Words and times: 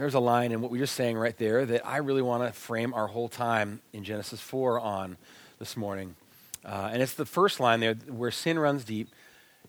there's 0.00 0.14
a 0.14 0.18
line 0.18 0.50
in 0.50 0.62
what 0.62 0.70
we 0.70 0.78
were 0.78 0.84
just 0.84 0.94
saying 0.94 1.18
right 1.18 1.36
there 1.36 1.66
that 1.66 1.86
I 1.86 1.98
really 1.98 2.22
want 2.22 2.42
to 2.42 2.58
frame 2.58 2.94
our 2.94 3.06
whole 3.06 3.28
time 3.28 3.82
in 3.92 4.02
Genesis 4.02 4.40
4 4.40 4.80
on 4.80 5.18
this 5.58 5.76
morning. 5.76 6.16
Uh, 6.64 6.88
and 6.90 7.02
it's 7.02 7.12
the 7.12 7.26
first 7.26 7.60
line 7.60 7.80
there 7.80 7.92
where 8.08 8.30
sin 8.30 8.58
runs 8.58 8.82
deep, 8.82 9.08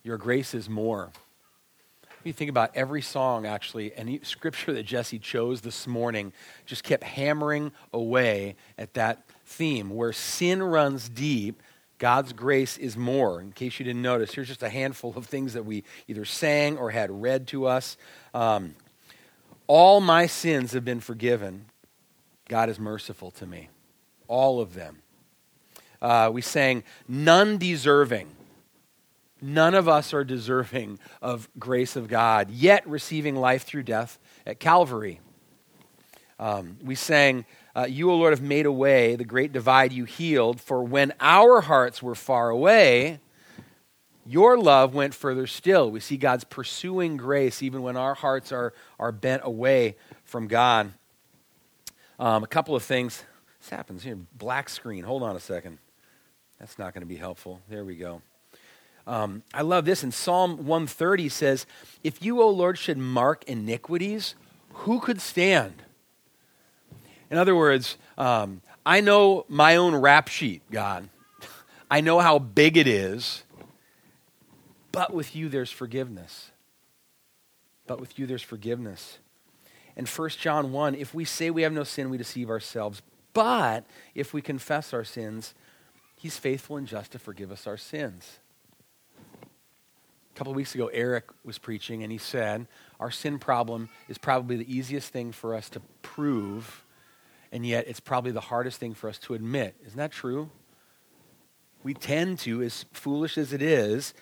your 0.03 0.17
grace 0.17 0.53
is 0.53 0.69
more. 0.69 1.11
You 2.23 2.31
think 2.31 2.49
about 2.49 2.71
every 2.75 3.01
song, 3.01 3.45
actually, 3.45 3.93
and 3.93 4.25
scripture 4.25 4.71
that 4.71 4.83
Jesse 4.83 5.19
chose 5.19 5.59
this 5.61 5.85
morning 5.85 6.31
just 6.65 6.85
kept 6.85 7.03
hammering 7.03 7.73
away 7.91 8.55
at 8.77 8.93
that 8.93 9.25
theme 9.45 9.89
where 9.89 10.13
sin 10.13 10.63
runs 10.63 11.09
deep, 11.09 11.61
God's 11.97 12.31
grace 12.31 12.77
is 12.77 12.95
more. 12.95 13.41
In 13.41 13.51
case 13.51 13.79
you 13.79 13.85
didn't 13.85 14.01
notice, 14.01 14.33
here's 14.33 14.47
just 14.47 14.63
a 14.63 14.69
handful 14.69 15.13
of 15.17 15.25
things 15.25 15.55
that 15.55 15.65
we 15.65 15.83
either 16.07 16.23
sang 16.23 16.77
or 16.77 16.91
had 16.91 17.11
read 17.11 17.47
to 17.47 17.65
us. 17.65 17.97
Um, 18.33 18.75
all 19.73 20.01
my 20.01 20.25
sins 20.25 20.73
have 20.73 20.83
been 20.83 20.99
forgiven. 20.99 21.63
God 22.49 22.67
is 22.67 22.77
merciful 22.77 23.31
to 23.31 23.45
me. 23.45 23.69
All 24.27 24.59
of 24.59 24.73
them. 24.73 25.01
Uh, 26.01 26.29
we 26.33 26.41
sang, 26.41 26.83
none 27.07 27.57
deserving. 27.57 28.27
None 29.41 29.73
of 29.73 29.87
us 29.87 30.13
are 30.13 30.25
deserving 30.25 30.99
of 31.21 31.47
grace 31.57 31.95
of 31.95 32.09
God, 32.09 32.51
yet 32.51 32.85
receiving 32.85 33.37
life 33.37 33.63
through 33.63 33.83
death 33.83 34.19
at 34.45 34.59
Calvary. 34.59 35.21
Um, 36.37 36.77
we 36.83 36.95
sang, 36.95 37.45
uh, 37.73 37.87
You, 37.89 38.11
O 38.11 38.17
Lord, 38.17 38.33
have 38.33 38.41
made 38.41 38.65
a 38.65 38.73
way, 38.73 39.15
the 39.15 39.23
great 39.23 39.53
divide 39.53 39.93
you 39.93 40.03
healed, 40.03 40.59
for 40.59 40.83
when 40.83 41.13
our 41.21 41.61
hearts 41.61 42.03
were 42.03 42.13
far 42.13 42.49
away, 42.49 43.21
your 44.31 44.57
love 44.57 44.93
went 44.93 45.13
further 45.13 45.45
still. 45.45 45.91
We 45.91 45.99
see 45.99 46.15
God's 46.15 46.45
pursuing 46.45 47.17
grace 47.17 47.61
even 47.61 47.81
when 47.81 47.97
our 47.97 48.13
hearts 48.13 48.51
are, 48.51 48.73
are 48.97 49.11
bent 49.11 49.41
away 49.43 49.95
from 50.23 50.47
God. 50.47 50.93
Um, 52.17 52.43
a 52.43 52.47
couple 52.47 52.75
of 52.75 52.83
things. 52.83 53.23
This 53.59 53.69
happens 53.69 54.03
here. 54.03 54.17
Black 54.37 54.69
screen. 54.69 55.03
Hold 55.03 55.21
on 55.21 55.35
a 55.35 55.39
second. 55.39 55.79
That's 56.59 56.79
not 56.79 56.93
going 56.93 57.01
to 57.01 57.07
be 57.07 57.17
helpful. 57.17 57.59
There 57.69 57.83
we 57.83 57.95
go. 57.95 58.21
Um, 59.05 59.43
I 59.53 59.63
love 59.63 59.83
this. 59.83 60.03
In 60.03 60.11
Psalm 60.11 60.65
130 60.65 61.27
says, 61.27 61.65
If 62.03 62.23
you, 62.23 62.41
O 62.41 62.49
Lord, 62.49 62.77
should 62.77 62.97
mark 62.97 63.43
iniquities, 63.45 64.35
who 64.73 64.99
could 64.99 65.19
stand? 65.19 65.81
In 67.29 67.37
other 67.37 67.55
words, 67.55 67.97
um, 68.17 68.61
I 68.85 69.01
know 69.01 69.45
my 69.49 69.75
own 69.75 69.95
rap 69.95 70.29
sheet, 70.29 70.61
God. 70.71 71.09
I 71.91 71.99
know 71.99 72.19
how 72.19 72.39
big 72.39 72.77
it 72.77 72.87
is. 72.87 73.43
But 74.91 75.13
with 75.13 75.35
you, 75.35 75.49
there's 75.49 75.71
forgiveness. 75.71 76.51
But 77.87 77.99
with 77.99 78.19
you, 78.19 78.25
there's 78.25 78.41
forgiveness. 78.41 79.19
And 79.95 80.07
1 80.07 80.29
John 80.29 80.71
1 80.71 80.95
if 80.95 81.13
we 81.13 81.25
say 81.25 81.49
we 81.49 81.63
have 81.63 81.73
no 81.73 81.83
sin, 81.83 82.09
we 82.09 82.17
deceive 82.17 82.49
ourselves. 82.49 83.01
But 83.33 83.85
if 84.15 84.33
we 84.33 84.41
confess 84.41 84.93
our 84.93 85.03
sins, 85.03 85.53
he's 86.17 86.37
faithful 86.37 86.77
and 86.77 86.87
just 86.87 87.11
to 87.13 87.19
forgive 87.19 87.51
us 87.51 87.67
our 87.67 87.77
sins. 87.77 88.39
A 89.43 90.37
couple 90.37 90.51
of 90.51 90.57
weeks 90.57 90.75
ago, 90.75 90.87
Eric 90.87 91.25
was 91.43 91.57
preaching, 91.57 92.03
and 92.03 92.11
he 92.11 92.17
said, 92.17 92.67
Our 92.99 93.11
sin 93.11 93.39
problem 93.39 93.89
is 94.07 94.17
probably 94.17 94.55
the 94.55 94.73
easiest 94.73 95.11
thing 95.11 95.31
for 95.31 95.55
us 95.55 95.69
to 95.69 95.81
prove, 96.01 96.85
and 97.51 97.65
yet 97.65 97.87
it's 97.87 97.99
probably 97.99 98.31
the 98.31 98.41
hardest 98.41 98.79
thing 98.79 98.93
for 98.93 99.09
us 99.09 99.17
to 99.19 99.33
admit. 99.33 99.75
Isn't 99.85 99.97
that 99.97 100.11
true? 100.11 100.49
We 101.83 101.93
tend 101.93 102.39
to, 102.39 102.61
as 102.61 102.85
foolish 102.93 103.37
as 103.37 103.53
it 103.53 103.61
is, 103.61 104.13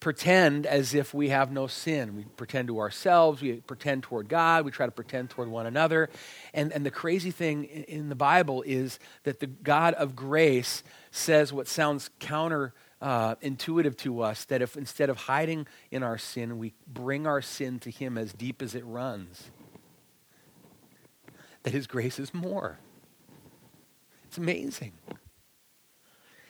pretend 0.00 0.64
as 0.64 0.94
if 0.94 1.12
we 1.12 1.30
have 1.30 1.50
no 1.50 1.66
sin. 1.66 2.16
We 2.16 2.24
pretend 2.36 2.68
to 2.68 2.78
ourselves, 2.78 3.42
we 3.42 3.54
pretend 3.54 4.04
toward 4.04 4.28
God, 4.28 4.64
we 4.64 4.70
try 4.70 4.86
to 4.86 4.92
pretend 4.92 5.30
toward 5.30 5.48
one 5.48 5.66
another. 5.66 6.08
And, 6.54 6.72
and 6.72 6.86
the 6.86 6.90
crazy 6.90 7.30
thing 7.30 7.64
in 7.64 8.08
the 8.08 8.14
Bible 8.14 8.62
is 8.66 8.98
that 9.24 9.40
the 9.40 9.46
God 9.46 9.94
of 9.94 10.14
grace 10.14 10.82
says 11.10 11.52
what 11.52 11.66
sounds 11.66 12.10
counter 12.20 12.74
uh, 13.00 13.36
intuitive 13.40 13.96
to 13.96 14.22
us 14.22 14.44
that 14.46 14.62
if 14.62 14.76
instead 14.76 15.10
of 15.10 15.16
hiding 15.16 15.66
in 15.90 16.02
our 16.02 16.18
sin, 16.18 16.58
we 16.58 16.74
bring 16.86 17.26
our 17.26 17.42
sin 17.42 17.78
to 17.80 17.90
Him 17.90 18.18
as 18.18 18.32
deep 18.32 18.62
as 18.62 18.74
it 18.74 18.84
runs, 18.84 19.50
that 21.62 21.72
His 21.72 21.86
grace 21.86 22.18
is 22.18 22.34
more. 22.34 22.78
It's 24.26 24.38
amazing. 24.38 24.92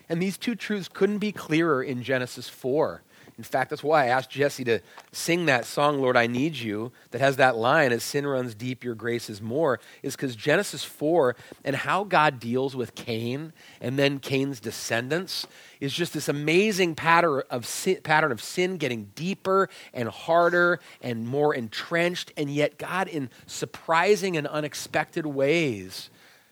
And 0.08 0.22
these 0.22 0.38
two 0.38 0.54
truths 0.54 0.88
couldn't 0.88 1.18
be 1.18 1.32
clearer 1.32 1.82
in 1.82 2.02
Genesis 2.02 2.48
4. 2.48 3.02
In 3.38 3.44
fact, 3.44 3.70
that's 3.70 3.84
why 3.84 4.04
I 4.04 4.08
asked 4.08 4.30
Jesse 4.30 4.64
to 4.64 4.80
sing 5.12 5.46
that 5.46 5.64
song, 5.64 6.00
Lord, 6.00 6.16
I 6.16 6.26
Need 6.26 6.56
You, 6.56 6.90
that 7.12 7.20
has 7.20 7.36
that 7.36 7.56
line, 7.56 7.92
as 7.92 8.02
sin 8.02 8.26
runs 8.26 8.52
deep, 8.52 8.82
your 8.82 8.96
grace 8.96 9.30
is 9.30 9.40
more, 9.40 9.78
is 10.02 10.16
because 10.16 10.34
Genesis 10.34 10.82
4 10.82 11.36
and 11.64 11.76
how 11.76 12.02
God 12.02 12.40
deals 12.40 12.74
with 12.74 12.96
Cain 12.96 13.52
and 13.80 13.96
then 13.96 14.18
Cain's 14.18 14.58
descendants 14.58 15.46
is 15.78 15.94
just 15.94 16.14
this 16.14 16.28
amazing 16.28 16.96
pattern 16.96 17.42
of 17.48 17.64
sin, 17.64 18.00
pattern 18.02 18.32
of 18.32 18.42
sin 18.42 18.76
getting 18.76 19.12
deeper 19.14 19.68
and 19.94 20.08
harder 20.08 20.80
and 21.00 21.24
more 21.24 21.54
entrenched, 21.54 22.32
and 22.36 22.50
yet 22.50 22.76
God, 22.76 23.06
in 23.06 23.30
surprising 23.46 24.36
and 24.36 24.48
unexpected 24.48 25.26
ways, 25.26 26.10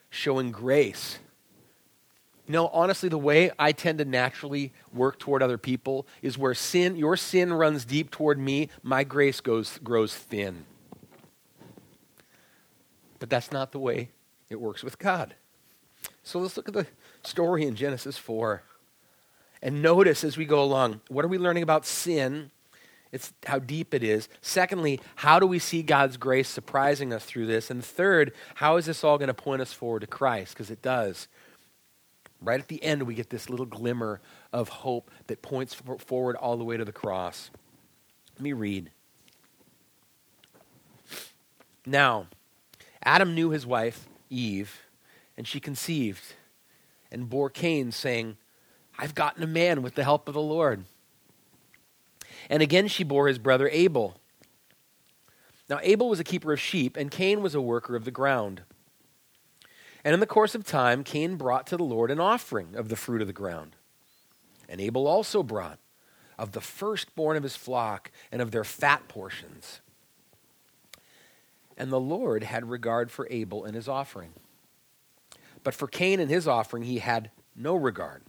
showing 0.09 0.53
grace 0.53 1.19
know, 2.53 2.69
honestly, 2.69 3.09
the 3.09 3.19
way 3.19 3.51
I 3.59 3.73
tend 3.73 3.99
to 3.99 4.05
naturally 4.05 4.73
work 4.93 5.19
toward 5.19 5.43
other 5.43 5.59
people 5.59 6.07
is 6.23 6.39
where 6.39 6.55
sin, 6.55 6.97
your 6.97 7.17
sin 7.17 7.53
runs 7.53 7.85
deep 7.85 8.11
toward 8.11 8.39
me, 8.39 8.69
my 8.83 9.05
grace 9.05 9.41
goes, 9.41 9.79
grows 9.79 10.15
thin. 10.15 10.65
But 13.19 13.31
that's 13.31 13.51
not 13.51 13.73
the 13.73 13.79
way 13.79 14.11
it 14.51 14.61
works 14.61 14.85
with 14.85 14.99
God. 14.99 15.35
So 16.23 16.39
let's 16.39 16.57
look 16.57 16.69
at 16.69 16.75
the 16.75 16.87
story 17.23 17.65
in 17.65 17.75
Genesis 17.75 18.19
4 18.19 18.63
and 19.63 19.83
notice 19.83 20.23
as 20.23 20.37
we 20.37 20.45
go 20.45 20.63
along 20.63 21.01
what 21.09 21.25
are 21.25 21.29
we 21.29 21.39
learning 21.39 21.63
about 21.63 21.87
sin? 21.87 22.51
It's 23.13 23.33
how 23.47 23.61
deep 23.61 23.95
it 23.95 24.03
is. 24.03 24.29
Secondly, 24.43 25.01
how 25.15 25.39
do 25.39 25.47
we 25.47 25.59
see 25.59 25.83
God's 25.83 26.17
grace 26.17 26.49
surprising 26.49 27.13
us 27.13 27.25
through 27.25 27.47
this? 27.47 27.71
And 27.71 27.85
third, 27.85 28.33
how 28.57 28.77
is 28.77 28.87
this 28.87 29.05
all 29.05 29.17
going 29.17 29.29
to 29.29 29.35
point 29.35 29.63
us 29.63 29.73
forward 29.73 30.01
to 30.01 30.07
Christ? 30.07 30.53
Because 30.53 30.71
it 30.71 30.83
does. 30.83 31.29
Right 32.41 32.61
at 32.61 32.69
the 32.69 32.83
end, 32.83 33.03
we 33.05 33.15
get 33.15 33.31
this 33.31 33.49
little 33.49 33.67
glimmer 33.67 34.21
of 34.53 34.69
hope 34.69 35.11
that 35.27 35.43
points 35.43 35.75
forward 35.75 36.37
all 36.37 36.57
the 36.57 36.65
way 36.65 36.77
to 36.77 36.85
the 36.85 36.93
cross. 36.93 37.51
Let 38.35 38.43
me 38.43 38.53
read. 38.53 38.91
Now, 41.87 42.27
Adam 43.03 43.35
knew 43.35 43.51
his 43.51 43.67
wife, 43.67 44.07
Eve, 44.29 44.83
and 45.37 45.47
she 45.47 45.61
conceived 45.61 46.35
and 47.11 47.31
bore 47.31 47.49
Cain, 47.49 47.93
saying, 47.93 48.37
I've 48.99 49.15
gotten 49.15 49.43
a 49.43 49.47
man 49.47 49.83
with 49.83 49.95
the 49.95 50.05
help 50.05 50.29
of 50.29 50.35
the 50.35 50.41
Lord. 50.41 50.85
And 52.51 52.63
again 52.63 52.89
she 52.89 53.05
bore 53.05 53.29
his 53.29 53.39
brother 53.39 53.69
Abel. 53.71 54.21
Now, 55.69 55.81
Abel 55.83 56.09
was 56.09 56.21
a 56.21 56.25
keeper 56.25 56.53
of 56.53 56.61
sheep, 56.61 56.97
and 56.97 57.11
Cain 57.11 57.43
was 57.43 57.55
a 57.55 57.61
worker 57.61 57.97
of 57.97 58.05
the 58.05 58.11
ground. 58.11 58.63
And 60.07 60.15
in 60.15 60.21
the 60.21 60.27
course 60.27 60.55
of 60.55 60.65
time, 60.65 61.03
Cain 61.03 61.35
brought 61.35 61.67
to 61.67 61.77
the 61.77 61.83
Lord 61.83 62.13
an 62.13 62.21
offering 62.21 62.77
of 62.77 62.89
the 62.89 62.95
fruit 62.95 63.21
of 63.21 63.27
the 63.27 63.33
ground. 63.33 63.75
And 64.69 64.81
Abel 64.81 65.09
also 65.09 65.43
brought 65.43 65.81
of 66.39 66.53
the 66.53 66.61
firstborn 66.61 67.37
of 67.37 67.43
his 67.43 67.57
flock 67.57 68.13
and 68.31 68.41
of 68.41 68.53
their 68.53 68.63
fat 68.63 69.09
portions. 69.09 69.81
And 71.77 71.91
the 71.91 71.99
Lord 71.99 72.45
had 72.45 72.71
regard 72.71 73.11
for 73.11 73.27
Abel 73.33 73.65
and 73.65 73.75
his 73.75 73.89
offering. 73.89 74.31
But 75.65 75.75
for 75.75 75.89
Cain 75.89 76.21
and 76.21 76.31
his 76.31 76.47
offering, 76.47 76.85
he 76.85 76.99
had 76.99 77.33
no 77.57 77.75
regard. 77.75 78.23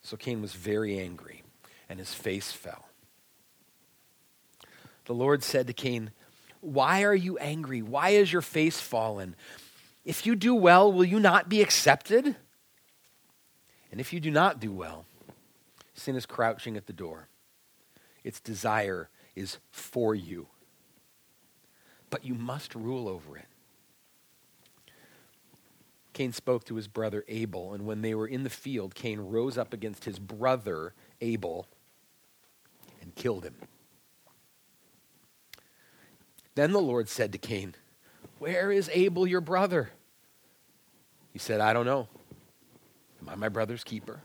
So 0.00 0.16
Cain 0.16 0.40
was 0.40 0.54
very 0.54 0.98
angry, 0.98 1.42
and 1.90 1.98
his 1.98 2.14
face 2.14 2.50
fell. 2.50 2.86
The 5.04 5.12
Lord 5.12 5.42
said 5.42 5.66
to 5.66 5.74
Cain, 5.74 6.10
Why 6.62 7.02
are 7.02 7.14
you 7.14 7.36
angry? 7.36 7.82
Why 7.82 8.10
is 8.10 8.32
your 8.32 8.40
face 8.40 8.80
fallen? 8.80 9.36
If 10.04 10.26
you 10.26 10.34
do 10.34 10.54
well, 10.54 10.92
will 10.92 11.04
you 11.04 11.20
not 11.20 11.48
be 11.48 11.62
accepted? 11.62 12.36
And 13.90 14.00
if 14.00 14.12
you 14.12 14.20
do 14.20 14.30
not 14.30 14.58
do 14.58 14.72
well, 14.72 15.06
sin 15.94 16.16
is 16.16 16.26
crouching 16.26 16.76
at 16.76 16.86
the 16.86 16.92
door. 16.92 17.28
Its 18.24 18.40
desire 18.40 19.10
is 19.36 19.58
for 19.70 20.14
you. 20.14 20.48
But 22.10 22.24
you 22.24 22.34
must 22.34 22.74
rule 22.74 23.08
over 23.08 23.36
it. 23.36 23.46
Cain 26.12 26.32
spoke 26.32 26.64
to 26.64 26.74
his 26.74 26.88
brother 26.88 27.24
Abel, 27.28 27.72
and 27.72 27.86
when 27.86 28.02
they 28.02 28.14
were 28.14 28.26
in 28.26 28.44
the 28.44 28.50
field, 28.50 28.94
Cain 28.94 29.18
rose 29.20 29.56
up 29.56 29.72
against 29.72 30.04
his 30.04 30.18
brother 30.18 30.94
Abel 31.20 31.66
and 33.00 33.14
killed 33.14 33.44
him. 33.44 33.54
Then 36.54 36.72
the 36.72 36.80
Lord 36.80 37.08
said 37.08 37.32
to 37.32 37.38
Cain, 37.38 37.74
where 38.42 38.72
is 38.72 38.90
Abel, 38.92 39.24
your 39.24 39.40
brother? 39.40 39.90
He 41.32 41.38
said, 41.38 41.60
I 41.60 41.72
don't 41.72 41.86
know. 41.86 42.08
Am 43.20 43.28
I 43.28 43.36
my 43.36 43.48
brother's 43.48 43.84
keeper? 43.84 44.20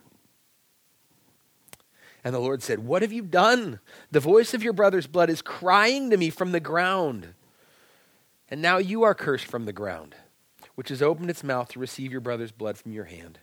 And 2.24 2.34
the 2.34 2.40
Lord 2.40 2.64
said, 2.64 2.80
What 2.80 3.04
have 3.04 3.14
you 3.14 3.22
done? 3.22 3.80
The 4.10 4.20
voice 4.20 4.56
of 4.56 4.64
your 4.64 4.74
brother's 4.74 5.06
blood 5.06 5.30
is 5.30 5.44
crying 5.44 6.10
to 6.10 6.18
me 6.18 6.32
from 6.32 6.52
the 6.52 6.60
ground. 6.60 7.36
And 8.50 8.60
now 8.60 8.80
you 8.80 9.04
are 9.04 9.14
cursed 9.14 9.46
from 9.46 9.66
the 9.66 9.72
ground, 9.72 10.16
which 10.74 10.90
has 10.90 11.04
opened 11.04 11.30
its 11.30 11.44
mouth 11.44 11.70
to 11.70 11.80
receive 11.80 12.12
your 12.12 12.22
brother's 12.22 12.52
blood 12.52 12.76
from 12.76 12.94
your 12.94 13.06
hand. 13.06 13.38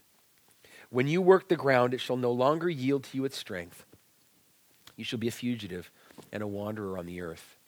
When 0.91 1.07
you 1.07 1.23
work 1.23 1.49
the 1.49 1.57
ground, 1.57 1.95
it 1.95 2.01
shall 2.01 2.17
no 2.17 2.33
longer 2.33 2.69
yield 2.69 3.05
to 3.05 3.17
you 3.17 3.25
its 3.25 3.39
strength. 3.39 3.85
You 4.97 5.05
shall 5.05 5.21
be 5.21 5.29
a 5.29 5.33
fugitive 5.33 5.93
and 6.33 6.43
a 6.43 6.49
wanderer 6.49 6.99
on 6.99 7.07
the 7.07 7.21
earth. 7.21 7.59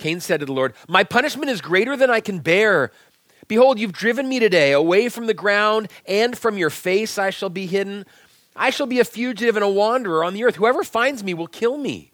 Cain 0.00 0.18
said 0.18 0.40
to 0.40 0.46
the 0.46 0.52
Lord, 0.52 0.74
My 0.88 1.04
punishment 1.04 1.50
is 1.50 1.60
greater 1.60 1.96
than 1.96 2.10
I 2.10 2.20
can 2.20 2.40
bear. 2.40 2.90
Behold, 3.46 3.78
you've 3.78 3.92
driven 3.92 4.28
me 4.28 4.40
today 4.40 4.72
away 4.72 5.08
from 5.08 5.26
the 5.26 5.34
ground, 5.34 5.88
and 6.06 6.36
from 6.36 6.58
your 6.58 6.70
face 6.70 7.18
I 7.18 7.30
shall 7.30 7.50
be 7.50 7.66
hidden. 7.66 8.04
I 8.56 8.70
shall 8.70 8.86
be 8.86 8.98
a 8.98 9.04
fugitive 9.04 9.56
and 9.56 9.64
a 9.64 9.68
wanderer 9.68 10.24
on 10.24 10.34
the 10.34 10.42
earth. 10.44 10.56
Whoever 10.56 10.82
finds 10.82 11.22
me 11.22 11.34
will 11.34 11.46
kill 11.46 11.78
me. 11.78 12.10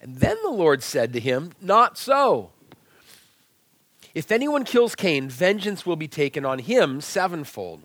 And 0.00 0.16
then 0.16 0.36
the 0.42 0.50
Lord 0.50 0.82
said 0.82 1.12
to 1.14 1.20
him, 1.20 1.52
Not 1.60 1.96
so. 1.96 2.50
If 4.14 4.32
anyone 4.32 4.64
kills 4.64 4.94
Cain, 4.94 5.28
vengeance 5.28 5.86
will 5.86 5.96
be 5.96 6.08
taken 6.08 6.44
on 6.44 6.58
him 6.58 7.00
sevenfold. 7.00 7.82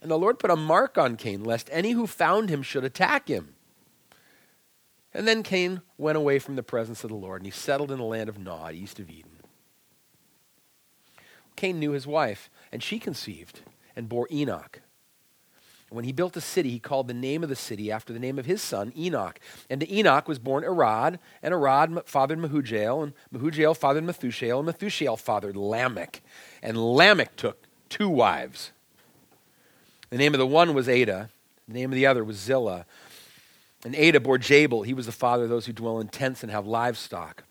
And 0.00 0.10
the 0.10 0.18
Lord 0.18 0.38
put 0.38 0.50
a 0.50 0.56
mark 0.56 0.98
on 0.98 1.16
Cain, 1.16 1.44
lest 1.44 1.68
any 1.72 1.92
who 1.92 2.06
found 2.06 2.48
him 2.48 2.62
should 2.62 2.84
attack 2.84 3.28
him. 3.28 3.54
And 5.14 5.28
then 5.28 5.42
Cain 5.42 5.82
went 5.98 6.16
away 6.16 6.38
from 6.38 6.56
the 6.56 6.62
presence 6.62 7.04
of 7.04 7.10
the 7.10 7.16
Lord, 7.16 7.42
and 7.42 7.46
he 7.46 7.50
settled 7.50 7.90
in 7.90 7.98
the 7.98 8.04
land 8.04 8.28
of 8.28 8.38
Nod, 8.38 8.74
east 8.74 8.98
of 8.98 9.10
Eden. 9.10 9.30
Cain 11.56 11.78
knew 11.78 11.90
his 11.92 12.06
wife, 12.06 12.50
and 12.70 12.82
she 12.82 12.98
conceived 12.98 13.60
and 13.94 14.08
bore 14.08 14.26
Enoch. 14.30 14.80
And 15.90 15.96
when 15.96 16.06
he 16.06 16.12
built 16.12 16.34
a 16.38 16.40
city, 16.40 16.70
he 16.70 16.78
called 16.78 17.06
the 17.06 17.14
name 17.14 17.42
of 17.42 17.50
the 17.50 17.56
city 17.56 17.92
after 17.92 18.14
the 18.14 18.18
name 18.18 18.38
of 18.38 18.46
his 18.46 18.62
son, 18.62 18.94
Enoch. 18.96 19.38
And 19.68 19.82
to 19.82 19.94
Enoch 19.94 20.26
was 20.26 20.38
born 20.38 20.64
Arad, 20.64 21.18
and 21.42 21.52
Arad 21.52 22.02
fathered 22.06 22.38
Mehujael, 22.38 23.02
and 23.02 23.12
Mehujael 23.30 23.76
fathered 23.76 24.04
Methushael, 24.04 24.60
and 24.60 24.68
Methushael 24.68 25.18
fathered 25.18 25.56
Lamech. 25.56 26.22
And 26.62 26.78
Lamech 26.78 27.36
took 27.36 27.66
two 27.90 28.08
wives. 28.08 28.72
The 30.08 30.16
name 30.16 30.32
of 30.32 30.38
the 30.38 30.46
one 30.46 30.72
was 30.72 30.88
Ada, 30.88 31.28
the 31.68 31.74
name 31.74 31.90
of 31.90 31.96
the 31.96 32.06
other 32.06 32.24
was 32.24 32.38
Zillah. 32.38 32.86
And 33.84 33.94
Ada 33.94 34.20
bore 34.20 34.38
Jabal. 34.38 34.82
He 34.82 34.94
was 34.94 35.06
the 35.06 35.12
father 35.12 35.44
of 35.44 35.48
those 35.48 35.66
who 35.66 35.72
dwell 35.72 35.98
in 35.98 36.08
tents 36.08 36.42
and 36.42 36.52
have 36.52 36.66
livestock. 36.66 37.44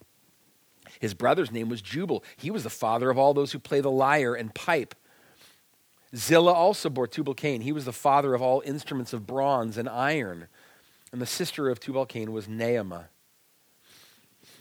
His 1.00 1.14
brother's 1.14 1.50
name 1.50 1.68
was 1.68 1.82
Jubal. 1.82 2.22
He 2.36 2.50
was 2.50 2.62
the 2.62 2.70
father 2.70 3.10
of 3.10 3.18
all 3.18 3.34
those 3.34 3.52
who 3.52 3.58
play 3.58 3.80
the 3.80 3.90
lyre 3.90 4.34
and 4.34 4.54
pipe. 4.54 4.94
Zillah 6.14 6.52
also 6.52 6.88
bore 6.88 7.06
Tubal 7.06 7.34
Cain. 7.34 7.62
He 7.62 7.72
was 7.72 7.86
the 7.86 7.92
father 7.92 8.34
of 8.34 8.42
all 8.42 8.62
instruments 8.64 9.12
of 9.12 9.26
bronze 9.26 9.76
and 9.76 9.88
iron. 9.88 10.48
And 11.10 11.20
the 11.20 11.26
sister 11.26 11.68
of 11.68 11.80
Tubal 11.80 12.06
Cain 12.06 12.32
was 12.32 12.46
Naamah. 12.46 13.06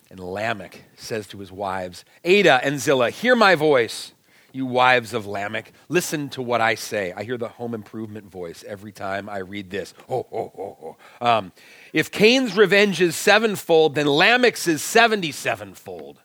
And 0.09 0.19
Lamech 0.19 0.83
says 0.97 1.27
to 1.27 1.39
his 1.39 1.51
wives, 1.51 2.03
Ada 2.23 2.59
and 2.63 2.79
Zillah, 2.79 3.11
hear 3.11 3.35
my 3.35 3.55
voice, 3.55 4.13
you 4.53 4.65
wives 4.65 5.13
of 5.13 5.25
Lamech. 5.25 5.71
Listen 5.89 6.29
to 6.29 6.41
what 6.41 6.61
I 6.61 6.75
say. 6.75 7.13
I 7.13 7.23
hear 7.23 7.37
the 7.37 7.47
home 7.47 7.73
improvement 7.73 8.29
voice 8.29 8.63
every 8.67 8.91
time 8.91 9.29
I 9.29 9.39
read 9.39 9.69
this. 9.69 9.93
Oh, 10.09 10.27
oh, 10.31 10.51
oh, 10.57 10.97
oh. 11.21 11.25
Um, 11.25 11.51
if 11.93 12.11
Cain's 12.11 12.55
revenge 12.55 13.01
is 13.01 13.15
sevenfold, 13.15 13.95
then 13.95 14.07
Lamech's 14.07 14.67
is 14.67 14.81
seventy-sevenfold. 14.81 16.19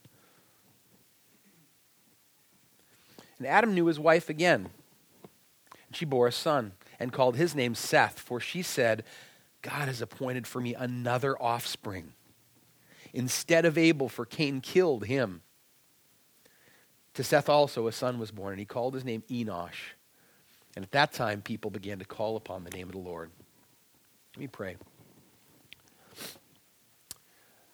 And 3.39 3.47
Adam 3.47 3.75
knew 3.75 3.87
his 3.87 4.01
wife 4.01 4.31
again. 4.31 4.69
And 5.87 5.97
She 5.97 6.05
bore 6.05 6.27
a 6.27 6.33
son 6.33 6.73
and 7.01 7.13
called 7.13 7.37
his 7.37 7.55
name 7.55 7.75
Seth, 7.75 8.21
for 8.21 8.39
she 8.39 8.61
said, 8.61 9.03
God 9.63 9.89
has 9.89 10.03
appointed 10.03 10.47
for 10.47 10.61
me 10.61 10.75
another 10.75 11.41
offspring. 11.41 12.13
Instead 13.15 13.65
of 13.65 13.79
Abel, 13.79 14.11
for 14.11 14.27
Cain 14.27 14.61
killed 14.61 15.07
him. 15.07 15.41
To 17.17 17.25
Seth 17.25 17.49
also 17.49 17.87
a 17.87 17.93
son 17.93 18.19
was 18.19 18.31
born, 18.31 18.53
and 18.53 18.59
he 18.61 18.67
called 18.67 18.93
his 18.93 19.05
name 19.05 19.23
Enosh. 19.31 19.95
And 20.77 20.85
at 20.85 20.91
that 20.93 21.15
time, 21.15 21.41
people 21.41 21.71
began 21.71 21.99
to 21.99 22.05
call 22.05 22.37
upon 22.37 22.63
the 22.63 22.69
name 22.71 22.89
of 22.89 22.93
the 22.93 22.99
Lord. 22.99 23.31
Let 24.35 24.41
me 24.41 24.47
pray. 24.49 24.77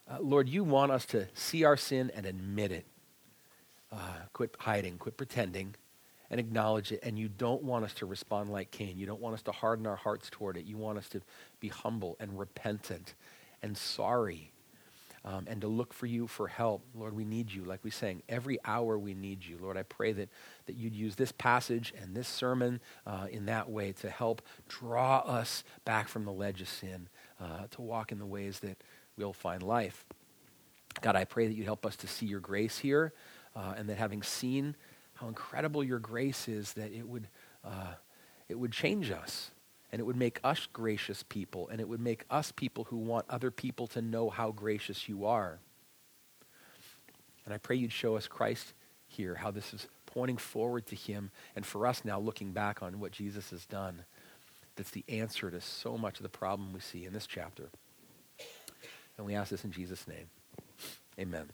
Uh, 0.09 0.19
Lord, 0.21 0.49
you 0.49 0.63
want 0.63 0.93
us 0.93 1.05
to 1.07 1.27
see 1.35 1.65
our 1.65 1.77
sin 1.77 2.13
and 2.15 2.25
admit 2.25 2.71
it. 2.71 2.87
Uh, 3.91 3.97
quit 4.33 4.55
hiding, 4.61 4.97
quit 4.97 5.17
pretending, 5.17 5.75
and 6.31 6.39
acknowledge 6.39 6.93
it. 6.93 7.01
And 7.03 7.19
you 7.19 7.29
don't 7.29 7.65
want 7.65 7.85
us 7.85 7.95
to 7.95 8.07
respond 8.07 8.49
like 8.49 8.71
Cain. 8.71 8.97
You 8.97 9.07
don't 9.07 9.21
want 9.21 9.35
us 9.35 9.43
to 9.43 9.53
harden 9.53 9.89
our 9.89 9.97
hearts 9.97 10.31
toward 10.31 10.57
it. 10.57 10.67
You 10.67 10.77
want 10.77 10.99
us 10.99 11.09
to 11.09 11.21
be 11.59 11.67
humble 11.67 12.17
and 12.21 12.39
repentant 12.39 13.15
and 13.61 13.77
sorry 13.77 14.53
um, 15.25 15.45
and 15.47 15.61
to 15.61 15.69
look 15.69 15.93
for 15.93 16.07
you 16.07 16.27
for 16.27 16.49
help. 16.49 16.83
Lord, 16.95 17.15
we 17.15 17.25
need 17.25 17.53
you, 17.53 17.65
like 17.65 17.85
we 17.85 17.91
sang. 17.91 18.23
Every 18.29 18.59
hour 18.65 18.99
we 18.99 19.15
need 19.15 19.45
you. 19.45 19.59
Lord, 19.61 19.77
I 19.77 19.85
pray 19.85 20.13
that, 20.13 20.29
that 20.67 20.77
you'd 20.77 20.95
use 20.95 21.17
this 21.17 21.33
passage 21.33 21.95
and 22.01 22.15
this 22.15 22.29
sermon 22.29 22.81
uh, 23.07 23.27
in 23.31 23.47
that 23.47 23.71
way 23.71 23.93
to 23.93 24.11
help 24.11 24.43
draw 24.69 25.19
us 25.19 25.65
back 25.85 26.09
from 26.09 26.25
the 26.25 26.33
ledge 26.33 26.61
of 26.61 26.69
sin, 26.69 27.09
uh, 27.41 27.67
to 27.71 27.83
walk 27.83 28.11
in 28.13 28.19
the 28.19 28.27
ways 28.27 28.61
that 28.61 28.83
we'll 29.17 29.33
find 29.33 29.63
life. 29.63 30.05
God, 31.01 31.17
I 31.17 31.25
pray 31.25 31.47
that 31.47 31.55
you'd 31.55 31.67
help 31.67 31.87
us 31.87 31.97
to 31.97 32.09
see 32.09 32.27
your 32.27 32.41
grace 32.41 32.79
here, 32.79 33.13
uh, 33.55 33.75
and 33.77 33.89
that 33.89 33.99
having 33.99 34.23
seen 34.23 34.77
how 35.15 35.29
incredible 35.29 35.85
your 35.85 36.01
grace 36.01 36.49
is 36.49 36.73
that 36.73 36.93
it 36.93 37.07
would, 37.07 37.29
uh, 37.65 37.95
it 38.49 38.59
would 38.59 38.73
change 38.73 39.11
us 39.11 39.53
and 39.93 40.01
it 40.01 40.05
would 40.05 40.17
make 40.17 40.41
us 40.43 40.67
gracious 40.73 41.23
people 41.23 41.69
and 41.69 41.81
it 41.81 41.89
would 41.89 42.01
make 42.01 42.25
us 42.31 42.51
people 42.51 42.85
who 42.85 42.97
want 42.97 43.27
other 43.29 43.51
people 43.51 43.87
to 43.89 44.01
know 44.01 44.31
how 44.31 44.51
gracious 44.51 45.09
you 45.09 45.27
are. 45.27 45.59
And 47.45 47.53
I 47.53 47.59
pray 47.59 47.77
you'd 47.77 47.93
show 47.93 48.17
us 48.17 48.27
Christ 48.27 48.73
here, 49.07 49.35
how 49.35 49.51
this 49.51 49.75
is 49.75 49.87
pointing 50.07 50.37
forward 50.37 50.87
to 50.87 50.97
him, 50.97 51.31
and 51.55 51.67
for 51.67 51.87
us 51.87 52.05
now 52.05 52.19
looking 52.19 52.53
back 52.53 52.83
on 52.83 53.01
what 53.01 53.13
Jesus 53.13 53.51
has 53.51 53.67
done. 53.67 54.05
That's 54.77 54.91
the 54.91 55.05
answer 55.09 55.51
to 55.51 55.61
so 55.61 55.99
much 55.99 56.19
of 56.19 56.23
the 56.23 56.29
problem 56.29 56.73
we 56.73 56.81
see 56.81 57.05
in 57.05 57.13
this 57.13 57.27
chapter. 57.27 57.69
And 59.19 59.27
we 59.27 59.35
ask 59.35 59.51
this 59.51 59.65
in 59.65 59.73
Jesus' 59.73 60.07
name. 60.09 60.27
Amen. 61.19 61.51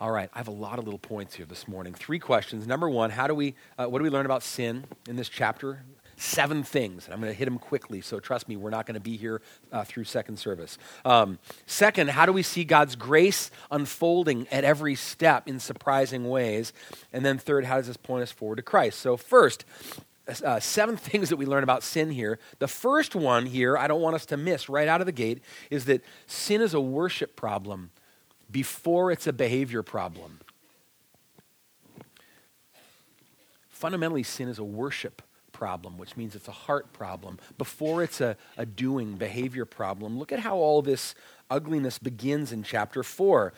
All 0.00 0.10
right, 0.10 0.30
I 0.32 0.38
have 0.38 0.48
a 0.48 0.52
lot 0.52 0.78
of 0.78 0.84
little 0.84 0.98
points 0.98 1.34
here 1.34 1.46
this 1.46 1.66
morning. 1.66 1.92
Three 1.92 2.20
questions. 2.20 2.66
Number 2.66 2.88
one, 2.88 3.10
how 3.10 3.26
do 3.26 3.34
we, 3.34 3.54
uh, 3.76 3.86
what 3.86 3.98
do 3.98 4.04
we 4.04 4.10
learn 4.10 4.26
about 4.26 4.42
sin 4.44 4.84
in 5.08 5.16
this 5.16 5.28
chapter? 5.28 5.82
Seven 6.20 6.64
things. 6.64 7.04
And 7.04 7.14
I'm 7.14 7.20
going 7.20 7.32
to 7.32 7.38
hit 7.38 7.44
them 7.44 7.60
quickly, 7.60 8.00
so 8.00 8.18
trust 8.18 8.48
me, 8.48 8.56
we're 8.56 8.70
not 8.70 8.86
going 8.86 8.96
to 8.96 9.00
be 9.00 9.16
here 9.16 9.40
uh, 9.70 9.84
through 9.84 10.02
second 10.02 10.36
service. 10.36 10.76
Um, 11.04 11.38
second, 11.66 12.10
how 12.10 12.26
do 12.26 12.32
we 12.32 12.42
see 12.42 12.64
God's 12.64 12.96
grace 12.96 13.52
unfolding 13.70 14.48
at 14.48 14.64
every 14.64 14.96
step 14.96 15.46
in 15.46 15.60
surprising 15.60 16.28
ways? 16.28 16.72
And 17.12 17.24
then 17.24 17.38
third, 17.38 17.64
how 17.66 17.76
does 17.76 17.86
this 17.86 17.96
point 17.96 18.24
us 18.24 18.32
forward 18.32 18.56
to 18.56 18.62
Christ? 18.62 18.98
So, 18.98 19.16
first, 19.16 19.64
uh, 20.44 20.58
seven 20.58 20.96
things 20.96 21.28
that 21.28 21.36
we 21.36 21.46
learn 21.46 21.62
about 21.62 21.84
sin 21.84 22.10
here. 22.10 22.40
The 22.58 22.66
first 22.66 23.14
one 23.14 23.46
here, 23.46 23.78
I 23.78 23.86
don't 23.86 24.00
want 24.00 24.16
us 24.16 24.26
to 24.26 24.36
miss 24.36 24.68
right 24.68 24.88
out 24.88 25.00
of 25.00 25.06
the 25.06 25.12
gate, 25.12 25.40
is 25.70 25.84
that 25.84 26.02
sin 26.26 26.60
is 26.60 26.74
a 26.74 26.80
worship 26.80 27.36
problem 27.36 27.90
before 28.50 29.12
it's 29.12 29.28
a 29.28 29.32
behavior 29.32 29.84
problem. 29.84 30.40
Fundamentally, 33.68 34.24
sin 34.24 34.48
is 34.48 34.58
a 34.58 34.64
worship 34.64 35.22
problem, 35.58 35.98
which 35.98 36.16
means 36.16 36.36
it's 36.36 36.46
a 36.46 36.52
heart 36.52 36.92
problem, 36.92 37.36
before 37.58 38.04
it's 38.04 38.20
a, 38.20 38.36
a 38.56 38.64
doing 38.64 39.14
behavior 39.14 39.64
problem. 39.64 40.16
Look 40.16 40.30
at 40.30 40.38
how 40.38 40.56
all 40.56 40.82
this 40.82 41.16
ugliness 41.50 41.98
begins 41.98 42.52
in 42.52 42.62
chapter 42.62 43.02
4. 43.02 43.52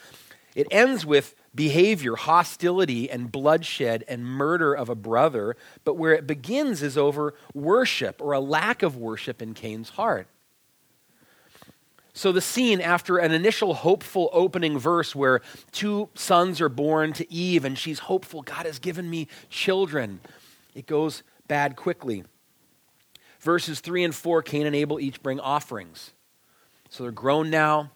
It 0.54 0.66
ends 0.71 1.04
with 1.04 1.35
behavior, 1.54 2.16
hostility, 2.16 3.11
and 3.11 3.30
bloodshed 3.30 4.02
and 4.09 4.25
murder 4.25 4.73
of 4.73 4.88
a 4.88 4.95
brother, 4.95 5.57
but 5.85 5.99
where 5.99 6.14
it 6.14 6.26
begins 6.26 6.83
is 6.83 6.97
over 6.97 7.35
worship 7.52 8.23
or 8.23 8.33
a 8.33 8.40
lack 8.40 8.83
of 8.83 8.97
worship 8.97 9.42
in 9.42 9.52
Cain's 9.52 9.90
heart. 9.90 10.26
So, 12.14 12.33
the 12.33 12.40
scene 12.40 12.80
after 12.80 13.19
an 13.19 13.30
initial 13.30 13.75
hopeful 13.75 14.30
opening 14.33 14.78
verse 14.78 15.14
where 15.14 15.42
two 15.71 16.09
sons 16.14 16.61
are 16.62 16.69
born 16.71 17.12
to 17.12 17.30
Eve 17.33 17.64
and 17.64 17.78
she's 17.78 18.00
hopeful, 18.00 18.42
God 18.42 18.66
has 18.66 18.78
given 18.78 19.09
me 19.09 19.28
children, 19.50 20.21
it 20.75 20.87
goes 20.87 21.23
bad 21.50 21.75
quickly. 21.75 22.23
Verses 23.40 23.80
3 23.80 24.04
and 24.04 24.14
4 24.14 24.40
Cain 24.42 24.66
and 24.66 24.76
Abel 24.76 25.00
each 25.00 25.21
bring 25.21 25.40
offerings. 25.40 26.12
So 26.90 27.02
they're 27.02 27.11
grown 27.11 27.50
now. 27.50 27.90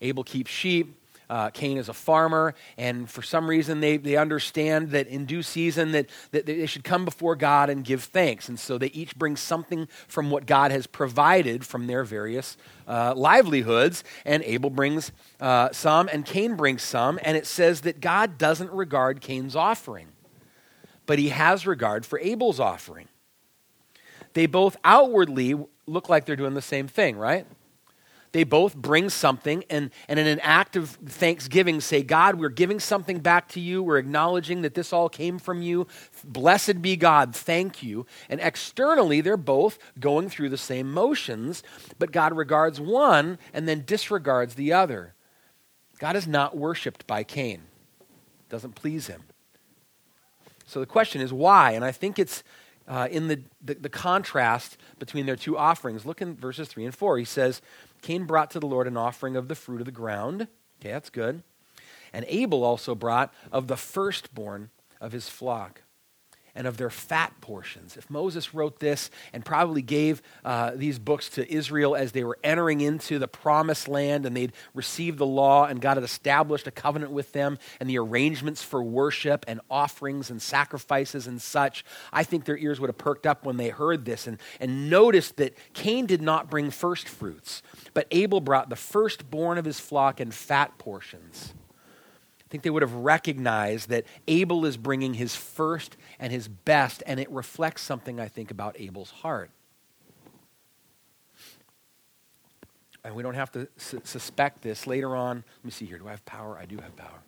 Abel 0.00 0.24
keeps 0.24 0.50
sheep. 0.50 0.98
Uh, 1.28 1.50
Cain 1.50 1.76
is 1.76 1.88
a 1.88 1.92
farmer, 1.92 2.54
and 2.78 3.10
for 3.10 3.20
some 3.20 3.50
reason 3.50 3.80
they, 3.80 3.96
they 3.96 4.16
understand 4.16 4.90
that 4.92 5.08
in 5.08 5.26
due 5.26 5.42
season 5.42 5.90
that, 5.90 6.08
that 6.30 6.46
they 6.46 6.66
should 6.66 6.84
come 6.84 7.04
before 7.04 7.34
God 7.34 7.68
and 7.68 7.84
give 7.84 8.04
thanks. 8.04 8.48
And 8.48 8.58
so 8.58 8.78
they 8.78 8.86
each 8.88 9.16
bring 9.16 9.36
something 9.36 9.88
from 10.06 10.30
what 10.30 10.46
God 10.46 10.70
has 10.70 10.86
provided 10.86 11.66
from 11.66 11.88
their 11.88 12.04
various 12.04 12.56
uh, 12.86 13.12
livelihoods. 13.16 14.04
And 14.24 14.42
Abel 14.44 14.70
brings 14.70 15.10
uh, 15.40 15.70
some, 15.72 16.08
and 16.12 16.24
Cain 16.24 16.54
brings 16.54 16.82
some. 16.82 17.18
And 17.22 17.36
it 17.36 17.46
says 17.46 17.80
that 17.80 18.00
God 18.00 18.38
doesn't 18.38 18.70
regard 18.70 19.20
Cain's 19.20 19.56
offering, 19.56 20.06
but 21.06 21.18
he 21.18 21.30
has 21.30 21.66
regard 21.66 22.04
for 22.04 22.18
Abel's 22.18 22.60
offering. 22.60 23.08
They 24.34 24.46
both 24.46 24.76
outwardly 24.84 25.54
look 25.86 26.08
like 26.08 26.26
they're 26.26 26.36
doing 26.36 26.54
the 26.54 26.62
same 26.62 26.88
thing, 26.88 27.16
right? 27.16 27.46
they 28.36 28.44
both 28.44 28.76
bring 28.76 29.08
something 29.08 29.64
and, 29.70 29.90
and 30.08 30.18
in 30.18 30.26
an 30.26 30.40
act 30.40 30.76
of 30.76 30.90
thanksgiving 30.90 31.80
say, 31.80 32.02
God, 32.02 32.34
we're 32.34 32.50
giving 32.50 32.78
something 32.78 33.20
back 33.20 33.48
to 33.52 33.60
you. 33.60 33.82
We're 33.82 33.96
acknowledging 33.96 34.60
that 34.60 34.74
this 34.74 34.92
all 34.92 35.08
came 35.08 35.38
from 35.38 35.62
you. 35.62 35.86
Blessed 36.22 36.82
be 36.82 36.96
God. 36.96 37.34
Thank 37.34 37.82
you. 37.82 38.04
And 38.28 38.38
externally, 38.42 39.22
they're 39.22 39.38
both 39.38 39.78
going 39.98 40.28
through 40.28 40.50
the 40.50 40.58
same 40.58 40.92
motions, 40.92 41.62
but 41.98 42.12
God 42.12 42.36
regards 42.36 42.78
one 42.78 43.38
and 43.54 43.66
then 43.66 43.84
disregards 43.86 44.54
the 44.54 44.70
other. 44.70 45.14
God 45.98 46.14
is 46.14 46.26
not 46.26 46.54
worshiped 46.54 47.06
by 47.06 47.24
Cain, 47.24 47.62
doesn't 48.50 48.74
please 48.74 49.06
him. 49.06 49.22
So 50.66 50.80
the 50.80 50.86
question 50.86 51.20
is 51.20 51.32
why? 51.32 51.72
And 51.72 51.84
I 51.84 51.92
think 51.92 52.18
it's 52.18 52.42
uh, 52.88 53.08
in 53.10 53.28
the, 53.28 53.40
the, 53.64 53.74
the 53.74 53.88
contrast 53.88 54.76
between 54.98 55.26
their 55.26 55.36
two 55.36 55.56
offerings. 55.56 56.04
Look 56.04 56.20
in 56.22 56.36
verses 56.36 56.68
3 56.68 56.84
and 56.84 56.94
4. 56.94 57.18
He 57.18 57.24
says, 57.24 57.62
Cain 58.02 58.24
brought 58.24 58.50
to 58.52 58.60
the 58.60 58.66
Lord 58.66 58.86
an 58.86 58.96
offering 58.96 59.36
of 59.36 59.48
the 59.48 59.54
fruit 59.54 59.80
of 59.80 59.86
the 59.86 59.92
ground. 59.92 60.48
Okay, 60.80 60.92
that's 60.92 61.10
good. 61.10 61.42
And 62.12 62.24
Abel 62.28 62.62
also 62.64 62.94
brought 62.94 63.32
of 63.50 63.66
the 63.66 63.76
firstborn 63.76 64.70
of 65.00 65.12
his 65.12 65.28
flock 65.28 65.82
and 66.56 66.66
of 66.66 66.78
their 66.78 66.90
fat 66.90 67.32
portions. 67.40 67.96
If 67.96 68.10
Moses 68.10 68.54
wrote 68.54 68.80
this 68.80 69.10
and 69.32 69.44
probably 69.44 69.82
gave 69.82 70.22
uh, 70.44 70.72
these 70.74 70.98
books 70.98 71.28
to 71.30 71.52
Israel 71.52 71.94
as 71.94 72.12
they 72.12 72.24
were 72.24 72.38
entering 72.42 72.80
into 72.80 73.18
the 73.18 73.28
promised 73.28 73.86
land 73.86 74.26
and 74.26 74.36
they'd 74.36 74.52
received 74.74 75.18
the 75.18 75.26
law 75.26 75.66
and 75.66 75.80
God 75.80 75.96
had 75.96 76.04
established 76.04 76.66
a 76.66 76.70
covenant 76.70 77.12
with 77.12 77.32
them 77.32 77.58
and 77.78 77.88
the 77.88 77.98
arrangements 77.98 78.62
for 78.62 78.82
worship 78.82 79.44
and 79.46 79.60
offerings 79.70 80.30
and 80.30 80.40
sacrifices 80.40 81.26
and 81.26 81.40
such, 81.40 81.84
I 82.12 82.24
think 82.24 82.44
their 82.44 82.58
ears 82.58 82.80
would 82.80 82.88
have 82.88 82.98
perked 82.98 83.26
up 83.26 83.44
when 83.44 83.58
they 83.58 83.68
heard 83.68 84.04
this 84.04 84.26
and, 84.26 84.38
and 84.58 84.88
noticed 84.90 85.36
that 85.36 85.56
Cain 85.74 86.06
did 86.06 86.22
not 86.22 86.50
bring 86.50 86.70
first 86.70 87.08
fruits, 87.08 87.62
but 87.92 88.06
Abel 88.10 88.40
brought 88.40 88.70
the 88.70 88.76
firstborn 88.76 89.58
of 89.58 89.64
his 89.64 89.78
flock 89.78 90.20
and 90.20 90.34
fat 90.34 90.78
portions. 90.78 91.52
I 92.46 92.48
think 92.48 92.62
they 92.62 92.70
would 92.70 92.82
have 92.82 92.94
recognized 92.94 93.88
that 93.88 94.04
Abel 94.28 94.66
is 94.66 94.76
bringing 94.76 95.14
his 95.14 95.34
first 95.34 95.96
and 96.18 96.32
his 96.32 96.48
best, 96.48 97.02
and 97.06 97.20
it 97.20 97.30
reflects 97.30 97.82
something, 97.82 98.20
I 98.20 98.28
think, 98.28 98.50
about 98.50 98.76
Abel's 98.78 99.10
heart. 99.10 99.50
And 103.04 103.14
we 103.14 103.22
don't 103.22 103.34
have 103.34 103.52
to 103.52 103.68
su- 103.76 104.00
suspect 104.02 104.62
this. 104.62 104.86
Later 104.86 105.14
on, 105.14 105.44
let 105.58 105.64
me 105.64 105.70
see 105.70 105.86
here. 105.86 105.98
Do 105.98 106.08
I 106.08 106.10
have 106.10 106.24
power? 106.24 106.58
I 106.58 106.64
do 106.64 106.78
have 106.78 106.96
power. 106.96 107.22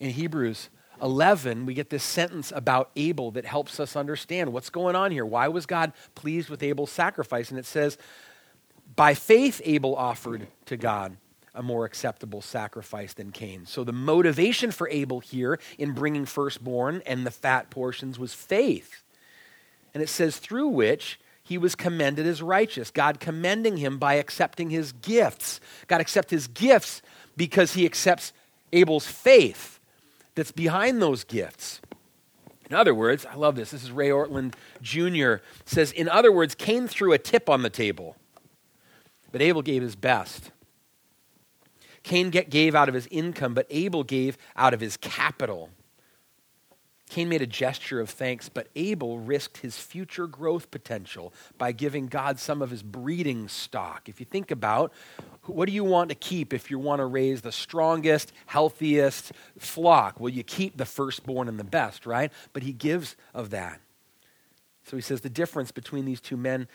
In 0.00 0.10
Hebrews 0.10 0.70
11, 1.02 1.66
we 1.66 1.74
get 1.74 1.90
this 1.90 2.02
sentence 2.02 2.52
about 2.54 2.90
Abel 2.96 3.30
that 3.32 3.44
helps 3.44 3.78
us 3.78 3.94
understand 3.94 4.52
what's 4.52 4.70
going 4.70 4.96
on 4.96 5.10
here. 5.10 5.26
Why 5.26 5.48
was 5.48 5.66
God 5.66 5.92
pleased 6.14 6.48
with 6.48 6.62
Abel's 6.62 6.90
sacrifice? 6.90 7.50
And 7.50 7.58
it 7.58 7.66
says, 7.66 7.98
By 8.96 9.14
faith, 9.14 9.60
Abel 9.64 9.94
offered 9.94 10.46
to 10.66 10.76
God 10.76 11.16
a 11.54 11.62
more 11.62 11.84
acceptable 11.84 12.40
sacrifice 12.40 13.12
than 13.14 13.30
Cain. 13.30 13.66
So 13.66 13.84
the 13.84 13.92
motivation 13.92 14.70
for 14.70 14.88
Abel 14.88 15.20
here 15.20 15.58
in 15.78 15.92
bringing 15.92 16.24
firstborn 16.24 17.02
and 17.06 17.26
the 17.26 17.30
fat 17.30 17.70
portions 17.70 18.18
was 18.18 18.32
faith. 18.32 19.02
And 19.92 20.02
it 20.02 20.08
says, 20.08 20.38
through 20.38 20.68
which 20.68 21.18
he 21.42 21.58
was 21.58 21.74
commended 21.74 22.26
as 22.26 22.40
righteous. 22.40 22.90
God 22.90 23.20
commending 23.20 23.76
him 23.76 23.98
by 23.98 24.14
accepting 24.14 24.70
his 24.70 24.92
gifts. 24.92 25.60
God 25.88 26.00
accepts 26.00 26.30
his 26.30 26.46
gifts 26.46 27.02
because 27.36 27.74
he 27.74 27.84
accepts 27.84 28.32
Abel's 28.72 29.06
faith 29.06 29.80
that's 30.34 30.52
behind 30.52 31.02
those 31.02 31.24
gifts. 31.24 31.80
In 32.70 32.76
other 32.76 32.94
words, 32.94 33.26
I 33.26 33.34
love 33.34 33.56
this. 33.56 33.72
This 33.72 33.82
is 33.82 33.90
Ray 33.90 34.08
Ortlund 34.08 34.54
Jr. 34.80 35.44
says, 35.66 35.92
in 35.92 36.08
other 36.08 36.32
words, 36.32 36.54
Cain 36.54 36.88
threw 36.88 37.12
a 37.12 37.18
tip 37.18 37.50
on 37.50 37.62
the 37.62 37.68
table, 37.68 38.16
but 39.30 39.42
Abel 39.42 39.60
gave 39.60 39.82
his 39.82 39.96
best. 39.96 40.50
Cain 42.02 42.30
gave 42.30 42.74
out 42.74 42.88
of 42.88 42.94
his 42.94 43.06
income, 43.10 43.54
but 43.54 43.66
Abel 43.70 44.02
gave 44.02 44.36
out 44.56 44.74
of 44.74 44.80
his 44.80 44.96
capital. 44.96 45.70
Cain 47.08 47.28
made 47.28 47.42
a 47.42 47.46
gesture 47.46 48.00
of 48.00 48.08
thanks, 48.08 48.48
but 48.48 48.68
Abel 48.74 49.18
risked 49.18 49.58
his 49.58 49.76
future 49.76 50.26
growth 50.26 50.70
potential 50.70 51.32
by 51.58 51.70
giving 51.70 52.06
God 52.06 52.38
some 52.38 52.62
of 52.62 52.70
his 52.70 52.82
breeding 52.82 53.48
stock. 53.48 54.08
If 54.08 54.18
you 54.18 54.24
think 54.24 54.50
about 54.50 54.94
what 55.44 55.66
do 55.66 55.74
you 55.74 55.84
want 55.84 56.08
to 56.08 56.14
keep 56.14 56.54
if 56.54 56.70
you 56.70 56.78
want 56.78 57.00
to 57.00 57.04
raise 57.04 57.42
the 57.42 57.52
strongest, 57.52 58.32
healthiest 58.46 59.32
flock? 59.58 60.18
Well, 60.20 60.32
you 60.32 60.42
keep 60.42 60.78
the 60.78 60.86
firstborn 60.86 61.48
and 61.48 61.60
the 61.60 61.64
best, 61.64 62.06
right? 62.06 62.32
But 62.54 62.62
he 62.62 62.72
gives 62.72 63.14
of 63.34 63.50
that. 63.50 63.80
So 64.84 64.96
he 64.96 65.02
says 65.02 65.20
the 65.20 65.28
difference 65.28 65.70
between 65.70 66.06
these 66.06 66.20
two 66.20 66.38
men 66.38 66.66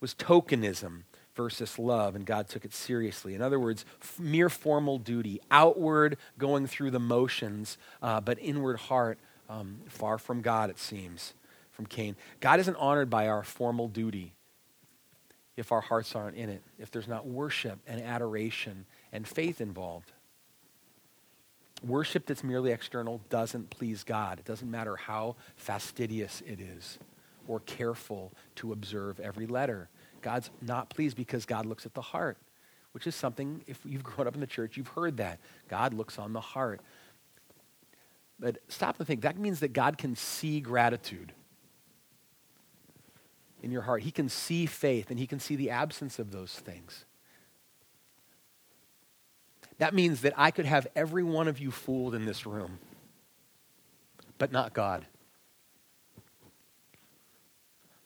was 0.00 0.14
tokenism 0.14 1.04
versus 1.38 1.78
love, 1.78 2.16
and 2.16 2.26
God 2.26 2.48
took 2.48 2.64
it 2.64 2.74
seriously. 2.74 3.36
In 3.36 3.40
other 3.40 3.60
words, 3.60 3.84
f- 4.02 4.18
mere 4.18 4.48
formal 4.48 4.98
duty, 4.98 5.40
outward 5.52 6.18
going 6.36 6.66
through 6.66 6.90
the 6.90 6.98
motions, 6.98 7.78
uh, 8.02 8.20
but 8.20 8.38
inward 8.40 8.76
heart 8.76 9.20
um, 9.48 9.76
far 9.86 10.18
from 10.18 10.42
God, 10.42 10.68
it 10.68 10.80
seems, 10.80 11.34
from 11.70 11.86
Cain. 11.86 12.16
God 12.40 12.58
isn't 12.58 12.74
honored 12.74 13.08
by 13.08 13.28
our 13.28 13.44
formal 13.44 13.86
duty 13.86 14.32
if 15.56 15.70
our 15.70 15.80
hearts 15.80 16.16
aren't 16.16 16.36
in 16.36 16.48
it, 16.48 16.60
if 16.76 16.90
there's 16.90 17.06
not 17.06 17.24
worship 17.24 17.78
and 17.86 18.02
adoration 18.02 18.84
and 19.12 19.26
faith 19.26 19.60
involved. 19.60 20.10
Worship 21.86 22.26
that's 22.26 22.42
merely 22.42 22.72
external 22.72 23.20
doesn't 23.30 23.70
please 23.70 24.02
God. 24.02 24.40
It 24.40 24.44
doesn't 24.44 24.68
matter 24.68 24.96
how 24.96 25.36
fastidious 25.54 26.42
it 26.44 26.60
is 26.60 26.98
or 27.46 27.60
careful 27.60 28.32
to 28.56 28.72
observe 28.72 29.20
every 29.20 29.46
letter. 29.46 29.88
God's 30.22 30.50
not 30.60 30.90
pleased 30.90 31.16
because 31.16 31.46
God 31.46 31.66
looks 31.66 31.86
at 31.86 31.94
the 31.94 32.02
heart, 32.02 32.38
which 32.92 33.06
is 33.06 33.14
something, 33.14 33.62
if 33.66 33.80
you've 33.84 34.02
grown 34.04 34.26
up 34.26 34.34
in 34.34 34.40
the 34.40 34.46
church, 34.46 34.76
you've 34.76 34.88
heard 34.88 35.18
that. 35.18 35.40
God 35.68 35.94
looks 35.94 36.18
on 36.18 36.32
the 36.32 36.40
heart. 36.40 36.80
But 38.38 38.58
stop 38.68 38.98
and 38.98 39.06
think. 39.06 39.22
That 39.22 39.38
means 39.38 39.60
that 39.60 39.72
God 39.72 39.98
can 39.98 40.14
see 40.14 40.60
gratitude 40.60 41.32
in 43.62 43.72
your 43.72 43.82
heart. 43.82 44.02
He 44.02 44.10
can 44.10 44.28
see 44.28 44.66
faith, 44.66 45.10
and 45.10 45.18
He 45.18 45.26
can 45.26 45.40
see 45.40 45.56
the 45.56 45.70
absence 45.70 46.18
of 46.18 46.30
those 46.30 46.52
things. 46.52 47.04
That 49.78 49.94
means 49.94 50.22
that 50.22 50.34
I 50.36 50.50
could 50.50 50.66
have 50.66 50.86
every 50.94 51.22
one 51.22 51.48
of 51.48 51.58
you 51.58 51.70
fooled 51.70 52.14
in 52.14 52.26
this 52.26 52.46
room, 52.46 52.78
but 54.36 54.52
not 54.52 54.72
God. 54.72 55.06
I 56.16 56.20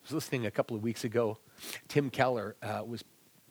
was 0.03 0.11
listening 0.11 0.45
a 0.45 0.51
couple 0.51 0.75
of 0.75 0.83
weeks 0.83 1.03
ago 1.03 1.37
Tim 1.87 2.09
Keller 2.09 2.55
uh, 2.61 2.83
was 2.85 3.03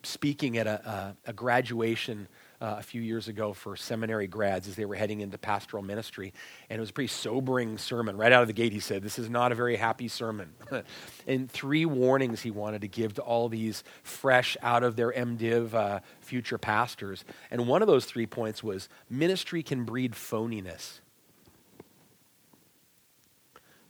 speaking 0.04 0.58
at 0.58 0.66
a, 0.66 1.14
a, 1.26 1.30
a 1.30 1.32
graduation 1.32 2.28
uh, 2.60 2.76
a 2.78 2.82
few 2.82 3.02
years 3.02 3.26
ago 3.26 3.52
for 3.52 3.74
seminary 3.74 4.28
grads 4.28 4.68
as 4.68 4.76
they 4.76 4.84
were 4.84 4.94
heading 4.94 5.20
into 5.20 5.36
pastoral 5.36 5.82
ministry. 5.82 6.32
And 6.70 6.76
it 6.78 6.80
was 6.80 6.90
a 6.90 6.92
pretty 6.92 7.08
sobering 7.08 7.76
sermon. 7.76 8.16
Right 8.16 8.30
out 8.30 8.42
of 8.42 8.46
the 8.46 8.54
gate, 8.54 8.72
he 8.72 8.78
said, 8.78 9.02
This 9.02 9.18
is 9.18 9.28
not 9.28 9.50
a 9.50 9.56
very 9.56 9.76
happy 9.76 10.06
sermon. 10.06 10.52
and 11.26 11.50
three 11.50 11.84
warnings 11.84 12.40
he 12.40 12.52
wanted 12.52 12.82
to 12.82 12.88
give 12.88 13.14
to 13.14 13.22
all 13.22 13.48
these 13.48 13.82
fresh 14.04 14.56
out 14.62 14.84
of 14.84 14.94
their 14.94 15.10
MDiv 15.12 15.74
uh, 15.74 16.00
future 16.20 16.58
pastors. 16.58 17.24
And 17.50 17.66
one 17.66 17.82
of 17.82 17.88
those 17.88 18.04
three 18.04 18.26
points 18.26 18.62
was 18.62 18.88
ministry 19.10 19.64
can 19.64 19.84
breed 19.84 20.12
phoniness 20.12 21.00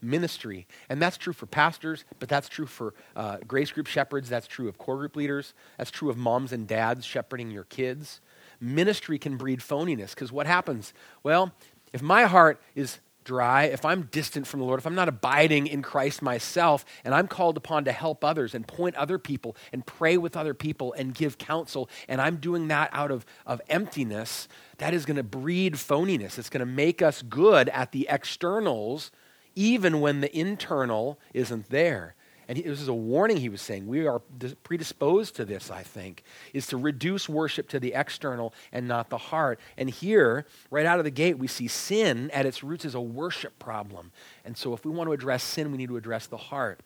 ministry. 0.03 0.67
And 0.89 1.01
that's 1.01 1.17
true 1.17 1.33
for 1.33 1.45
pastors, 1.45 2.05
but 2.19 2.29
that's 2.29 2.49
true 2.49 2.65
for 2.65 2.93
uh, 3.15 3.37
grace 3.47 3.71
group 3.71 3.87
shepherds. 3.87 4.29
That's 4.29 4.47
true 4.47 4.67
of 4.67 4.77
core 4.77 4.97
group 4.97 5.15
leaders. 5.15 5.53
That's 5.77 5.91
true 5.91 6.09
of 6.09 6.17
moms 6.17 6.51
and 6.51 6.67
dads 6.67 7.05
shepherding 7.05 7.51
your 7.51 7.63
kids. 7.63 8.21
Ministry 8.59 9.17
can 9.17 9.37
breed 9.37 9.59
phoniness 9.59 10.11
because 10.11 10.31
what 10.31 10.47
happens? 10.47 10.93
Well, 11.21 11.51
if 11.91 12.01
my 12.01 12.23
heart 12.23 12.61
is 12.75 12.99
dry, 13.23 13.63
if 13.65 13.85
I'm 13.85 14.03
distant 14.11 14.47
from 14.47 14.59
the 14.59 14.65
Lord, 14.65 14.79
if 14.79 14.85
I'm 14.85 14.95
not 14.95 15.09
abiding 15.09 15.67
in 15.67 15.81
Christ 15.81 16.21
myself, 16.21 16.85
and 17.03 17.13
I'm 17.13 17.27
called 17.27 17.57
upon 17.57 17.85
to 17.85 17.91
help 17.91 18.23
others 18.23 18.53
and 18.53 18.67
point 18.67 18.95
other 18.95 19.17
people 19.17 19.55
and 19.71 19.85
pray 19.85 20.17
with 20.17 20.35
other 20.35 20.53
people 20.53 20.93
and 20.93 21.13
give 21.13 21.37
counsel, 21.37 21.89
and 22.07 22.21
I'm 22.21 22.37
doing 22.37 22.67
that 22.69 22.89
out 22.91 23.11
of, 23.11 23.25
of 23.45 23.61
emptiness, 23.69 24.47
that 24.77 24.93
is 24.93 25.05
going 25.05 25.17
to 25.17 25.23
breed 25.23 25.75
phoniness. 25.75 26.37
It's 26.37 26.49
going 26.49 26.59
to 26.59 26.65
make 26.65 27.01
us 27.01 27.21
good 27.21 27.69
at 27.69 27.91
the 27.91 28.07
externals 28.09 29.11
even 29.55 29.99
when 30.01 30.21
the 30.21 30.35
internal 30.37 31.19
isn't 31.33 31.69
there. 31.69 32.15
And 32.47 32.57
this 32.57 32.81
is 32.81 32.89
a 32.89 32.93
warning 32.93 33.37
he 33.37 33.47
was 33.47 33.61
saying. 33.61 33.87
We 33.87 34.05
are 34.05 34.19
predisposed 34.63 35.35
to 35.37 35.45
this, 35.45 35.71
I 35.71 35.81
think, 35.81 36.23
is 36.53 36.67
to 36.67 36.77
reduce 36.77 37.29
worship 37.29 37.69
to 37.69 37.79
the 37.79 37.93
external 37.93 38.53
and 38.71 38.87
not 38.87 39.09
the 39.09 39.17
heart. 39.17 39.59
And 39.77 39.89
here, 39.89 40.45
right 40.69 40.85
out 40.85 40.99
of 40.99 41.05
the 41.05 41.11
gate, 41.11 41.39
we 41.39 41.47
see 41.47 41.69
sin 41.69 42.29
at 42.31 42.45
its 42.45 42.61
roots 42.61 42.83
is 42.83 42.95
a 42.95 43.01
worship 43.01 43.57
problem. 43.59 44.11
And 44.43 44.57
so 44.57 44.73
if 44.73 44.83
we 44.83 44.91
want 44.91 45.07
to 45.07 45.13
address 45.13 45.41
sin, 45.41 45.71
we 45.71 45.77
need 45.77 45.87
to 45.87 45.97
address 45.97 46.27
the 46.27 46.37
heart 46.37 46.81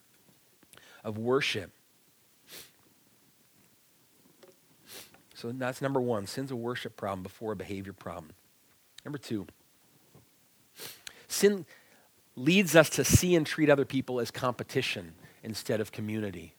of 1.03 1.17
worship. 1.17 1.71
So 5.33 5.51
that's 5.51 5.81
number 5.81 6.01
one. 6.01 6.27
Sin's 6.27 6.51
a 6.51 6.55
worship 6.55 6.95
problem 6.97 7.23
before 7.23 7.51
a 7.51 7.55
behavior 7.55 7.93
problem. 7.93 8.31
Number 9.05 9.17
two, 9.17 9.47
sin 11.27 11.65
leads 12.37 12.75
us 12.75 12.89
to 12.91 13.03
see 13.03 13.35
and 13.35 13.45
treat 13.45 13.69
other 13.69 13.83
people 13.83 14.21
as 14.21 14.31
competition 14.31 15.13
instead 15.43 15.81
of 15.81 15.91
community. 15.91 16.53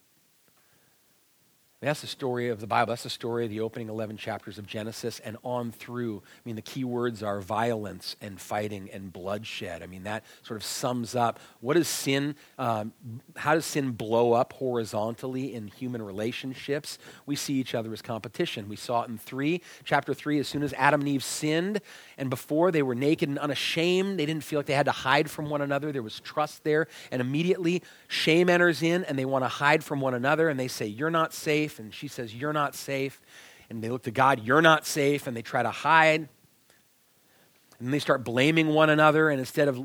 That's 1.80 2.00
the 2.00 2.08
story 2.08 2.48
of 2.48 2.58
the 2.58 2.66
Bible. 2.66 2.90
That's 2.90 3.04
the 3.04 3.10
story 3.10 3.44
of 3.44 3.50
the 3.50 3.60
opening 3.60 3.88
11 3.88 4.16
chapters 4.16 4.58
of 4.58 4.66
Genesis 4.66 5.20
and 5.20 5.36
on 5.44 5.70
through. 5.70 6.22
I 6.26 6.40
mean, 6.44 6.56
the 6.56 6.62
key 6.62 6.82
words 6.82 7.22
are 7.22 7.40
violence 7.40 8.16
and 8.20 8.40
fighting 8.40 8.90
and 8.92 9.12
bloodshed. 9.12 9.80
I 9.80 9.86
mean, 9.86 10.02
that 10.02 10.24
sort 10.42 10.56
of 10.56 10.64
sums 10.64 11.14
up 11.14 11.38
what 11.60 11.76
is 11.76 11.86
sin, 11.86 12.34
um, 12.58 12.92
how 13.36 13.54
does 13.54 13.64
sin 13.64 13.92
blow 13.92 14.32
up 14.32 14.54
horizontally 14.54 15.54
in 15.54 15.68
human 15.68 16.02
relationships? 16.02 16.98
We 17.26 17.36
see 17.36 17.54
each 17.54 17.76
other 17.76 17.92
as 17.92 18.02
competition. 18.02 18.68
We 18.68 18.74
saw 18.74 19.02
it 19.02 19.08
in 19.08 19.16
3, 19.16 19.62
chapter 19.84 20.14
3, 20.14 20.40
as 20.40 20.48
soon 20.48 20.64
as 20.64 20.72
Adam 20.72 21.02
and 21.02 21.08
Eve 21.08 21.22
sinned, 21.22 21.80
and 22.18 22.28
before 22.28 22.72
they 22.72 22.82
were 22.82 22.96
naked 22.96 23.28
and 23.28 23.38
unashamed, 23.38 24.18
they 24.18 24.26
didn't 24.26 24.42
feel 24.42 24.58
like 24.58 24.66
they 24.66 24.74
had 24.74 24.86
to 24.86 24.92
hide 24.92 25.30
from 25.30 25.48
one 25.48 25.60
another. 25.60 25.92
There 25.92 26.02
was 26.02 26.18
trust 26.18 26.64
there, 26.64 26.88
and 27.12 27.22
immediately 27.22 27.82
shame 28.08 28.50
enters 28.50 28.82
in, 28.82 29.04
and 29.04 29.16
they 29.16 29.24
want 29.24 29.44
to 29.44 29.48
hide 29.48 29.84
from 29.84 30.00
one 30.00 30.14
another, 30.14 30.48
and 30.48 30.58
they 30.58 30.66
say, 30.66 30.86
You're 30.86 31.10
not 31.10 31.32
safe. 31.32 31.78
And 31.78 31.94
she 31.94 32.08
says, 32.08 32.34
You're 32.34 32.52
not 32.52 32.74
safe. 32.74 33.22
And 33.70 33.82
they 33.82 33.88
look 33.88 34.02
to 34.02 34.10
God, 34.10 34.42
You're 34.42 34.60
not 34.60 34.84
safe. 34.84 35.28
And 35.28 35.36
they 35.36 35.42
try 35.42 35.62
to 35.62 35.70
hide. 35.70 36.28
And 37.78 37.94
they 37.94 38.00
start 38.00 38.24
blaming 38.24 38.66
one 38.70 38.90
another. 38.90 39.30
And 39.30 39.38
instead 39.38 39.68
of 39.68 39.80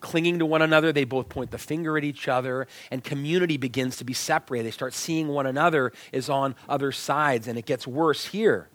clinging 0.00 0.40
to 0.40 0.46
one 0.46 0.62
another, 0.62 0.92
they 0.92 1.04
both 1.04 1.28
point 1.28 1.52
the 1.52 1.58
finger 1.58 1.96
at 1.96 2.02
each 2.02 2.26
other. 2.26 2.66
And 2.90 3.04
community 3.04 3.56
begins 3.56 3.98
to 3.98 4.04
be 4.04 4.12
separated. 4.12 4.66
They 4.66 4.72
start 4.72 4.92
seeing 4.92 5.28
one 5.28 5.46
another 5.46 5.92
as 6.12 6.28
on 6.28 6.56
other 6.68 6.90
sides. 6.90 7.46
And 7.46 7.56
it 7.56 7.64
gets 7.64 7.86
worse 7.86 8.24
here 8.26 8.68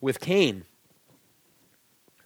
with 0.00 0.18
Cain 0.18 0.64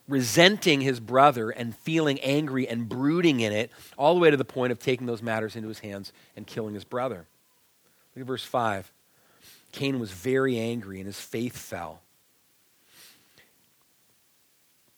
resenting 0.09 0.81
his 0.81 0.99
brother 0.99 1.51
and 1.51 1.77
feeling 1.77 2.19
angry 2.21 2.67
and 2.67 2.89
brooding 2.89 3.41
in 3.41 3.53
it, 3.53 3.71
all 3.97 4.15
the 4.15 4.21
way 4.21 4.31
to 4.31 4.37
the 4.37 4.45
point 4.45 4.73
of 4.73 4.79
taking 4.79 5.07
those 5.07 5.23
matters 5.23 5.55
into 5.55 5.69
his 5.69 5.81
hands 5.81 6.13
and 6.37 6.47
killing 6.47 6.75
his 6.75 6.85
brother. 6.85 7.27
Look 8.15 8.23
at 8.23 8.27
verse 8.27 8.45
5. 8.45 8.91
Cain 9.73 10.01
was 10.01 10.11
very 10.11 10.59
angry 10.59 10.99
and 10.99 11.07
his 11.07 11.21
faith 11.21 11.57
fell. 11.57 12.01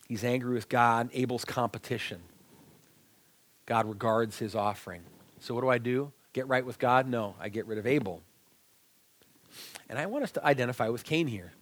He's 0.08 0.24
angry 0.24 0.54
with 0.54 0.68
God, 0.68 1.10
Abel's 1.12 1.44
competition. 1.44 2.20
God 3.66 3.86
regards 3.86 4.38
his 4.38 4.56
offering. 4.56 5.02
So, 5.38 5.54
what 5.54 5.60
do 5.60 5.68
I 5.68 5.78
do? 5.78 6.12
Get 6.32 6.48
right 6.48 6.66
with 6.66 6.78
God? 6.78 7.06
No, 7.08 7.36
I 7.40 7.48
get 7.48 7.66
rid 7.66 7.78
of 7.78 7.86
Abel. 7.86 8.22
And 9.88 9.98
I 9.98 10.06
want 10.06 10.24
us 10.24 10.32
to 10.32 10.44
identify 10.44 10.88
with 10.88 11.04
Cain 11.04 11.28
here. 11.28 11.52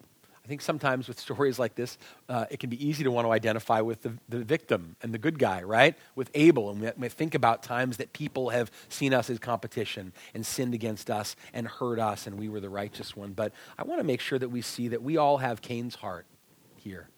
I 0.49 0.51
think 0.51 0.63
sometimes 0.63 1.09
with 1.09 1.21
stories 1.21 1.59
like 1.59 1.75
this, 1.75 1.99
uh, 2.27 2.47
it 2.51 2.59
can 2.59 2.71
be 2.71 2.89
easy 2.89 3.05
to 3.05 3.11
want 3.11 3.27
to 3.27 3.33
identify 3.33 3.83
with 3.83 4.01
the, 4.01 4.15
the 4.31 4.39
victim 4.39 4.97
and 5.03 5.13
the 5.13 5.19
good 5.19 5.39
guy, 5.39 5.63
right? 5.63 5.95
With 6.15 6.31
Abel. 6.33 6.71
And 6.71 6.81
we, 6.81 6.91
we 6.97 7.11
think 7.11 7.35
about 7.35 7.63
times 7.63 7.99
that 7.99 8.15
people 8.15 8.49
have 8.49 8.71
seen 8.89 9.13
us 9.13 9.29
as 9.29 9.39
competition 9.39 10.15
and 10.33 10.47
sinned 10.47 10.73
against 10.73 11.11
us 11.11 11.37
and 11.53 11.69
hurt 11.69 11.99
us, 11.99 12.27
and 12.27 12.39
we 12.39 12.49
were 12.49 12.61
the 12.61 12.71
righteous 12.71 13.15
one. 13.15 13.35
But 13.35 13.53
I 13.77 13.83
want 13.83 14.01
to 14.01 14.07
make 14.07 14.23
sure 14.23 14.39
that 14.39 14.49
we 14.49 14.63
see 14.63 14.89
that 14.89 15.03
we 15.03 15.19
all 15.19 15.37
have 15.37 15.61
Cain's 15.61 15.97
heart 15.97 16.25
here. 16.77 17.11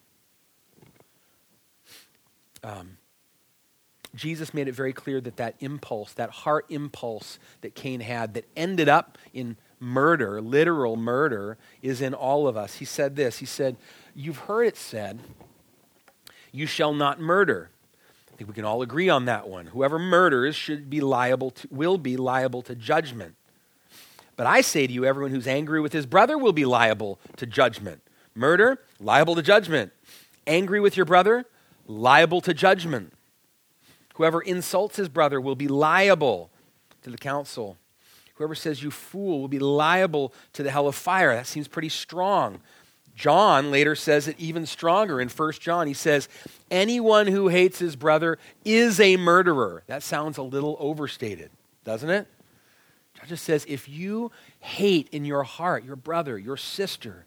Um, 2.64 2.96
Jesus 4.12 4.52
made 4.52 4.66
it 4.66 4.74
very 4.74 4.92
clear 4.92 5.20
that 5.20 5.36
that 5.36 5.54
impulse, 5.60 6.14
that 6.14 6.30
heart 6.30 6.66
impulse 6.68 7.38
that 7.60 7.76
Cain 7.76 8.00
had, 8.00 8.34
that 8.34 8.46
ended 8.56 8.88
up 8.88 9.18
in 9.32 9.56
murder, 9.80 10.40
literal 10.40 10.96
murder, 10.96 11.56
is 11.82 12.00
in 12.00 12.14
all 12.14 12.46
of 12.46 12.56
us. 12.56 12.76
He 12.76 12.84
said 12.84 13.16
this 13.16 13.38
He 13.38 13.46
said, 13.46 13.76
You've 14.14 14.38
heard 14.38 14.64
it 14.64 14.76
said, 14.76 15.20
you 16.52 16.66
shall 16.66 16.92
not 16.92 17.20
murder. 17.20 17.70
I 18.32 18.36
think 18.36 18.48
we 18.48 18.54
can 18.54 18.64
all 18.64 18.82
agree 18.82 19.08
on 19.08 19.26
that 19.26 19.48
one. 19.48 19.66
Whoever 19.66 19.98
murders 19.98 20.56
should 20.56 20.90
be 20.90 21.00
liable 21.00 21.50
to, 21.52 21.68
will 21.70 21.98
be 21.98 22.16
liable 22.16 22.62
to 22.62 22.74
judgment. 22.74 23.34
But 24.36 24.46
I 24.46 24.62
say 24.62 24.86
to 24.86 24.92
you, 24.92 25.04
everyone 25.04 25.32
who's 25.32 25.46
angry 25.46 25.80
with 25.80 25.92
his 25.92 26.06
brother 26.06 26.38
will 26.38 26.52
be 26.52 26.64
liable 26.64 27.20
to 27.36 27.46
judgment. 27.46 28.02
Murder, 28.34 28.80
liable 28.98 29.34
to 29.34 29.42
judgment. 29.42 29.92
Angry 30.46 30.80
with 30.80 30.96
your 30.96 31.06
brother, 31.06 31.44
liable 31.86 32.40
to 32.40 32.54
judgment. 32.54 33.12
Whoever 34.14 34.40
insults 34.40 34.96
his 34.96 35.08
brother 35.08 35.40
will 35.40 35.56
be 35.56 35.68
liable 35.68 36.50
to 37.02 37.10
the 37.10 37.18
council. 37.18 37.76
Whoever 38.40 38.54
says 38.54 38.82
you 38.82 38.90
fool 38.90 39.38
will 39.38 39.48
be 39.48 39.58
liable 39.58 40.32
to 40.54 40.62
the 40.62 40.70
hell 40.70 40.88
of 40.88 40.94
fire. 40.94 41.34
That 41.34 41.46
seems 41.46 41.68
pretty 41.68 41.90
strong. 41.90 42.62
John 43.14 43.70
later 43.70 43.94
says 43.94 44.28
it 44.28 44.36
even 44.38 44.64
stronger 44.64 45.20
in 45.20 45.28
1 45.28 45.52
John. 45.60 45.86
He 45.86 45.92
says, 45.92 46.26
Anyone 46.70 47.26
who 47.26 47.48
hates 47.48 47.80
his 47.80 47.96
brother 47.96 48.38
is 48.64 48.98
a 48.98 49.18
murderer. 49.18 49.82
That 49.88 50.02
sounds 50.02 50.38
a 50.38 50.42
little 50.42 50.78
overstated, 50.80 51.50
doesn't 51.84 52.08
it? 52.08 52.28
John 53.14 53.28
just 53.28 53.44
says, 53.44 53.66
If 53.68 53.90
you 53.90 54.32
hate 54.60 55.10
in 55.12 55.26
your 55.26 55.42
heart 55.42 55.84
your 55.84 55.96
brother, 55.96 56.38
your 56.38 56.56
sister, 56.56 57.26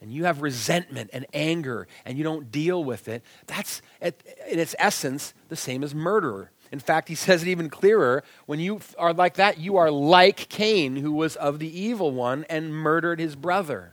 and 0.00 0.10
you 0.10 0.24
have 0.24 0.40
resentment 0.40 1.10
and 1.12 1.26
anger 1.34 1.86
and 2.06 2.16
you 2.16 2.24
don't 2.24 2.50
deal 2.50 2.82
with 2.82 3.08
it, 3.08 3.22
that's 3.46 3.82
in 4.00 4.14
its 4.58 4.74
essence 4.78 5.34
the 5.50 5.56
same 5.56 5.84
as 5.84 5.94
murder. 5.94 6.50
In 6.72 6.78
fact, 6.78 7.08
he 7.08 7.14
says 7.14 7.42
it 7.42 7.48
even 7.48 7.70
clearer. 7.70 8.24
When 8.46 8.60
you 8.60 8.80
are 8.98 9.12
like 9.12 9.34
that, 9.34 9.58
you 9.58 9.76
are 9.76 9.90
like 9.90 10.48
Cain, 10.48 10.96
who 10.96 11.12
was 11.12 11.36
of 11.36 11.58
the 11.58 11.80
evil 11.80 12.10
one 12.12 12.44
and 12.48 12.74
murdered 12.74 13.20
his 13.20 13.36
brother. 13.36 13.92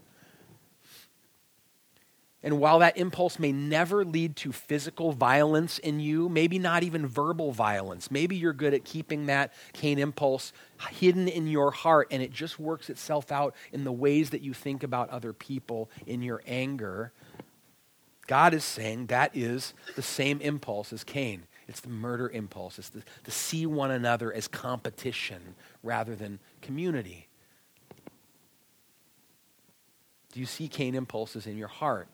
And 2.45 2.59
while 2.59 2.79
that 2.79 2.97
impulse 2.97 3.39
may 3.39 3.53
never 3.53 4.03
lead 4.03 4.36
to 4.38 4.51
physical 4.51 5.13
violence 5.13 5.79
in 5.79 6.01
you, 6.01 6.27
maybe 6.27 6.59
not 6.59 6.83
even 6.83 7.07
verbal 7.07 7.53
violence, 7.53 8.12
maybe 8.12 8.36
you're 8.36 8.51
good 8.51 8.73
at 8.73 8.83
keeping 8.83 9.27
that 9.27 9.53
Cain 9.71 9.97
impulse 9.97 10.51
hidden 10.89 11.29
in 11.29 11.47
your 11.47 11.71
heart 11.71 12.09
and 12.12 12.21
it 12.21 12.31
just 12.31 12.59
works 12.59 12.89
itself 12.89 13.31
out 13.31 13.55
in 13.71 13.86
the 13.86 13.93
ways 13.93 14.31
that 14.31 14.41
you 14.41 14.53
think 14.53 14.83
about 14.83 15.09
other 15.09 15.31
people 15.31 15.89
in 16.05 16.21
your 16.21 16.41
anger. 16.45 17.13
God 18.27 18.53
is 18.53 18.65
saying 18.65 19.07
that 19.07 19.31
is 19.33 19.73
the 19.95 20.01
same 20.01 20.41
impulse 20.41 20.91
as 20.91 21.05
Cain. 21.05 21.43
It's 21.67 21.80
the 21.80 21.89
murder 21.89 22.30
impulse. 22.30 22.78
It's 22.80 22.89
the, 22.89 23.04
to 23.23 23.32
see 23.32 23.65
one 23.65 23.91
another 23.91 24.34
as 24.34 24.47
competition 24.47 25.56
rather 25.82 26.15
than 26.15 26.39
community. 26.62 27.28
Do 30.34 30.39
you 30.39 30.45
see 30.45 30.67
Cain 30.67 30.95
impulses 30.95 31.47
in 31.47 31.58
your 31.58 31.67
heart? 31.67 32.08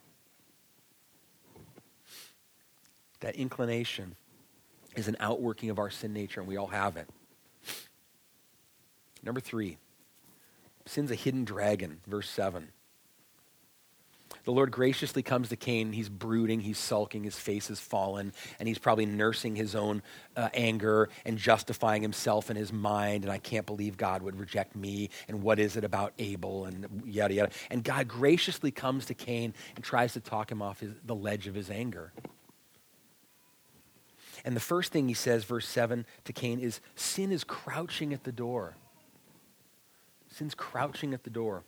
That 3.21 3.35
inclination 3.35 4.15
is 4.95 5.07
an 5.07 5.17
outworking 5.19 5.69
of 5.69 5.79
our 5.79 5.89
sin 5.89 6.13
nature, 6.13 6.41
and 6.41 6.47
we 6.47 6.57
all 6.57 6.67
have 6.67 6.97
it. 6.97 7.07
Number 9.23 9.41
three, 9.41 9.77
sin's 10.85 11.11
a 11.11 11.15
hidden 11.15 11.43
dragon, 11.43 11.99
verse 12.07 12.29
7. 12.29 12.69
The 14.49 14.55
Lord 14.55 14.71
graciously 14.71 15.21
comes 15.21 15.49
to 15.49 15.55
Cain. 15.55 15.93
He's 15.93 16.09
brooding, 16.09 16.61
he's 16.61 16.79
sulking, 16.79 17.23
his 17.23 17.37
face 17.37 17.69
is 17.69 17.79
fallen, 17.79 18.33
and 18.57 18.67
he's 18.67 18.79
probably 18.79 19.05
nursing 19.05 19.55
his 19.55 19.75
own 19.75 20.01
uh, 20.35 20.49
anger 20.55 21.09
and 21.23 21.37
justifying 21.37 22.01
himself 22.01 22.49
in 22.49 22.57
his 22.57 22.73
mind. 22.73 23.25
And 23.25 23.31
I 23.31 23.37
can't 23.37 23.67
believe 23.67 23.95
God 23.95 24.23
would 24.23 24.39
reject 24.39 24.75
me. 24.75 25.11
And 25.27 25.43
what 25.43 25.59
is 25.59 25.77
it 25.77 25.83
about 25.83 26.13
Abel? 26.17 26.65
And 26.65 27.03
yada, 27.05 27.31
yada. 27.31 27.51
And 27.69 27.83
God 27.83 28.07
graciously 28.07 28.71
comes 28.71 29.05
to 29.05 29.13
Cain 29.13 29.53
and 29.75 29.85
tries 29.85 30.13
to 30.13 30.19
talk 30.19 30.51
him 30.51 30.63
off 30.63 30.79
his, 30.79 30.93
the 31.05 31.13
ledge 31.13 31.45
of 31.45 31.53
his 31.53 31.69
anger. 31.69 32.11
And 34.43 34.55
the 34.55 34.59
first 34.59 34.91
thing 34.91 35.07
he 35.09 35.13
says, 35.13 35.43
verse 35.43 35.67
7 35.67 36.07
to 36.23 36.33
Cain, 36.33 36.59
is 36.59 36.81
sin 36.95 37.31
is 37.31 37.43
crouching 37.43 38.15
at 38.15 38.23
the 38.23 38.31
door. 38.31 38.77
Sin's 40.27 40.55
crouching 40.55 41.13
at 41.13 41.23
the 41.23 41.29
door. 41.29 41.65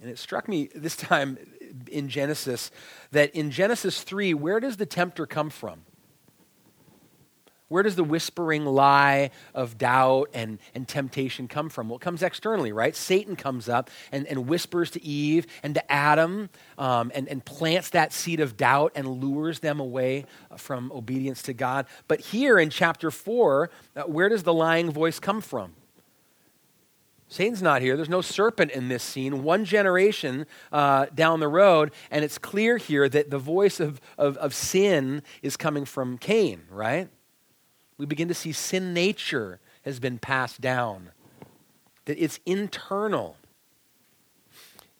And 0.00 0.10
it 0.10 0.18
struck 0.18 0.48
me 0.48 0.68
this 0.74 0.96
time 0.96 1.38
in 1.90 2.08
Genesis 2.08 2.70
that 3.10 3.34
in 3.34 3.50
Genesis 3.50 4.02
3, 4.02 4.34
where 4.34 4.60
does 4.60 4.76
the 4.76 4.86
tempter 4.86 5.26
come 5.26 5.50
from? 5.50 5.82
Where 7.68 7.82
does 7.82 7.96
the 7.96 8.04
whispering 8.04 8.64
lie 8.64 9.30
of 9.54 9.76
doubt 9.76 10.30
and, 10.32 10.58
and 10.74 10.88
temptation 10.88 11.48
come 11.48 11.68
from? 11.68 11.88
Well, 11.88 11.96
it 11.96 12.00
comes 12.00 12.22
externally, 12.22 12.72
right? 12.72 12.96
Satan 12.96 13.36
comes 13.36 13.68
up 13.68 13.90
and, 14.10 14.26
and 14.26 14.48
whispers 14.48 14.90
to 14.92 15.04
Eve 15.04 15.46
and 15.62 15.74
to 15.74 15.92
Adam 15.92 16.48
um, 16.78 17.12
and, 17.14 17.28
and 17.28 17.44
plants 17.44 17.90
that 17.90 18.14
seed 18.14 18.40
of 18.40 18.56
doubt 18.56 18.92
and 18.94 19.06
lures 19.06 19.58
them 19.60 19.80
away 19.80 20.24
from 20.56 20.90
obedience 20.92 21.42
to 21.42 21.52
God. 21.52 21.86
But 22.08 22.20
here 22.20 22.58
in 22.58 22.70
chapter 22.70 23.10
4, 23.10 23.70
uh, 23.96 24.02
where 24.04 24.30
does 24.30 24.44
the 24.44 24.54
lying 24.54 24.90
voice 24.90 25.20
come 25.20 25.42
from? 25.42 25.74
Satan's 27.28 27.62
not 27.62 27.82
here. 27.82 27.96
There's 27.96 28.08
no 28.08 28.22
serpent 28.22 28.70
in 28.70 28.88
this 28.88 29.02
scene. 29.02 29.42
One 29.42 29.64
generation 29.64 30.46
uh, 30.72 31.06
down 31.14 31.40
the 31.40 31.48
road, 31.48 31.92
and 32.10 32.24
it's 32.24 32.38
clear 32.38 32.78
here 32.78 33.08
that 33.08 33.30
the 33.30 33.38
voice 33.38 33.80
of, 33.80 34.00
of, 34.16 34.36
of 34.38 34.54
sin 34.54 35.22
is 35.42 35.56
coming 35.56 35.84
from 35.84 36.18
Cain, 36.18 36.62
right? 36.70 37.08
we 37.98 38.06
begin 38.06 38.28
to 38.28 38.34
see 38.34 38.52
sin 38.52 38.94
nature 38.94 39.60
has 39.82 40.00
been 40.00 40.18
passed 40.18 40.60
down, 40.60 41.10
that 42.06 42.16
it's 42.22 42.40
internal. 42.46 43.36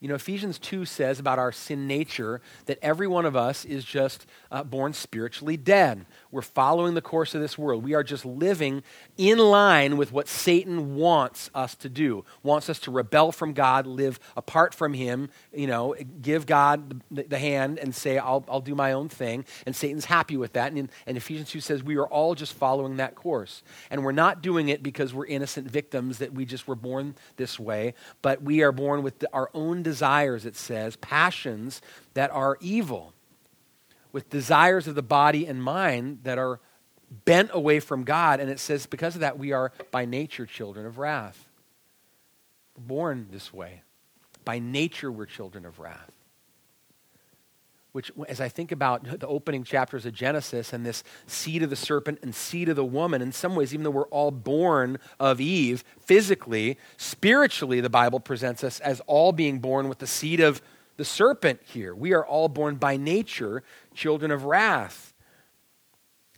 You 0.01 0.09
know, 0.09 0.15
Ephesians 0.15 0.61
2 0.61 0.85
says 0.85 1.19
about 1.19 1.41
our 1.41 1.51
sin 1.51 1.89
nature 1.89 2.41
that 2.67 2.79
every 2.81 3.09
one 3.09 3.27
of 3.27 3.35
us 3.35 3.65
is 3.65 3.85
just 3.85 4.27
uh, 4.53 4.63
born 4.63 4.93
spiritually 4.93 5.57
dead. 5.57 6.07
We're 6.31 6.43
following 6.43 6.95
the 6.95 7.03
course 7.03 7.35
of 7.35 7.41
this 7.41 7.59
world. 7.59 7.83
We 7.83 7.95
are 7.95 8.05
just 8.05 8.25
living 8.25 8.85
in 9.17 9.39
line 9.39 9.97
with 9.97 10.13
what 10.13 10.29
Satan 10.29 10.95
wants 10.95 11.51
us 11.53 11.75
to 11.77 11.89
do. 11.89 12.25
Wants 12.45 12.71
us 12.71 12.79
to 12.81 12.93
rebel 12.93 13.33
from 13.33 13.55
God, 13.55 13.89
live 13.89 14.21
apart 14.37 14.73
from 14.73 14.95
Him, 14.95 15.31
you 15.53 15.67
know, 15.67 15.97
give 16.23 16.47
God 16.47 17.03
the, 17.11 17.25
the 17.25 17.39
hand 17.39 17.81
and 17.81 17.93
say, 17.93 18.19
I'll, 18.19 18.45
I'll 18.49 18.61
do 18.61 18.77
my 18.77 18.93
own 18.93 19.09
thing. 19.09 19.45
And 19.67 19.75
Satan's 19.75 20.05
happy 20.05 20.37
with 20.37 20.53
that. 20.53 20.73
And, 20.73 20.91
and 21.09 21.17
Ephesians 21.17 21.51
2 21.51 21.59
says 21.59 21.83
we 21.83 21.97
are 21.97 22.07
all 22.07 22.37
just 22.37 22.55
following 22.55 22.99
that 22.99 23.17
course. 23.17 23.65
And 23.91 24.05
we're 24.05 24.13
not 24.13 24.43
doing 24.43 24.69
it 24.69 24.81
because 24.81 25.13
we're 25.13 25.27
innocent 25.27 25.69
victims 25.69 26.19
that 26.19 26.33
we 26.33 26.45
just 26.45 26.69
were 26.69 26.77
born 26.77 27.17
this 27.37 27.59
way, 27.59 27.95
but 28.23 28.43
we 28.43 28.63
are 28.63 28.71
born 28.71 29.03
with 29.03 29.19
the, 29.19 29.29
our 29.33 29.51
own 29.55 29.83
desires, 29.89 30.45
it 30.45 30.57
says, 30.57 30.97
passions 30.97 31.81
that 32.15 32.31
are 32.31 32.59
evil, 32.61 33.15
with 34.13 34.31
desires 34.31 34.87
of 34.87 34.95
the 34.95 35.03
body 35.03 35.47
and 35.47 35.63
mind 35.63 36.21
that 36.25 36.39
are 36.39 36.61
bent 37.25 37.51
away 37.53 37.81
from 37.81 38.05
God. 38.05 38.41
And 38.41 38.51
it 38.51 38.59
says, 38.59 38.87
because 38.87 39.15
of 39.15 39.21
that, 39.23 39.39
we 39.39 39.53
are 39.53 39.73
by 39.91 40.05
nature 40.05 40.47
children 40.47 40.87
of 40.87 40.99
wrath. 40.99 41.49
Born 42.77 43.29
this 43.31 43.53
way. 43.53 43.83
By 44.45 44.59
nature, 44.59 45.11
we're 45.11 45.27
children 45.27 45.65
of 45.65 45.79
wrath 45.79 46.18
which, 47.93 48.13
as 48.29 48.41
I 48.41 48.49
think 48.49 48.71
about 48.71 49.21
the 49.21 49.27
opening 49.27 49.65
chapters 49.65 50.05
of 50.05 50.13
Genesis 50.13 50.73
and 50.73 50.85
this 50.85 51.03
seed 51.27 51.63
of 51.63 51.71
the 51.71 51.77
serpent 51.77 52.19
and 52.23 52.35
seed 52.35 52.69
of 52.69 52.77
the 52.77 52.85
woman, 52.85 53.23
in 53.23 53.33
some 53.33 53.55
ways, 53.55 53.73
even 53.73 53.85
though 53.85 53.91
we're 53.91 54.09
all 54.09 54.31
born 54.31 54.99
of 55.19 55.41
Eve 55.41 55.85
physically, 56.01 56.79
spiritually, 56.97 57.81
the 57.81 57.91
Bible 57.91 58.21
presents 58.21 58.63
us 58.63 58.81
as 58.81 59.01
all 59.07 59.33
being 59.33 59.59
born 59.59 59.89
with 59.89 59.99
the 59.99 60.07
seed 60.07 60.41
of 60.41 60.61
the 60.97 61.05
serpent 61.05 61.61
here. 61.65 61.95
We 61.95 62.13
are 62.13 62.27
all 62.27 62.49
born 62.49 62.77
by 62.77 62.97
nature 62.97 63.63
children 63.95 64.31
of 64.31 64.45
wrath. 64.45 65.15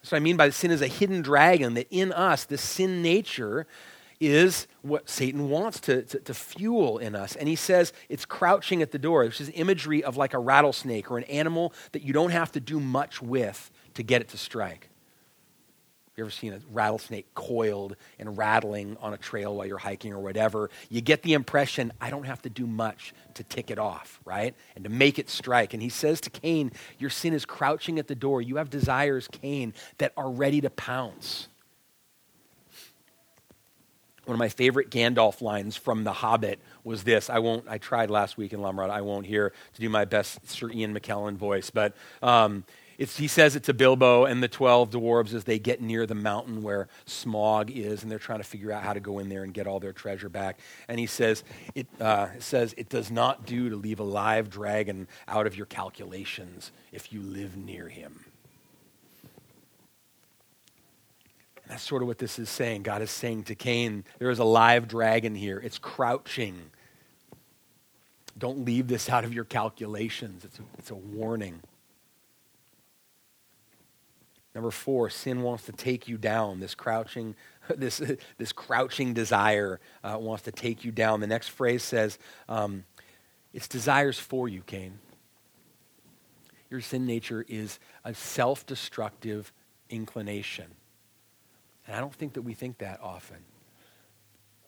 So 0.03 0.17
I 0.17 0.21
mean 0.21 0.37
by 0.37 0.51
sin 0.51 0.71
is 0.71 0.83
a 0.83 0.87
hidden 0.87 1.21
dragon 1.23 1.75
that 1.75 1.89
in 1.91 2.13
us, 2.13 2.45
the 2.45 2.57
sin 2.57 3.03
nature, 3.03 3.67
is 4.21 4.67
what 4.83 5.09
Satan 5.09 5.49
wants 5.49 5.81
to, 5.81 6.03
to, 6.03 6.19
to, 6.21 6.35
fuel 6.35 6.99
in 6.99 7.17
us. 7.17 7.37
And 7.37 7.49
he 7.49 7.57
says 7.57 7.93
it's 8.11 8.27
crouching 8.27 8.83
at 8.83 8.93
the 8.93 8.99
door, 8.99 9.25
which 9.25 9.41
is 9.41 9.51
imagery 9.55 10.05
of 10.05 10.19
like 10.19 10.35
a 10.35 10.39
rattlesnake 10.39 11.11
or 11.11 11.17
an 11.17 11.25
animal 11.25 11.73
that 11.93 12.03
you 12.03 12.13
don't 12.13 12.31
have 12.31 12.53
to 12.53 12.61
do 12.61 12.79
much 12.79 13.23
with 13.23 13.71
to 13.95 14.03
get 14.03 14.21
it 14.21 14.29
to 14.29 14.37
strike. 14.37 14.91
You 16.17 16.25
ever 16.25 16.31
seen 16.31 16.53
a 16.53 16.61
rattlesnake 16.71 17.33
coiled 17.35 17.97
and 18.19 18.37
rattling 18.37 18.99
on 19.01 19.15
a 19.15 19.17
trail 19.17 19.57
while 19.57 19.67
you're 19.67 19.79
hiking 19.79 20.13
or 20.13 20.21
whatever? 20.21 20.69
You 20.91 21.01
get 21.01 21.23
the 21.23 21.33
impression, 21.33 21.93
I 21.99 22.11
don't 22.11 22.25
have 22.25 22.43
to 22.43 22.51
do 22.51 22.67
much 22.67 23.15
to 23.35 23.45
tick 23.45 23.71
it 23.71 23.79
off, 23.79 24.21
right? 24.27 24.55
And 24.75 24.85
to 24.85 24.91
make 24.91 25.19
it 25.19 25.31
strike. 25.31 25.73
And 25.73 25.83
he 25.83 25.89
says 25.89 26.21
to 26.23 26.31
Cain, 26.31 26.73
Your 26.99 27.09
sin 27.09 27.33
is 27.33 27.47
crouching 27.47 27.99
at 27.99 28.07
the 28.07 28.15
door. 28.15 28.43
You 28.43 28.57
have 28.57 28.69
desires, 28.69 29.29
Cain, 29.29 29.73
that 29.97 30.13
are 30.15 30.31
ready 30.31 30.61
to 30.61 30.69
pounce. 30.69 31.49
One 34.27 34.35
of 34.35 34.39
my 34.39 34.49
favorite 34.49 34.91
Gandalf 34.91 35.41
lines 35.41 35.77
from 35.77 36.05
The 36.05 36.13
Hobbit 36.13 36.61
was 36.85 37.05
this. 37.05 37.31
I 37.31 37.39
won't. 37.39 37.65
I 37.69 37.79
tried 37.79 38.11
last 38.11 38.37
week 38.37 38.53
in 38.53 38.61
Lumrod. 38.61 38.91
I 38.91 39.01
won't 39.01 39.27
here 39.27 39.53
to 39.75 39.81
do 39.81 39.89
my 39.89 40.05
best 40.05 40.49
Sir 40.49 40.71
Ian 40.71 40.95
McKellen 40.95 41.37
voice, 41.37 41.71
but 41.71 41.97
um, 42.23 42.65
he 42.97 43.29
says 43.29 43.57
it 43.57 43.65
to 43.65 43.73
Bilbo 43.73 44.27
and 44.27 44.43
the 44.43 44.49
twelve 44.49 44.91
dwarves 44.91 45.33
as 45.33 45.45
they 45.45 45.59
get 45.59 45.81
near 45.81 46.05
the 46.05 46.15
mountain 46.15 46.63
where 46.63 46.89
Smaug 47.07 47.75
is, 47.75 48.03
and 48.03 48.13
they're 48.13 48.19
trying 48.19 48.41
to 48.41 48.45
figure 48.45 48.71
out 48.71 48.83
how 48.83 48.93
to 48.93 49.01
go 49.01 49.19
in 49.21 49.31
there 49.31 49.43
and 49.43 49.55
get 49.55 49.67
all 49.67 49.81
their 49.81 49.95
treasure 49.95 50.29
back. 50.29 50.61
And 50.87 51.01
he 51.01 51.07
says, 51.07 51.43
"It 51.75 51.87
uh, 51.99 52.29
says 52.39 52.75
it 52.77 52.91
does 52.91 53.11
not 53.11 53.47
do 53.47 53.71
to 53.71 53.77
leave 53.77 54.01
a 54.01 54.05
live 54.05 54.51
dragon 54.51 55.09
out 55.27 55.47
of 55.47 55.57
your 55.57 55.67
calculations 55.67 56.73
if 56.93 57.11
you 57.11 57.23
live 57.23 57.57
near 57.57 57.89
him." 57.89 58.27
That's 61.71 61.85
sort 61.85 62.03
of 62.03 62.09
what 62.09 62.19
this 62.19 62.41
is 62.41 62.51
saying. 62.51 62.83
God 62.83 63.01
is 63.01 63.13
saying 63.13 63.45
to 63.45 63.55
Cain, 63.55 64.03
there 64.19 64.31
is 64.31 64.41
a 64.41 64.45
live 64.45 64.89
dragon 64.89 65.37
here. 65.37 65.61
It's 65.61 65.79
crouching. 65.79 66.59
Don't 68.37 68.65
leave 68.65 68.89
this 68.89 69.09
out 69.09 69.25
of 69.25 69.33
your 69.33 69.45
calculations. 69.45 70.45
It's 70.45 70.59
a, 70.59 70.63
it's 70.79 70.91
a 70.91 70.97
warning. 70.97 71.61
Number 74.53 74.73
four, 74.73 75.11
sin 75.11 75.43
wants 75.43 75.65
to 75.67 75.73
take 75.73 76.09
you 76.09 76.19
down. 76.19 76.59
This 76.59 76.75
crouching, 76.75 77.37
this, 77.77 78.03
this 78.37 78.51
crouching 78.51 79.15
desire 79.15 79.79
uh, 80.03 80.19
wants 80.19 80.43
to 80.45 80.53
take 80.53 80.85
you 80.85 80.91
down. 80.91 81.21
The 81.21 81.29
next 81.29 81.51
phrase 81.51 81.85
says, 81.85 82.19
um, 82.49 82.85
it's 83.53 83.69
desires 83.69 84.19
for 84.19 84.49
you, 84.49 84.63
Cain. 84.67 84.99
Your 86.69 86.81
sin 86.81 87.07
nature 87.07 87.47
is 87.49 87.79
a 88.05 88.13
self 88.13 88.67
destructive 88.67 89.53
inclination. 89.89 90.67
And 91.91 91.97
I 91.97 92.01
don't 92.01 92.15
think 92.15 92.35
that 92.35 92.43
we 92.43 92.55
think 92.55 92.79
that 92.79 93.01
often. 93.03 93.39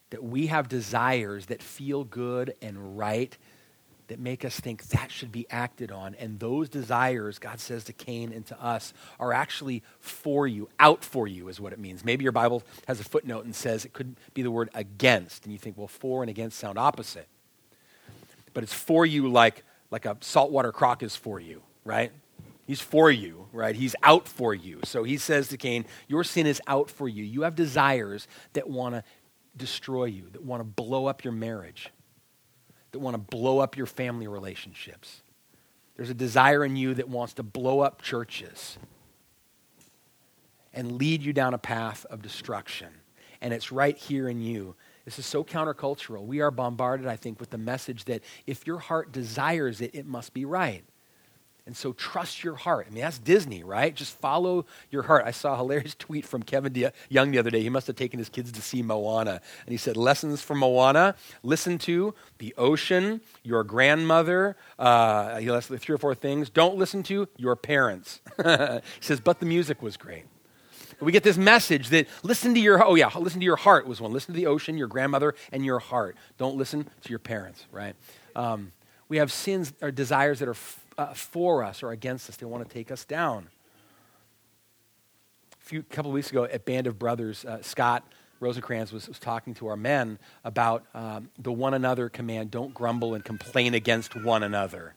That 0.09 0.21
we 0.21 0.47
have 0.47 0.67
desires 0.67 1.45
that 1.45 1.63
feel 1.63 2.03
good 2.03 2.53
and 2.61 2.97
right 2.97 3.37
that 4.09 4.19
make 4.19 4.43
us 4.43 4.59
think 4.59 4.83
that 4.87 5.09
should 5.09 5.31
be 5.31 5.47
acted 5.49 5.89
on. 5.89 6.15
And 6.15 6.37
those 6.37 6.67
desires, 6.67 7.39
God 7.39 7.61
says 7.61 7.85
to 7.85 7.93
Cain 7.93 8.33
and 8.33 8.45
to 8.47 8.61
us, 8.61 8.93
are 9.21 9.31
actually 9.31 9.83
for 10.01 10.45
you, 10.47 10.67
out 10.81 11.05
for 11.05 11.25
you 11.25 11.47
is 11.47 11.61
what 11.61 11.71
it 11.71 11.79
means. 11.79 12.03
Maybe 12.03 12.23
your 12.23 12.33
Bible 12.33 12.61
has 12.89 12.99
a 12.99 13.05
footnote 13.05 13.45
and 13.45 13.55
says 13.55 13.85
it 13.85 13.93
could 13.93 14.17
be 14.33 14.41
the 14.41 14.51
word 14.51 14.69
against. 14.73 15.45
And 15.45 15.53
you 15.53 15.57
think, 15.57 15.77
well, 15.77 15.87
for 15.87 16.23
and 16.23 16.29
against 16.29 16.59
sound 16.59 16.77
opposite. 16.77 17.29
But 18.53 18.63
it's 18.63 18.73
for 18.73 19.05
you 19.05 19.29
like, 19.29 19.63
like 19.91 20.05
a 20.05 20.17
saltwater 20.19 20.73
croc 20.73 21.01
is 21.01 21.15
for 21.15 21.39
you, 21.39 21.61
right? 21.85 22.11
He's 22.65 22.81
for 22.81 23.11
you, 23.11 23.47
right? 23.51 23.75
He's 23.75 23.95
out 24.03 24.27
for 24.27 24.53
you. 24.53 24.79
So 24.83 25.03
he 25.03 25.17
says 25.17 25.49
to 25.49 25.57
Cain, 25.57 25.85
Your 26.07 26.23
sin 26.23 26.47
is 26.47 26.61
out 26.67 26.89
for 26.89 27.09
you. 27.09 27.23
You 27.23 27.41
have 27.41 27.55
desires 27.55 28.27
that 28.53 28.69
want 28.69 28.95
to 28.95 29.03
destroy 29.57 30.05
you, 30.05 30.29
that 30.31 30.43
want 30.43 30.61
to 30.61 30.63
blow 30.63 31.05
up 31.05 31.23
your 31.23 31.33
marriage, 31.33 31.89
that 32.91 32.99
want 32.99 33.15
to 33.15 33.17
blow 33.19 33.59
up 33.59 33.75
your 33.75 33.85
family 33.85 34.27
relationships. 34.27 35.21
There's 35.95 36.09
a 36.09 36.15
desire 36.15 36.63
in 36.65 36.75
you 36.75 36.93
that 36.95 37.09
wants 37.09 37.33
to 37.33 37.43
blow 37.43 37.81
up 37.81 38.01
churches 38.01 38.77
and 40.73 40.93
lead 40.93 41.21
you 41.21 41.33
down 41.33 41.53
a 41.53 41.59
path 41.59 42.05
of 42.09 42.21
destruction. 42.21 42.89
And 43.41 43.53
it's 43.53 43.71
right 43.71 43.97
here 43.97 44.27
in 44.27 44.41
you. 44.41 44.75
This 45.05 45.19
is 45.19 45.25
so 45.25 45.43
countercultural. 45.43 46.25
We 46.25 46.39
are 46.41 46.49
bombarded, 46.49 47.07
I 47.07 47.17
think, 47.17 47.39
with 47.39 47.49
the 47.49 47.57
message 47.57 48.05
that 48.05 48.23
if 48.47 48.65
your 48.65 48.79
heart 48.79 49.11
desires 49.11 49.81
it, 49.81 49.91
it 49.93 50.05
must 50.05 50.33
be 50.33 50.45
right. 50.45 50.83
And 51.65 51.77
so 51.77 51.93
trust 51.93 52.43
your 52.43 52.55
heart. 52.55 52.87
I 52.89 52.93
mean, 52.93 53.03
that's 53.03 53.19
Disney, 53.19 53.63
right? 53.63 53.95
Just 53.95 54.17
follow 54.17 54.65
your 54.91 55.03
heart. 55.03 55.23
I 55.25 55.31
saw 55.31 55.53
a 55.53 55.57
hilarious 55.57 55.95
tweet 55.99 56.25
from 56.25 56.43
Kevin 56.43 56.73
DeYoung 56.73 57.31
the 57.31 57.37
other 57.37 57.49
day. 57.49 57.61
He 57.61 57.69
must 57.69 57.87
have 57.87 57.95
taken 57.95 58.19
his 58.19 58.27
kids 58.27 58.51
to 58.51 58.61
see 58.61 58.81
Moana. 58.81 59.41
And 59.65 59.71
he 59.71 59.77
said, 59.77 59.95
Lessons 59.95 60.41
from 60.41 60.59
Moana 60.59 61.15
listen 61.41 61.77
to 61.79 62.13
the 62.39 62.53
ocean, 62.57 63.21
your 63.43 63.63
grandmother. 63.63 64.57
Uh, 64.77 65.37
he 65.37 65.49
listed 65.49 65.79
three 65.79 65.95
or 65.95 65.97
four 65.97 66.15
things. 66.15 66.49
Don't 66.49 66.75
listen 66.75 67.01
to 67.03 67.29
your 67.37 67.55
parents. 67.55 68.19
he 68.37 68.81
says, 68.99 69.21
But 69.21 69.39
the 69.39 69.45
music 69.45 69.81
was 69.81 69.95
great. 69.95 70.25
We 70.99 71.11
get 71.11 71.23
this 71.23 71.37
message 71.37 71.89
that 71.89 72.07
listen 72.23 72.53
to 72.53 72.59
your, 72.59 72.85
oh 72.85 72.95
yeah, 72.95 73.09
listen 73.17 73.39
to 73.39 73.45
your 73.45 73.55
heart 73.55 73.87
was 73.87 73.99
one. 73.99 74.13
Listen 74.13 74.33
to 74.33 74.39
the 74.39 74.47
ocean, 74.47 74.77
your 74.77 74.87
grandmother, 74.87 75.33
and 75.51 75.65
your 75.65 75.79
heart. 75.79 76.15
Don't 76.37 76.55
listen 76.55 76.89
to 77.01 77.09
your 77.09 77.19
parents, 77.19 77.65
right? 77.71 77.95
Um, 78.35 78.71
we 79.09 79.17
have 79.17 79.31
sins 79.31 79.73
or 79.81 79.91
desires 79.91 80.39
that 80.39 80.47
are 80.47 80.55
uh, 80.97 81.13
for 81.13 81.63
us 81.63 81.83
or 81.83 81.91
against 81.91 82.29
us. 82.29 82.37
They 82.37 82.45
want 82.45 82.67
to 82.67 82.73
take 82.73 82.91
us 82.91 83.05
down. 83.05 83.49
A 85.61 85.65
few 85.65 85.83
couple 85.83 86.11
of 86.11 86.15
weeks 86.15 86.29
ago 86.29 86.43
at 86.45 86.65
Band 86.65 86.87
of 86.87 86.99
Brothers, 86.99 87.45
uh, 87.45 87.61
Scott 87.61 88.03
Rosencrantz 88.39 88.91
was, 88.91 89.07
was, 89.07 89.19
talking 89.19 89.53
to 89.55 89.67
our 89.67 89.77
men 89.77 90.19
about 90.43 90.83
um, 90.93 91.29
the 91.39 91.51
one 91.51 91.73
another 91.73 92.09
command 92.09 92.51
don't 92.51 92.73
grumble 92.73 93.13
and 93.13 93.23
complain 93.23 93.73
against 93.73 94.15
one 94.21 94.43
another. 94.43 94.95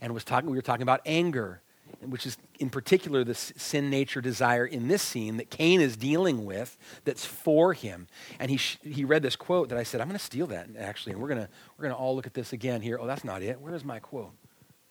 And 0.00 0.12
was 0.12 0.24
talking, 0.24 0.50
we 0.50 0.56
were 0.56 0.62
talking 0.62 0.82
about 0.82 1.00
anger, 1.06 1.62
which 2.00 2.26
is 2.26 2.36
in 2.58 2.68
particular 2.68 3.24
the 3.24 3.34
sin 3.34 3.88
nature 3.88 4.20
desire 4.20 4.66
in 4.66 4.88
this 4.88 5.00
scene 5.00 5.38
that 5.38 5.48
Cain 5.48 5.80
is 5.80 5.96
dealing 5.96 6.44
with 6.44 6.76
that's 7.04 7.24
for 7.24 7.72
him. 7.72 8.06
And 8.38 8.50
he, 8.50 8.58
sh- 8.58 8.78
he 8.82 9.04
read 9.04 9.22
this 9.22 9.36
quote 9.36 9.70
that 9.70 9.78
I 9.78 9.82
said, 9.82 10.02
I'm 10.02 10.08
going 10.08 10.18
to 10.18 10.24
steal 10.24 10.46
that 10.48 10.68
actually, 10.78 11.12
and 11.12 11.22
we're 11.22 11.28
going 11.28 11.40
to 11.40 11.48
we're 11.78 11.84
gonna 11.84 11.96
all 11.96 12.14
look 12.14 12.26
at 12.26 12.34
this 12.34 12.52
again 12.52 12.82
here. 12.82 12.98
Oh, 13.00 13.06
that's 13.06 13.24
not 13.24 13.42
it. 13.42 13.58
Where's 13.60 13.84
my 13.84 14.00
quote? 14.00 14.32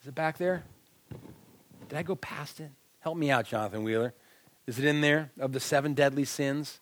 Is 0.06 0.10
it 0.10 0.14
back 0.14 0.38
there? 0.38 0.64
Did 1.90 1.98
I 1.98 2.04
go 2.04 2.16
past 2.16 2.60
it? 2.60 2.70
Help 3.00 3.18
me 3.18 3.32
out, 3.32 3.48
Jonathan 3.48 3.84
Wheeler. 3.84 4.14
Is 4.68 4.78
it 4.78 4.86
in 4.86 5.02
there 5.02 5.32
of 5.40 5.52
the 5.52 5.60
seven 5.60 5.96
deadly 5.96 6.26
sins? 6.26 6.80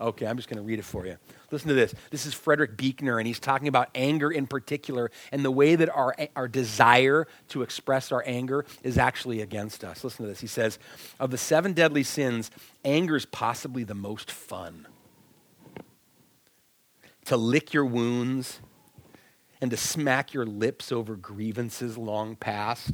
Okay, 0.00 0.24
I'm 0.24 0.38
just 0.38 0.48
going 0.48 0.56
to 0.56 0.62
read 0.62 0.78
it 0.78 0.86
for 0.86 1.04
you. 1.04 1.18
Listen 1.50 1.68
to 1.68 1.74
this. 1.74 1.94
This 2.08 2.24
is 2.24 2.32
Frederick 2.32 2.78
Buechner, 2.78 3.18
and 3.18 3.26
he's 3.26 3.40
talking 3.40 3.68
about 3.68 3.90
anger 3.94 4.30
in 4.30 4.46
particular 4.46 5.10
and 5.30 5.44
the 5.44 5.50
way 5.50 5.76
that 5.76 5.90
our, 5.90 6.16
our 6.34 6.48
desire 6.48 7.26
to 7.48 7.60
express 7.60 8.10
our 8.10 8.24
anger 8.24 8.64
is 8.82 8.96
actually 8.96 9.42
against 9.42 9.84
us. 9.84 10.02
Listen 10.02 10.24
to 10.24 10.30
this. 10.30 10.40
He 10.40 10.46
says, 10.46 10.78
Of 11.18 11.32
the 11.32 11.36
seven 11.36 11.74
deadly 11.74 12.04
sins, 12.04 12.50
anger 12.86 13.16
is 13.16 13.26
possibly 13.26 13.84
the 13.84 13.94
most 13.94 14.30
fun. 14.30 14.88
To 17.26 17.36
lick 17.36 17.74
your 17.74 17.84
wounds 17.84 18.60
and 19.60 19.70
to 19.70 19.76
smack 19.76 20.32
your 20.32 20.46
lips 20.46 20.90
over 20.90 21.16
grievances 21.16 21.98
long 21.98 22.36
past, 22.36 22.92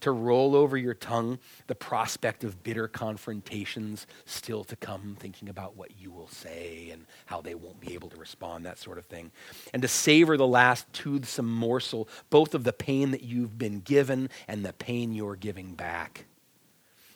to 0.00 0.10
roll 0.10 0.56
over 0.56 0.76
your 0.76 0.94
tongue 0.94 1.38
the 1.68 1.74
prospect 1.74 2.42
of 2.42 2.62
bitter 2.64 2.88
confrontations 2.88 4.06
still 4.24 4.64
to 4.64 4.74
come, 4.76 5.16
thinking 5.18 5.48
about 5.48 5.76
what 5.76 5.92
you 5.98 6.10
will 6.10 6.26
say 6.28 6.90
and 6.92 7.06
how 7.26 7.40
they 7.40 7.54
won't 7.54 7.80
be 7.80 7.94
able 7.94 8.08
to 8.10 8.16
respond, 8.16 8.66
that 8.66 8.78
sort 8.78 8.98
of 8.98 9.06
thing, 9.06 9.30
and 9.72 9.80
to 9.82 9.88
savor 9.88 10.36
the 10.36 10.46
last 10.46 10.92
toothsome 10.92 11.50
morsel, 11.50 12.08
both 12.30 12.54
of 12.54 12.64
the 12.64 12.72
pain 12.72 13.12
that 13.12 13.22
you've 13.22 13.56
been 13.56 13.80
given 13.80 14.28
and 14.48 14.64
the 14.64 14.72
pain 14.72 15.14
you're 15.14 15.36
giving 15.36 15.74
back. 15.74 16.26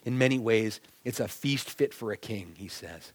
In 0.05 0.17
many 0.17 0.39
ways, 0.39 0.79
it's 1.03 1.19
a 1.19 1.27
feast 1.27 1.69
fit 1.69 1.93
for 1.93 2.13
a 2.13 2.17
king, 2.17 2.53
he 2.55 2.69
says. 2.69 3.11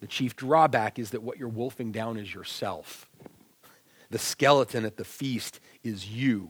The 0.00 0.08
chief 0.08 0.34
drawback 0.34 0.98
is 0.98 1.10
that 1.10 1.22
what 1.22 1.38
you're 1.38 1.48
wolfing 1.48 1.92
down 1.92 2.16
is 2.16 2.34
yourself. 2.34 3.08
The 4.10 4.18
skeleton 4.18 4.84
at 4.84 4.96
the 4.96 5.04
feast 5.04 5.60
is 5.82 6.08
you. 6.08 6.48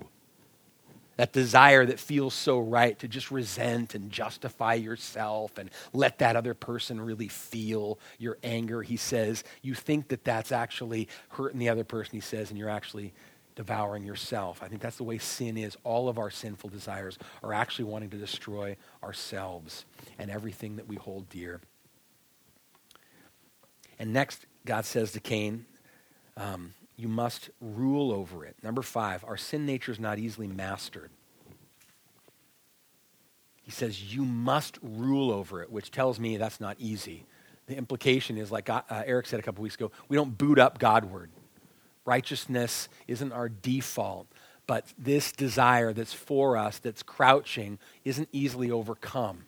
That 1.16 1.33
desire 1.33 1.85
that 1.85 1.99
feels 1.99 2.33
so 2.33 2.61
right 2.61 2.97
to 3.01 3.09
just 3.09 3.33
resent 3.33 3.97
and 3.97 4.09
justify 4.09 4.75
yourself 4.75 5.59
and 5.59 5.68
let 5.92 6.18
that 6.18 6.37
other 6.37 6.55
person 6.55 7.01
really 7.01 7.27
feel 7.27 7.99
your 8.18 8.38
anger. 8.44 8.83
He 8.83 8.97
says, 8.97 9.42
you 9.61 9.75
think 9.75 10.09
that 10.09 10.23
that's 10.23 10.53
actually 10.53 11.09
hurting 11.31 11.59
the 11.59 11.71
other 11.71 11.83
person, 11.83 12.12
he 12.12 12.21
says, 12.21 12.51
and 12.51 12.59
you're 12.59 12.68
actually 12.68 13.12
devouring 13.57 14.05
yourself. 14.05 14.62
I 14.62 14.68
think 14.68 14.81
that's 14.81 14.99
the 14.99 15.03
way 15.03 15.18
sin 15.18 15.59
is. 15.59 15.77
All 15.83 16.09
of 16.09 16.16
our 16.21 16.31
sinful 16.31 16.71
desires 16.71 17.18
are 17.42 17.53
actually 17.53 17.87
wanting 17.87 18.11
to 18.11 18.16
destroy 18.16 18.77
ourselves 19.03 19.85
and 20.21 20.31
everything 20.31 20.77
that 20.77 20.87
we 20.87 20.94
hold 20.94 21.29
dear. 21.29 21.61
And 23.99 24.12
next, 24.12 24.47
God 24.64 24.85
says 24.85 25.11
to 25.12 25.21
Cain, 25.21 25.66
um, 26.37 26.73
you 26.98 27.06
must 27.06 27.48
rule 27.61 28.11
over 28.11 28.44
it. 28.44 28.56
Number 28.62 28.82
five, 28.82 29.24
our 29.24 29.37
sin 29.37 29.64
nature 29.64 29.92
is 29.92 30.00
not 30.00 30.18
easily 30.18 30.48
mastered. 30.48 31.11
He 33.62 33.70
says, 33.70 34.12
You 34.12 34.24
must 34.24 34.78
rule 34.82 35.30
over 35.30 35.62
it, 35.62 35.70
which 35.70 35.92
tells 35.92 36.18
me 36.18 36.37
that's 36.37 36.61
not 36.61 36.76
easy. 36.80 37.24
The 37.66 37.76
implication 37.76 38.37
is, 38.37 38.50
like 38.50 38.68
uh, 38.68 38.82
Eric 38.90 39.26
said 39.26 39.38
a 39.38 39.42
couple 39.44 39.62
weeks 39.62 39.76
ago, 39.76 39.92
we 40.08 40.16
don't 40.16 40.37
boot 40.37 40.58
up 40.58 40.80
Godward. 40.80 41.30
Righteousness 42.04 42.88
isn't 43.06 43.30
our 43.30 43.48
default, 43.48 44.26
but 44.66 44.87
this 44.98 45.30
desire 45.30 45.92
that's 45.92 46.14
for 46.14 46.56
us, 46.56 46.78
that's 46.78 47.04
crouching, 47.04 47.78
isn't 48.04 48.28
easily 48.32 48.70
overcome. 48.72 49.44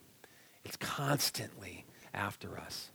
It's 0.64 0.76
constantly 0.76 1.84
after 2.14 2.58
us. 2.58 2.89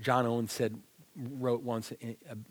John 0.00 0.26
Owen 0.26 0.48
said, 0.48 0.78
wrote 1.16 1.62
once, 1.62 1.92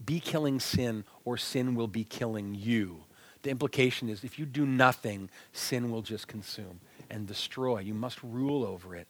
be 0.06 0.20
killing 0.20 0.60
sin 0.60 1.04
or 1.26 1.38
sin 1.38 1.76
will 1.76 1.88
be 1.88 2.04
killing 2.04 2.56
you. 2.56 3.04
The 3.42 3.50
implication 3.50 4.08
is 4.10 4.24
if 4.24 4.40
you 4.40 4.46
do 4.46 4.66
nothing, 4.66 5.30
sin 5.52 5.92
will 5.92 6.02
just 6.02 6.28
consume 6.28 6.80
and 7.10 7.28
destroy. 7.28 7.80
You 7.80 7.94
must 7.94 8.24
rule 8.24 8.64
over 8.64 8.96
it. 8.96 9.08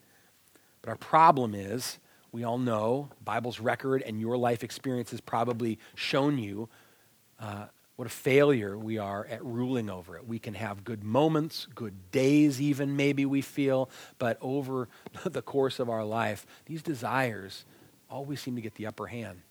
But 0.82 0.90
our 0.90 0.98
problem 0.98 1.54
is, 1.54 2.00
we 2.32 2.44
all 2.44 2.58
know, 2.58 3.10
Bible's 3.24 3.60
record 3.60 4.02
and 4.02 4.20
your 4.20 4.38
life 4.38 4.64
experience 4.64 5.12
has 5.12 5.22
probably 5.22 5.78
shown 5.94 6.40
you 6.40 6.68
uh, 7.40 7.66
what 7.96 8.08
a 8.08 8.10
failure 8.10 8.76
we 8.76 8.98
are 8.98 9.28
at 9.28 9.46
ruling 9.46 9.88
over 9.88 10.18
it. 10.18 10.28
We 10.28 10.40
can 10.40 10.56
have 10.56 10.84
good 10.84 11.04
moments, 11.04 11.68
good 11.76 12.12
days, 12.12 12.60
even 12.60 12.96
maybe 12.98 13.26
we 13.28 13.42
feel, 13.42 13.90
but 14.18 14.40
over 14.42 14.90
the 15.24 15.44
course 15.44 15.80
of 15.80 15.90
our 15.90 16.04
life, 16.04 16.48
these 16.66 16.82
desires 16.82 17.66
always 18.14 18.40
seem 18.40 18.56
to 18.56 18.62
get 18.62 18.76
the 18.76 18.86
upper 18.86 19.08
hand. 19.08 19.42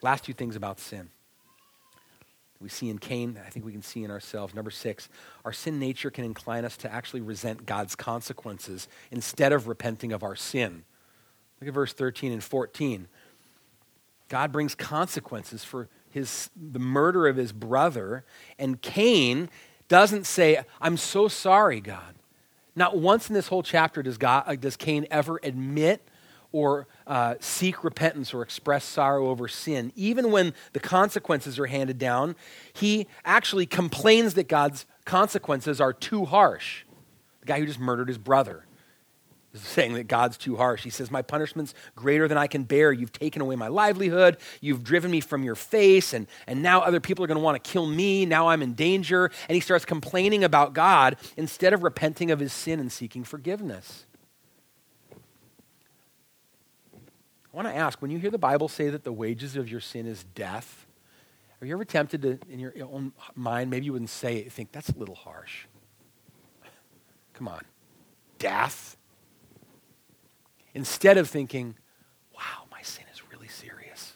Last 0.00 0.24
two 0.24 0.32
things 0.32 0.54
about 0.54 0.78
sin. 0.78 1.08
We 2.60 2.68
see 2.68 2.88
in 2.88 2.98
Cain, 2.98 3.38
I 3.44 3.50
think 3.50 3.66
we 3.66 3.72
can 3.72 3.82
see 3.82 4.04
in 4.04 4.10
ourselves. 4.10 4.54
Number 4.54 4.70
six, 4.70 5.08
our 5.44 5.52
sin 5.52 5.80
nature 5.80 6.10
can 6.10 6.24
incline 6.24 6.64
us 6.64 6.76
to 6.78 6.92
actually 6.92 7.20
resent 7.20 7.66
God's 7.66 7.96
consequences 7.96 8.86
instead 9.10 9.52
of 9.52 9.66
repenting 9.66 10.12
of 10.12 10.22
our 10.22 10.36
sin. 10.36 10.84
Look 11.60 11.68
at 11.68 11.74
verse 11.74 11.92
13 11.92 12.32
and 12.32 12.42
14. 12.42 13.08
God 14.28 14.52
brings 14.52 14.74
consequences 14.74 15.64
for 15.64 15.88
his, 16.10 16.48
the 16.56 16.78
murder 16.78 17.26
of 17.26 17.36
his 17.36 17.52
brother, 17.52 18.24
and 18.56 18.80
Cain 18.80 19.50
doesn't 19.88 20.24
say, 20.24 20.64
I'm 20.80 20.96
so 20.96 21.26
sorry, 21.26 21.80
God. 21.80 22.14
Not 22.76 22.96
once 22.96 23.28
in 23.28 23.34
this 23.34 23.48
whole 23.48 23.62
chapter 23.62 24.02
does, 24.02 24.18
God, 24.18 24.44
uh, 24.46 24.56
does 24.56 24.76
Cain 24.76 25.06
ever 25.10 25.38
admit 25.42 26.06
or 26.52 26.86
uh, 27.06 27.34
seek 27.40 27.82
repentance 27.82 28.32
or 28.32 28.40
express 28.42 28.84
sorrow 28.84 29.28
over 29.28 29.48
sin. 29.48 29.92
Even 29.96 30.30
when 30.30 30.54
the 30.72 30.80
consequences 30.80 31.58
are 31.58 31.66
handed 31.66 31.98
down, 31.98 32.36
he 32.72 33.08
actually 33.24 33.66
complains 33.66 34.34
that 34.34 34.48
God's 34.48 34.86
consequences 35.04 35.80
are 35.80 35.92
too 35.92 36.24
harsh. 36.24 36.84
The 37.40 37.46
guy 37.46 37.58
who 37.58 37.66
just 37.66 37.80
murdered 37.80 38.06
his 38.06 38.18
brother 38.18 38.66
saying 39.54 39.94
that 39.94 40.08
God's 40.08 40.36
too 40.36 40.56
harsh. 40.56 40.82
He 40.82 40.90
says, 40.90 41.10
My 41.10 41.22
punishment's 41.22 41.74
greater 41.94 42.26
than 42.26 42.36
I 42.36 42.46
can 42.46 42.64
bear. 42.64 42.92
You've 42.92 43.12
taken 43.12 43.40
away 43.40 43.56
my 43.56 43.68
livelihood. 43.68 44.38
You've 44.60 44.82
driven 44.82 45.10
me 45.10 45.20
from 45.20 45.44
your 45.44 45.54
face. 45.54 46.12
And, 46.12 46.26
and 46.46 46.62
now 46.62 46.80
other 46.80 47.00
people 47.00 47.24
are 47.24 47.28
going 47.28 47.38
to 47.38 47.44
want 47.44 47.62
to 47.62 47.70
kill 47.70 47.86
me. 47.86 48.26
Now 48.26 48.48
I'm 48.48 48.62
in 48.62 48.74
danger. 48.74 49.30
And 49.48 49.54
he 49.54 49.60
starts 49.60 49.84
complaining 49.84 50.44
about 50.44 50.72
God 50.72 51.16
instead 51.36 51.72
of 51.72 51.82
repenting 51.82 52.30
of 52.30 52.40
his 52.40 52.52
sin 52.52 52.80
and 52.80 52.90
seeking 52.90 53.22
forgiveness. 53.22 54.06
I 55.12 57.56
want 57.56 57.68
to 57.68 57.74
ask 57.74 58.02
when 58.02 58.10
you 58.10 58.18
hear 58.18 58.32
the 58.32 58.38
Bible 58.38 58.68
say 58.68 58.90
that 58.90 59.04
the 59.04 59.12
wages 59.12 59.54
of 59.54 59.70
your 59.70 59.80
sin 59.80 60.06
is 60.06 60.24
death, 60.34 60.86
are 61.60 61.66
you 61.66 61.74
ever 61.74 61.84
tempted 61.84 62.22
to, 62.22 62.38
in 62.50 62.58
your 62.58 62.72
own 62.82 63.12
mind, 63.36 63.70
maybe 63.70 63.86
you 63.86 63.92
wouldn't 63.92 64.10
say 64.10 64.38
it, 64.38 64.50
think 64.50 64.72
that's 64.72 64.88
a 64.88 64.98
little 64.98 65.14
harsh? 65.14 65.66
Come 67.34 67.46
on. 67.46 67.62
Death? 68.38 68.96
Instead 70.74 71.16
of 71.16 71.28
thinking, 71.28 71.76
wow, 72.34 72.66
my 72.70 72.82
sin 72.82 73.04
is 73.12 73.22
really 73.30 73.48
serious. 73.48 74.14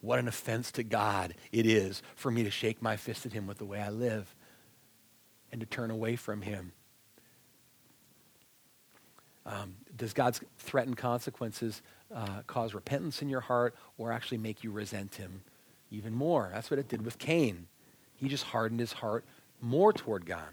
What 0.00 0.18
an 0.18 0.28
offense 0.28 0.70
to 0.72 0.84
God 0.84 1.34
it 1.52 1.66
is 1.66 2.02
for 2.14 2.30
me 2.30 2.44
to 2.44 2.50
shake 2.50 2.80
my 2.80 2.96
fist 2.96 3.26
at 3.26 3.32
him 3.32 3.46
with 3.46 3.58
the 3.58 3.64
way 3.64 3.80
I 3.80 3.90
live 3.90 4.34
and 5.50 5.60
to 5.60 5.66
turn 5.66 5.90
away 5.90 6.16
from 6.16 6.42
him. 6.42 6.72
Um, 9.44 9.76
does 9.96 10.12
God's 10.12 10.40
threatened 10.58 10.96
consequences 10.96 11.82
uh, 12.14 12.42
cause 12.46 12.74
repentance 12.74 13.22
in 13.22 13.28
your 13.28 13.40
heart 13.40 13.74
or 13.96 14.12
actually 14.12 14.38
make 14.38 14.64
you 14.64 14.70
resent 14.70 15.14
him 15.16 15.42
even 15.90 16.14
more? 16.14 16.50
That's 16.52 16.70
what 16.70 16.78
it 16.78 16.88
did 16.88 17.04
with 17.04 17.18
Cain. 17.18 17.66
He 18.16 18.28
just 18.28 18.44
hardened 18.44 18.80
his 18.80 18.92
heart 18.92 19.24
more 19.60 19.92
toward 19.92 20.26
God. 20.26 20.48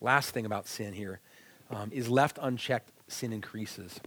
Last 0.00 0.30
thing 0.30 0.46
about 0.46 0.66
sin 0.66 0.92
here 0.92 1.20
um, 1.70 1.90
is 1.92 2.08
left 2.08 2.38
unchecked, 2.40 2.90
sin 3.08 3.32
increases. 3.32 4.00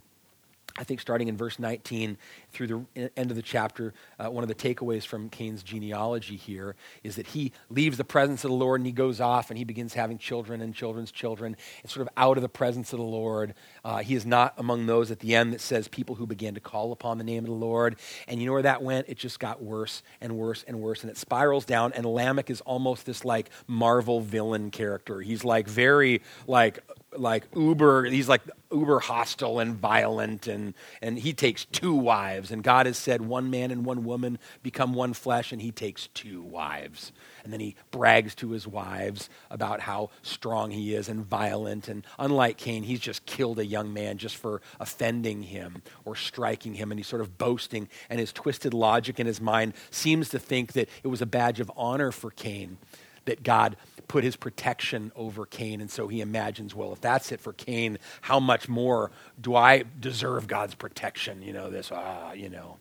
I 0.77 0.83
think 0.85 1.01
starting 1.01 1.27
in 1.27 1.35
verse 1.35 1.59
19 1.59 2.17
through 2.53 2.67
the 2.95 3.11
end 3.17 3.29
of 3.29 3.35
the 3.35 3.41
chapter, 3.41 3.93
uh, 4.17 4.29
one 4.29 4.43
of 4.43 4.47
the 4.47 4.55
takeaways 4.55 5.05
from 5.05 5.29
Cain's 5.29 5.63
genealogy 5.63 6.37
here 6.37 6.75
is 7.03 7.17
that 7.17 7.27
he 7.27 7.51
leaves 7.69 7.97
the 7.97 8.05
presence 8.05 8.45
of 8.45 8.51
the 8.51 8.55
Lord 8.55 8.79
and 8.79 8.85
he 8.85 8.93
goes 8.93 9.19
off 9.19 9.49
and 9.49 9.57
he 9.57 9.65
begins 9.65 9.93
having 9.93 10.17
children 10.17 10.61
and 10.61 10.73
children's 10.73 11.11
children. 11.11 11.57
It's 11.83 11.93
sort 11.93 12.07
of 12.07 12.13
out 12.15 12.37
of 12.37 12.41
the 12.41 12.49
presence 12.49 12.93
of 12.93 12.99
the 12.99 13.05
Lord. 13.05 13.53
Uh, 13.83 13.97
he 13.97 14.15
is 14.15 14.25
not 14.25 14.53
among 14.57 14.85
those 14.85 15.11
at 15.11 15.19
the 15.19 15.35
end 15.35 15.51
that 15.51 15.61
says 15.61 15.87
people 15.89 16.15
who 16.15 16.25
began 16.25 16.53
to 16.53 16.61
call 16.61 16.93
upon 16.93 17.17
the 17.17 17.23
name 17.25 17.43
of 17.43 17.49
the 17.49 17.55
Lord. 17.55 17.97
And 18.27 18.39
you 18.39 18.45
know 18.45 18.53
where 18.53 18.61
that 18.61 18.81
went? 18.81 19.09
It 19.09 19.17
just 19.17 19.39
got 19.39 19.61
worse 19.61 20.03
and 20.21 20.37
worse 20.37 20.63
and 20.65 20.79
worse. 20.79 21.01
And 21.01 21.11
it 21.11 21.17
spirals 21.17 21.65
down. 21.65 21.91
And 21.93 22.05
Lamech 22.05 22.49
is 22.49 22.61
almost 22.61 23.05
this 23.05 23.25
like 23.25 23.49
Marvel 23.67 24.21
villain 24.21 24.71
character. 24.71 25.19
He's 25.19 25.43
like 25.43 25.67
very 25.67 26.21
like 26.47 26.79
like 27.17 27.45
uber 27.55 28.05
he's 28.05 28.29
like 28.29 28.41
uber 28.71 28.99
hostile 28.99 29.59
and 29.59 29.75
violent 29.75 30.47
and 30.47 30.73
and 31.01 31.19
he 31.19 31.33
takes 31.33 31.65
two 31.65 31.93
wives. 31.93 32.51
And 32.51 32.63
god 32.63 32.85
has 32.85 32.97
said 32.97 33.21
one 33.21 33.49
man 33.49 33.71
and 33.71 33.85
one 33.85 34.05
woman 34.05 34.39
become 34.63 34.93
one 34.93 35.13
flesh 35.13 35.51
and 35.51 35.61
he 35.61 35.71
takes 35.71 36.07
two 36.07 36.41
wives. 36.41 37.11
And 37.43 37.51
then 37.51 37.59
he 37.59 37.75
brags 37.91 38.35
to 38.35 38.51
his 38.51 38.67
wives 38.67 39.29
about 39.49 39.81
how 39.81 40.09
strong 40.21 40.71
he 40.71 40.93
is 40.93 41.09
and 41.09 41.25
violent. 41.25 41.87
And 41.87 42.05
unlike 42.17 42.57
cain 42.57 42.83
he's 42.83 42.99
just 42.99 43.25
killed 43.25 43.59
a 43.59 43.65
young 43.65 43.93
man 43.93 44.17
just 44.17 44.37
for 44.37 44.61
offending 44.79 45.43
him 45.43 45.81
or 46.05 46.15
striking 46.15 46.75
him. 46.75 46.91
And 46.91 46.99
he's 46.99 47.07
sort 47.07 47.21
of 47.21 47.37
boasting 47.37 47.89
and 48.09 48.19
his 48.19 48.31
twisted 48.31 48.73
logic 48.73 49.19
in 49.19 49.27
his 49.27 49.41
mind 49.41 49.73
seems 49.89 50.29
to 50.29 50.39
think 50.39 50.73
that 50.73 50.87
it 51.03 51.07
was 51.07 51.21
a 51.21 51.25
badge 51.25 51.59
of 51.59 51.71
honor 51.75 52.11
for 52.11 52.31
cain 52.31 52.77
that 53.25 53.43
god 53.43 53.75
put 54.11 54.25
his 54.25 54.35
protection 54.35 55.09
over 55.15 55.45
Cain. 55.45 55.79
And 55.79 55.89
so 55.89 56.09
he 56.09 56.19
imagines, 56.19 56.75
well, 56.75 56.91
if 56.91 56.99
that's 56.99 57.31
it 57.31 57.39
for 57.39 57.53
Cain, 57.53 57.97
how 58.19 58.41
much 58.41 58.67
more 58.67 59.09
do 59.39 59.55
I 59.55 59.85
deserve 60.01 60.47
God's 60.47 60.75
protection? 60.75 61.41
You 61.41 61.53
know, 61.53 61.69
this, 61.69 61.93
ah, 61.93 62.33
you 62.33 62.49
know. 62.49 62.77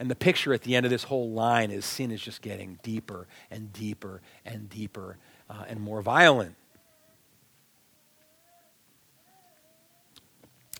And 0.00 0.10
the 0.10 0.16
picture 0.16 0.52
at 0.52 0.62
the 0.62 0.74
end 0.74 0.86
of 0.86 0.90
this 0.90 1.04
whole 1.04 1.30
line 1.30 1.70
is 1.70 1.84
sin 1.84 2.10
is 2.10 2.20
just 2.20 2.42
getting 2.42 2.80
deeper 2.82 3.28
and 3.48 3.72
deeper 3.72 4.22
and 4.44 4.68
deeper 4.68 5.18
uh, 5.48 5.66
and 5.68 5.80
more 5.80 6.02
violent. 6.02 6.56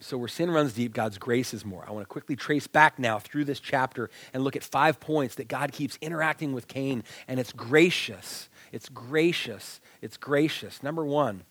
So, 0.01 0.19
where 0.19 0.29
sin 0.29 0.51
runs 0.51 0.73
deep, 0.73 0.95
God's 0.95 1.19
grace 1.19 1.55
is 1.55 1.65
more. 1.65 1.85
I 1.87 1.93
want 1.93 2.03
to 2.03 2.09
quickly 2.09 2.35
trace 2.35 2.67
back 2.67 2.99
now 2.99 3.19
through 3.19 3.45
this 3.45 3.61
chapter 3.61 4.11
and 4.33 4.43
look 4.43 4.57
at 4.57 4.65
five 4.65 4.99
points 4.99 5.37
that 5.37 5.47
God 5.47 5.71
keeps 5.71 5.99
interacting 6.01 6.55
with 6.55 6.67
Cain, 6.67 7.05
and 7.29 7.39
it's 7.39 7.53
gracious. 7.53 8.49
It's 8.73 8.89
gracious. 8.89 9.81
It's 10.01 10.17
gracious. 10.17 10.83
Number 10.83 11.05
one, 11.05 11.45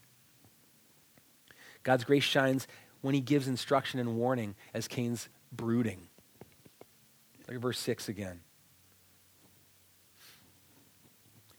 God's 1.84 2.04
grace 2.04 2.24
shines 2.24 2.68
when 3.02 3.14
he 3.14 3.22
gives 3.22 3.48
instruction 3.48 4.00
and 4.00 4.16
warning 4.16 4.56
as 4.74 4.88
Cain's 4.88 5.30
brooding. 5.52 6.08
Look 7.48 7.56
at 7.56 7.62
verse 7.62 7.80
6 7.80 8.10
again. 8.10 8.42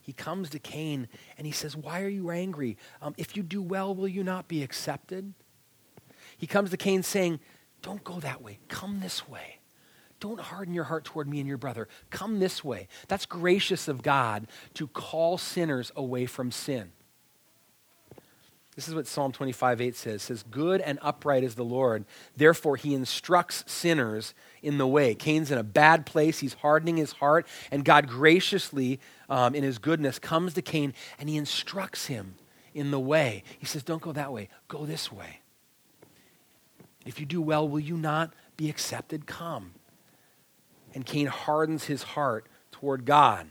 He 0.02 0.12
comes 0.12 0.50
to 0.50 0.58
Cain 0.58 1.08
and 1.38 1.46
he 1.46 1.52
says, 1.52 1.76
Why 1.76 2.02
are 2.02 2.08
you 2.08 2.30
angry? 2.30 2.76
Um, 3.00 3.14
if 3.16 3.36
you 3.36 3.42
do 3.42 3.62
well, 3.62 3.94
will 3.94 4.08
you 4.08 4.24
not 4.24 4.48
be 4.48 4.62
accepted? 4.62 5.34
He 6.36 6.46
comes 6.46 6.70
to 6.70 6.76
Cain 6.76 7.02
saying, 7.02 7.38
Don't 7.82 8.02
go 8.02 8.18
that 8.20 8.42
way. 8.42 8.58
Come 8.68 9.00
this 9.00 9.28
way. 9.28 9.59
Don't 10.20 10.40
harden 10.40 10.74
your 10.74 10.85
heart 10.85 11.04
toward 11.04 11.28
me 11.28 11.40
and 11.40 11.48
your 11.48 11.59
brother. 11.59 11.88
Come 12.11 12.38
this 12.38 12.62
way. 12.62 12.88
That's 13.09 13.26
gracious 13.26 13.88
of 13.88 14.02
God 14.02 14.46
to 14.74 14.87
call 14.87 15.38
sinners 15.38 15.90
away 15.96 16.26
from 16.26 16.52
sin. 16.52 16.92
This 18.76 18.87
is 18.87 18.94
what 18.94 19.06
Psalm 19.06 19.33
25, 19.33 19.80
8 19.80 19.96
says. 19.96 20.14
It 20.14 20.20
says, 20.20 20.42
Good 20.42 20.80
and 20.80 20.98
upright 21.02 21.42
is 21.42 21.54
the 21.54 21.64
Lord. 21.64 22.04
Therefore, 22.37 22.76
he 22.76 22.94
instructs 22.94 23.64
sinners 23.66 24.33
in 24.62 24.78
the 24.78 24.87
way. 24.87 25.14
Cain's 25.14 25.50
in 25.50 25.59
a 25.59 25.62
bad 25.62 26.06
place. 26.06 26.38
He's 26.38 26.54
hardening 26.54 26.96
his 26.96 27.12
heart. 27.12 27.46
And 27.70 27.85
God 27.85 28.06
graciously, 28.09 29.00
um, 29.28 29.54
in 29.54 29.64
his 29.64 29.78
goodness, 29.78 30.18
comes 30.18 30.54
to 30.54 30.62
Cain 30.62 30.94
and 31.18 31.28
he 31.28 31.37
instructs 31.37 32.06
him 32.06 32.37
in 32.72 32.90
the 32.90 33.00
way. 33.00 33.42
He 33.59 33.66
says, 33.66 33.83
Don't 33.83 34.00
go 34.00 34.12
that 34.12 34.33
way. 34.33 34.48
Go 34.68 34.87
this 34.87 35.11
way. 35.11 35.40
If 37.04 37.18
you 37.18 37.26
do 37.26 37.42
well, 37.42 37.68
will 37.68 37.80
you 37.80 37.96
not 37.96 38.33
be 38.56 38.70
accepted? 38.70 39.26
Come. 39.26 39.72
And 40.94 41.05
Cain 41.07 41.26
hardens 41.26 41.85
his 41.85 42.03
heart 42.03 42.46
toward 42.72 43.05
God. 43.05 43.48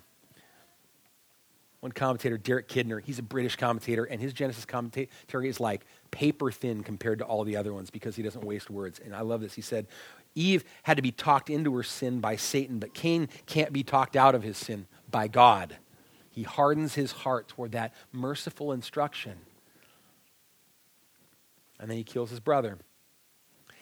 One 1.79 1.93
commentator, 1.93 2.37
Derek 2.37 2.67
Kidner, 2.67 3.01
he's 3.01 3.19
a 3.19 3.23
British 3.23 3.55
commentator, 3.55 4.03
and 4.03 4.19
his 4.19 4.33
Genesis 4.33 4.65
commentary 4.65 5.09
is 5.47 5.61
like 5.61 5.85
paper 6.11 6.51
thin 6.51 6.83
compared 6.83 7.19
to 7.19 7.25
all 7.25 7.45
the 7.45 7.55
other 7.55 7.73
ones 7.73 7.89
because 7.89 8.17
he 8.17 8.23
doesn't 8.23 8.43
waste 8.43 8.69
words. 8.69 8.99
And 8.99 9.15
I 9.15 9.21
love 9.21 9.39
this. 9.39 9.53
He 9.53 9.61
said, 9.61 9.87
Eve 10.35 10.65
had 10.83 10.97
to 10.97 11.03
be 11.03 11.11
talked 11.11 11.49
into 11.49 11.73
her 11.75 11.83
sin 11.83 12.19
by 12.19 12.35
Satan, 12.35 12.79
but 12.79 12.93
Cain 12.93 13.29
can't 13.45 13.71
be 13.71 13.83
talked 13.83 14.17
out 14.17 14.35
of 14.35 14.43
his 14.43 14.57
sin 14.57 14.87
by 15.09 15.29
God. 15.29 15.77
He 16.31 16.43
hardens 16.43 16.95
his 16.95 17.11
heart 17.11 17.47
toward 17.47 17.71
that 17.71 17.93
merciful 18.11 18.73
instruction. 18.73 19.35
And 21.79 21.89
then 21.89 21.97
he 21.97 22.03
kills 22.03 22.29
his 22.29 22.41
brother. 22.41 22.77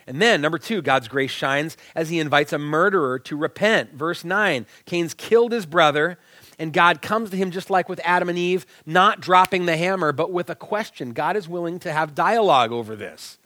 And 0.07 0.21
then, 0.21 0.39
number 0.39 0.57
two, 0.57 0.81
God's 0.81 1.09
grace 1.09 1.31
shines 1.31 1.75
as 1.93 2.09
he 2.09 2.19
invites 2.19 2.53
a 2.53 2.57
murderer 2.57 3.19
to 3.19 3.35
repent. 3.35 3.93
Verse 3.93 4.23
9 4.23 4.65
Cain's 4.85 5.13
killed 5.13 5.51
his 5.51 5.65
brother, 5.65 6.17
and 6.57 6.71
God 6.71 7.01
comes 7.01 7.29
to 7.29 7.37
him 7.37 7.51
just 7.51 7.69
like 7.69 7.89
with 7.89 7.99
Adam 8.05 8.29
and 8.29 8.37
Eve, 8.37 8.65
not 8.85 9.19
dropping 9.19 9.65
the 9.65 9.75
hammer, 9.75 10.13
but 10.13 10.31
with 10.31 10.49
a 10.49 10.55
question. 10.55 11.11
God 11.11 11.35
is 11.35 11.49
willing 11.49 11.77
to 11.79 11.91
have 11.91 12.15
dialogue 12.15 12.71
over 12.71 12.95
this 12.95 13.37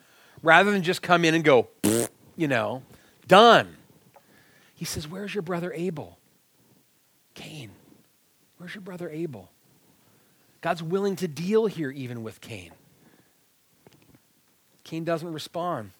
rather 0.43 0.71
than 0.71 0.84
just 0.84 1.02
come 1.02 1.26
in 1.26 1.34
and 1.34 1.43
go, 1.43 1.67
you 2.38 2.47
know, 2.47 2.84
done. 3.28 3.76
He 4.76 4.86
says, 4.86 5.08
Where's 5.08 5.34
your 5.34 5.41
brother 5.41 5.74
Abel? 5.74 6.19
Cain, 7.34 7.71
where's 8.58 8.76
your 8.76 8.84
brother 8.84 9.10
Abel? 9.10 9.50
God's 10.62 10.84
willing 10.84 11.15
to 11.15 11.28
deal 11.28 11.65
here 11.65 11.89
even 11.89 12.21
with 12.21 12.39
Cain. 12.39 12.69
Cain 14.84 15.04
doesn't 15.04 15.34
respond 15.34 15.91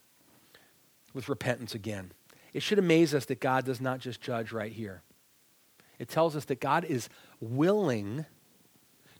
with 1.13 1.30
repentance 1.30 1.76
again. 1.76 2.12
It 2.54 2.63
should 2.63 2.80
amaze 2.80 3.13
us 3.13 3.26
that 3.26 3.39
God 3.39 3.65
does 3.65 3.80
not 3.80 4.00
just 4.00 4.21
judge 4.21 4.52
right 4.52 4.71
here. 4.71 5.04
It 6.00 6.10
tells 6.10 6.36
us 6.36 6.45
that 6.45 6.60
God 6.60 6.84
is 6.84 7.10
willing 7.39 8.26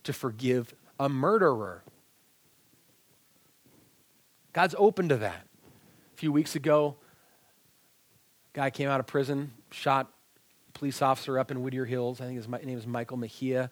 to 0.04 0.14
forgive 0.14 0.74
a 1.00 1.08
murderer. 1.08 1.84
God's 4.54 4.76
open 4.78 5.10
to 5.10 5.18
that. 5.18 5.46
A 6.14 6.18
few 6.18 6.32
weeks 6.32 6.56
ago, 6.56 6.96
a 8.54 8.58
guy 8.58 8.70
came 8.70 8.90
out 8.90 9.00
of 9.00 9.08
prison, 9.08 9.52
shot 9.72 10.12
a 10.68 10.72
police 10.78 11.02
officer 11.02 11.40
up 11.40 11.52
in 11.52 11.62
Whittier 11.62 11.86
Hills. 11.86 12.20
I 12.20 12.26
think 12.26 12.38
his 12.38 12.48
name 12.48 12.78
is 12.78 12.88
Michael 12.88 13.18
Mejia 13.18 13.70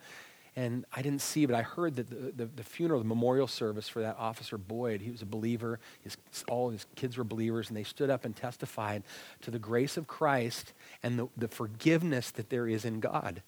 and 0.59 0.83
I 0.93 1.01
didn't 1.01 1.21
see, 1.21 1.45
but 1.45 1.55
I 1.55 1.61
heard 1.61 1.95
that 1.95 2.09
the, 2.09 2.43
the, 2.43 2.45
the, 2.53 2.63
funeral, 2.63 2.99
the 2.99 3.07
memorial 3.07 3.47
service 3.47 3.87
for 3.87 4.01
that 4.01 4.17
officer 4.19 4.57
Boyd, 4.57 4.99
he 4.99 5.09
was 5.09 5.21
a 5.21 5.25
believer. 5.25 5.79
His, 6.01 6.17
all 6.49 6.69
his 6.69 6.85
kids 6.95 7.17
were 7.17 7.23
believers, 7.23 7.69
and 7.69 7.77
they 7.77 7.85
stood 7.85 8.09
up 8.09 8.25
and 8.25 8.35
testified 8.35 9.03
to 9.39 9.51
the 9.51 9.59
grace 9.59 9.95
of 9.95 10.05
Christ 10.05 10.73
and 11.01 11.17
the, 11.17 11.29
the 11.37 11.47
forgiveness 11.47 12.31
that 12.31 12.49
there 12.49 12.67
is 12.67 12.83
in 12.83 12.99
God. 12.99 13.41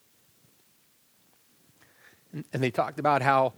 And, 2.31 2.45
and 2.53 2.63
they 2.63 2.71
talked 2.71 2.97
about 2.97 3.21
how, 3.21 3.55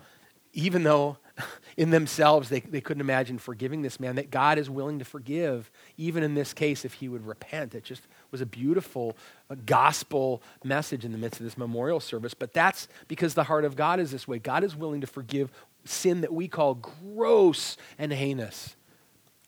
even 0.53 0.81
though 0.81 1.17
in 1.77 1.91
themselves 1.91 2.49
they, 2.49 2.61
they 2.61 2.81
couldn't 2.81 3.01
imagine 3.01 3.37
forgiving 3.37 3.83
this 3.83 3.99
man, 3.99 4.15
that 4.15 4.31
God 4.31 4.57
is 4.57 4.67
willing 4.67 4.97
to 4.97 5.05
forgive, 5.05 5.69
even 5.95 6.23
in 6.23 6.33
this 6.33 6.55
case, 6.55 6.85
if 6.85 6.93
he 6.93 7.07
would 7.07 7.27
repent. 7.27 7.75
It 7.75 7.83
just 7.83 8.01
was 8.33 8.41
a 8.41 8.45
beautiful 8.45 9.15
uh, 9.49 9.55
gospel 9.65 10.41
message 10.65 11.05
in 11.05 11.13
the 11.13 11.17
midst 11.17 11.39
of 11.39 11.45
this 11.45 11.57
memorial 11.57 12.01
service. 12.01 12.33
But 12.33 12.51
that's 12.51 12.89
because 13.07 13.33
the 13.33 13.45
heart 13.45 13.63
of 13.63 13.77
God 13.77 14.01
is 14.01 14.11
this 14.11 14.27
way. 14.27 14.39
God 14.39 14.65
is 14.65 14.75
willing 14.75 14.99
to 14.99 15.07
forgive 15.07 15.51
sin 15.85 16.19
that 16.21 16.33
we 16.33 16.49
call 16.49 16.73
gross 16.75 17.77
and 17.97 18.11
heinous 18.11 18.75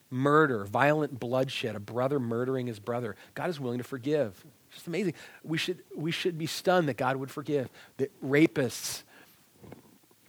murder, 0.09 0.63
violent 0.63 1.19
bloodshed, 1.19 1.75
a 1.75 1.79
brother 1.79 2.19
murdering 2.19 2.67
his 2.67 2.79
brother. 2.79 3.15
God 3.33 3.49
is 3.49 3.59
willing 3.59 3.79
to 3.79 3.83
forgive. 3.83 4.45
It's 4.67 4.75
just 4.75 4.87
amazing. 4.87 5.15
We 5.43 5.57
should, 5.57 5.79
we 5.95 6.11
should 6.11 6.37
be 6.37 6.45
stunned 6.45 6.87
that 6.87 6.95
God 6.95 7.17
would 7.17 7.31
forgive. 7.31 7.69
That 7.97 8.11
rapists, 8.23 9.03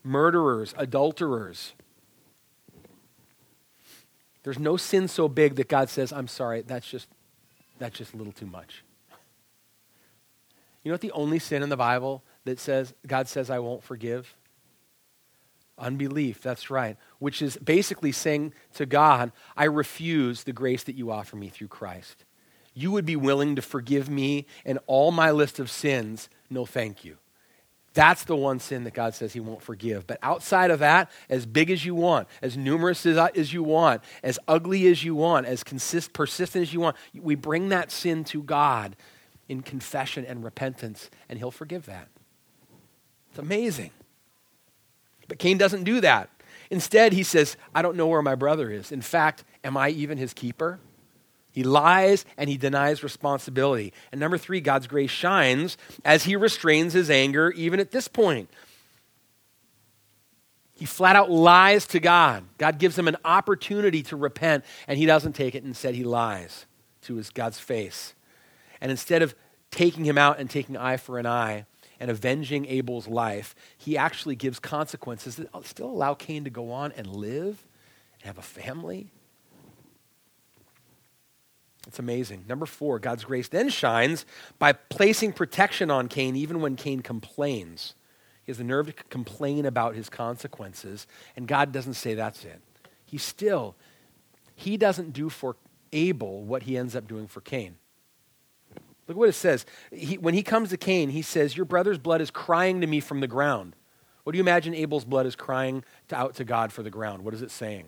murderers, 0.03 0.75
adulterers, 0.77 1.75
there's 4.43 4.59
no 4.59 4.77
sin 4.77 5.09
so 5.09 5.29
big 5.29 5.57
that 5.57 5.69
God 5.69 5.89
says, 5.89 6.13
I'm 6.13 6.29
sorry, 6.29 6.63
that's 6.63 6.89
just 6.89 7.09
that's 7.79 7.99
just 7.99 8.15
a 8.15 8.17
little 8.17 8.33
too 8.33 8.47
much. 8.47 8.85
You 10.83 10.91
know 10.91 10.95
what 10.95 11.01
the 11.01 11.13
only 11.13 11.39
sin 11.39 11.63
in 11.63 11.69
the 11.69 11.77
Bible 11.77 12.23
that 12.45 12.61
says 12.61 12.95
God 13.07 13.29
says 13.29 13.51
I 13.51 13.59
won't 13.59 13.83
forgive? 13.83 14.37
Unbelief, 15.79 16.41
that's 16.41 16.71
right. 16.71 16.97
Which 17.19 17.43
is 17.43 17.57
basically 17.59 18.13
saying 18.13 18.55
to 18.75 18.87
God, 18.87 19.33
I 19.57 19.65
refuse 19.65 20.45
the 20.45 20.53
grace 20.53 20.85
that 20.85 20.95
you 20.95 21.11
offer 21.11 21.37
me 21.37 21.49
through 21.49 21.69
Christ. 21.69 22.25
You 22.73 22.91
would 22.93 23.05
be 23.05 23.17
willing 23.17 23.57
to 23.57 23.63
forgive 23.63 24.09
me 24.09 24.47
and 24.65 24.79
all 24.87 25.11
my 25.11 25.31
list 25.31 25.59
of 25.59 25.71
sins. 25.71 26.29
No, 26.49 26.65
thank 26.67 27.05
you. 27.05 27.19
That's 27.97 28.25
the 28.25 28.37
one 28.37 28.61
sin 28.61 28.85
that 28.85 28.93
God 28.93 29.15
says 29.15 29.33
He 29.33 29.41
won't 29.41 29.63
forgive. 29.63 30.07
But 30.07 30.19
outside 30.23 30.71
of 30.71 30.81
that, 30.81 31.11
as 31.31 31.47
big 31.47 31.71
as 31.71 31.87
you 31.87 31.95
want, 31.95 32.29
as 32.43 32.55
numerous 32.55 33.07
as, 33.07 33.17
uh, 33.17 33.29
as 33.35 33.55
you 33.55 33.63
want, 33.63 34.03
as 34.23 34.39
ugly 34.47 34.87
as 34.87 35.03
you 35.03 35.15
want, 35.15 35.47
as 35.47 35.65
consist, 35.65 36.13
persistent 36.13 36.61
as 36.61 36.75
you 36.75 36.81
want, 36.81 36.95
we 37.19 37.35
bring 37.35 37.71
that 37.71 37.91
sin 37.91 38.23
to 38.25 38.43
God 38.43 38.97
in 39.49 39.63
confession 39.63 40.27
and 40.27 40.45
repentance, 40.45 41.11
and 41.31 41.39
He'll 41.39 41.51
forgive 41.51 41.87
that. 41.87 42.09
It's 43.31 43.39
amazing. 43.39 43.93
But 45.27 45.39
Cain 45.39 45.57
doesn't 45.57 45.85
do 45.85 46.03
that. 46.03 46.29
Instead, 46.71 47.15
he 47.15 47.23
says, 47.23 47.57
I 47.75 47.81
don't 47.81 47.97
know 47.97 48.09
where 48.09 48.21
my 48.21 48.35
brother 48.35 48.71
is. 48.71 48.93
In 48.93 49.01
fact, 49.01 49.43
am 49.65 49.77
I 49.77 49.89
even 49.89 50.19
his 50.19 50.35
keeper? 50.35 50.81
He 51.57 51.63
lies 51.63 52.27
and 52.37 52.51
he 52.51 52.59
denies 52.59 53.03
responsibility. 53.03 53.95
And 54.13 54.21
number 54.21 54.37
three, 54.37 54.61
God's 54.61 54.87
grace 54.87 55.11
shines 55.11 55.79
as 56.05 56.25
he 56.25 56.37
restrains 56.37 56.93
his 56.93 57.09
anger 57.09 57.51
even 57.53 57.81
at 57.81 57.93
this 57.93 58.09
point. 58.09 58.51
He 60.75 60.85
flat 60.85 61.17
out 61.17 61.31
lies 61.31 61.87
to 61.87 61.99
God. 61.99 62.45
God 62.59 62.79
gives 62.79 62.99
him 62.99 63.09
an 63.09 63.17
opportunity 63.25 64.03
to 64.03 64.17
repent, 64.17 64.67
and 64.87 64.99
he 64.99 65.07
doesn't 65.07 65.33
take 65.33 65.55
it. 65.55 65.65
Instead, 65.65 65.95
he 65.95 66.05
lies 66.05 66.67
to 67.05 67.15
his 67.15 67.31
God's 67.31 67.59
face. 67.59 68.13
And 68.83 68.91
instead 68.91 69.23
of 69.23 69.35
taking 69.71 70.05
him 70.05 70.19
out 70.19 70.39
and 70.39 70.51
taking 70.51 70.77
eye 70.77 70.99
for 70.99 71.19
an 71.19 71.25
eye 71.25 71.65
and 71.99 72.11
avenging 72.11 72.67
Abel's 72.67 73.09
life, 73.09 73.55
he 73.79 73.97
actually 73.97 74.37
gives 74.37 74.59
consequences 74.59 75.37
that 75.37 75.49
still 75.65 75.89
allow 75.89 76.13
Cain 76.13 76.45
to 76.45 76.51
go 76.51 76.71
on 76.71 76.93
and 76.99 77.07
live 77.07 77.67
and 78.21 78.25
have 78.25 78.37
a 78.37 78.43
family 78.43 79.11
it's 81.87 81.99
amazing. 81.99 82.45
Number 82.49 82.67
four, 82.67 82.99
God's 82.99 83.25
grace 83.25 83.49
then 83.49 83.69
shines 83.69 84.27
by 84.59 84.73
placing 84.73 85.33
protection 85.33 85.91
on 85.91 86.09
Cain 86.09 86.35
even 86.37 86.61
when 86.61 86.77
Cain 86.77 87.01
complains. 87.01 87.95
He 88.43 88.51
has 88.51 88.59
the 88.59 88.65
nerve 88.65 88.87
to 88.87 88.93
complain 88.93 89.67
about 89.67 89.95
his 89.95 90.09
consequences, 90.09 91.07
and 91.37 91.47
God 91.49 91.73
doesn't 91.73 91.95
say 91.95 92.15
that's 92.15 92.45
it. 92.45 92.61
He 93.05 93.19
still, 93.19 93.77
he 94.55 94.77
doesn't 94.77 95.13
do 95.13 95.29
for 95.29 95.57
Abel 95.93 96.43
what 96.43 96.65
he 96.65 96.77
ends 96.77 96.97
up 96.97 97.07
doing 97.07 97.27
for 97.29 97.41
Cain. 97.41 97.77
Look 99.09 99.17
what 99.17 99.29
it 99.29 99.35
says. 99.35 99.65
He, 99.93 100.19
when 100.19 100.35
he 100.35 100.43
comes 100.43 100.71
to 100.71 100.77
Cain, 100.77 101.11
he 101.11 101.23
says, 101.23 101.57
Your 101.57 101.67
brother's 101.67 101.99
blood 101.99 102.21
is 102.21 102.31
crying 102.31 102.81
to 102.81 102.87
me 102.87 102.99
from 103.01 103.21
the 103.21 103.29
ground. 103.29 103.77
What 104.25 104.33
do 104.33 104.39
you 104.39 104.43
imagine 104.43 104.75
Abel's 104.75 105.05
blood 105.05 105.27
is 105.27 105.37
crying 105.37 105.85
to, 106.09 106.17
out 106.17 106.35
to 106.37 106.45
God 106.45 106.73
for 106.73 106.83
the 106.83 106.91
ground? 106.91 107.25
What 107.25 107.33
is 107.33 107.43
it 107.43 107.53
saying? 107.53 107.87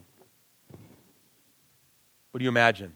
What 2.30 2.38
do 2.38 2.44
you 2.44 2.48
imagine? 2.48 2.92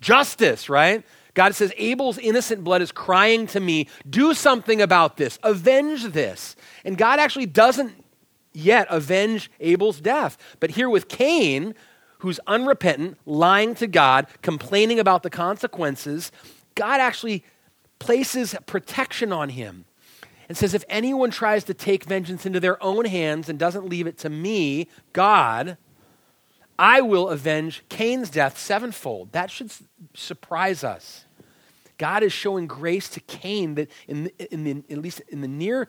Justice, 0.00 0.68
right? 0.68 1.04
God 1.34 1.54
says, 1.54 1.72
Abel's 1.76 2.18
innocent 2.18 2.64
blood 2.64 2.82
is 2.82 2.92
crying 2.92 3.46
to 3.48 3.60
me, 3.60 3.88
do 4.08 4.34
something 4.34 4.82
about 4.82 5.16
this, 5.16 5.38
avenge 5.42 6.04
this. 6.04 6.56
And 6.84 6.98
God 6.98 7.18
actually 7.18 7.46
doesn't 7.46 8.04
yet 8.52 8.86
avenge 8.90 9.50
Abel's 9.60 10.00
death. 10.00 10.36
But 10.58 10.70
here 10.70 10.90
with 10.90 11.08
Cain, 11.08 11.74
who's 12.18 12.40
unrepentant, 12.46 13.18
lying 13.26 13.74
to 13.76 13.86
God, 13.86 14.26
complaining 14.42 14.98
about 14.98 15.22
the 15.22 15.30
consequences, 15.30 16.32
God 16.74 17.00
actually 17.00 17.44
places 17.98 18.54
protection 18.66 19.32
on 19.32 19.50
him 19.50 19.84
and 20.48 20.58
says, 20.58 20.74
If 20.74 20.84
anyone 20.88 21.30
tries 21.30 21.64
to 21.64 21.74
take 21.74 22.04
vengeance 22.04 22.44
into 22.44 22.58
their 22.58 22.82
own 22.82 23.04
hands 23.04 23.48
and 23.48 23.58
doesn't 23.58 23.88
leave 23.88 24.06
it 24.06 24.18
to 24.18 24.30
me, 24.30 24.88
God, 25.12 25.78
I 26.80 27.02
will 27.02 27.28
avenge 27.28 27.84
Cain's 27.90 28.30
death 28.30 28.58
sevenfold. 28.58 29.32
That 29.32 29.50
should 29.50 29.70
surprise 30.14 30.82
us. 30.82 31.26
God 31.98 32.22
is 32.22 32.32
showing 32.32 32.66
grace 32.66 33.10
to 33.10 33.20
Cain 33.20 33.74
that, 33.74 33.90
in, 34.08 34.30
in 34.50 34.64
the, 34.64 34.82
at 34.88 34.96
least 34.96 35.20
in 35.28 35.42
the 35.42 35.48
near 35.48 35.88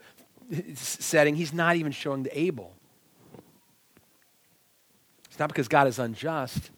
setting, 0.74 1.34
he's 1.34 1.54
not 1.54 1.76
even 1.76 1.92
showing 1.92 2.24
to 2.24 2.38
Abel. 2.38 2.74
It's 5.30 5.38
not 5.38 5.48
because 5.48 5.66
God 5.66 5.86
is 5.88 5.98
unjust, 5.98 6.70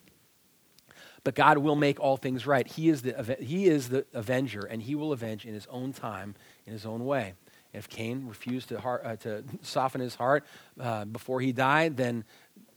but 1.25 1.35
God 1.35 1.59
will 1.59 1.75
make 1.75 1.99
all 1.99 2.17
things 2.17 2.47
right. 2.47 2.69
He 2.69 2.89
is 2.89 3.03
the, 3.03 3.37
he 3.41 3.67
is 3.67 3.89
the 3.89 4.07
avenger, 4.15 4.61
and 4.61 4.81
he 4.81 4.95
will 4.95 5.13
avenge 5.13 5.45
in 5.45 5.55
his 5.55 5.67
own 5.69 5.93
time, 5.93 6.37
in 6.67 6.73
his 6.73 6.87
own 6.87 7.05
way. 7.05 7.35
If 7.73 7.89
Cain 7.89 8.29
refused 8.29 8.69
to, 8.69 8.79
heart, 8.79 9.03
uh, 9.05 9.17
to 9.17 9.43
soften 9.63 10.01
his 10.01 10.15
heart 10.15 10.47
uh, 10.79 11.05
before 11.05 11.41
he 11.41 11.51
died, 11.51 11.97
then 11.97 12.23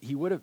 he 0.01 0.15
would 0.15 0.31
have 0.31 0.41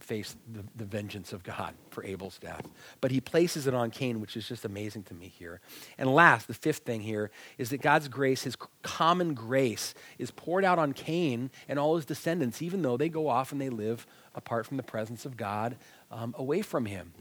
face 0.00 0.36
the, 0.52 0.62
the 0.76 0.84
vengeance 0.84 1.32
of 1.32 1.42
God 1.42 1.74
for 1.90 2.04
Abel's 2.04 2.38
death. 2.38 2.66
But 3.00 3.10
he 3.10 3.20
places 3.20 3.66
it 3.66 3.74
on 3.74 3.90
Cain, 3.90 4.20
which 4.20 4.36
is 4.36 4.46
just 4.46 4.64
amazing 4.64 5.04
to 5.04 5.14
me 5.14 5.28
here. 5.28 5.60
And 5.98 6.14
last, 6.14 6.48
the 6.48 6.54
fifth 6.54 6.84
thing 6.84 7.00
here 7.00 7.30
is 7.58 7.70
that 7.70 7.80
God's 7.80 8.08
grace, 8.08 8.42
his 8.42 8.56
common 8.82 9.34
grace, 9.34 9.94
is 10.18 10.30
poured 10.30 10.64
out 10.64 10.78
on 10.78 10.92
Cain 10.92 11.50
and 11.68 11.78
all 11.78 11.96
his 11.96 12.04
descendants, 12.04 12.60
even 12.62 12.82
though 12.82 12.96
they 12.96 13.08
go 13.08 13.28
off 13.28 13.52
and 13.52 13.60
they 13.60 13.70
live 13.70 14.06
apart 14.34 14.66
from 14.66 14.76
the 14.76 14.82
presence 14.82 15.24
of 15.24 15.36
God, 15.36 15.76
um, 16.10 16.34
away 16.38 16.62
from 16.62 16.84
him. 16.84 17.12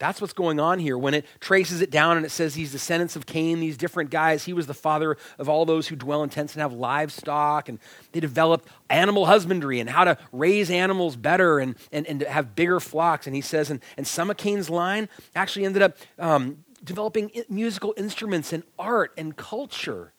That's 0.00 0.18
what's 0.18 0.32
going 0.32 0.58
on 0.58 0.78
here. 0.78 0.96
When 0.96 1.12
it 1.12 1.26
traces 1.40 1.82
it 1.82 1.90
down 1.90 2.16
and 2.16 2.24
it 2.24 2.30
says 2.30 2.54
these 2.54 2.72
descendants 2.72 3.16
of 3.16 3.26
Cain, 3.26 3.60
these 3.60 3.76
different 3.76 4.08
guys, 4.08 4.44
he 4.44 4.54
was 4.54 4.66
the 4.66 4.74
father 4.74 5.18
of 5.38 5.46
all 5.46 5.66
those 5.66 5.88
who 5.88 5.94
dwell 5.94 6.22
in 6.22 6.30
tents 6.30 6.54
and 6.54 6.62
have 6.62 6.72
livestock. 6.72 7.68
And 7.68 7.78
they 8.12 8.18
developed 8.18 8.66
animal 8.88 9.26
husbandry 9.26 9.78
and 9.78 9.90
how 9.90 10.04
to 10.04 10.16
raise 10.32 10.70
animals 10.70 11.16
better 11.16 11.58
and, 11.58 11.76
and, 11.92 12.06
and 12.06 12.20
to 12.20 12.30
have 12.30 12.56
bigger 12.56 12.80
flocks. 12.80 13.26
And 13.26 13.36
he 13.36 13.42
says, 13.42 13.70
and, 13.70 13.80
and 13.98 14.06
some 14.06 14.30
of 14.30 14.38
Cain's 14.38 14.70
line 14.70 15.06
actually 15.36 15.66
ended 15.66 15.82
up 15.82 15.98
um, 16.18 16.64
developing 16.82 17.30
musical 17.50 17.92
instruments 17.98 18.54
and 18.54 18.62
art 18.78 19.12
and 19.18 19.36
culture. 19.36 20.14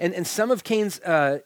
And, 0.00 0.12
and 0.12 0.26
some 0.26 0.50
of 0.50 0.64
Cain's 0.64 0.98
uh, 1.02 1.38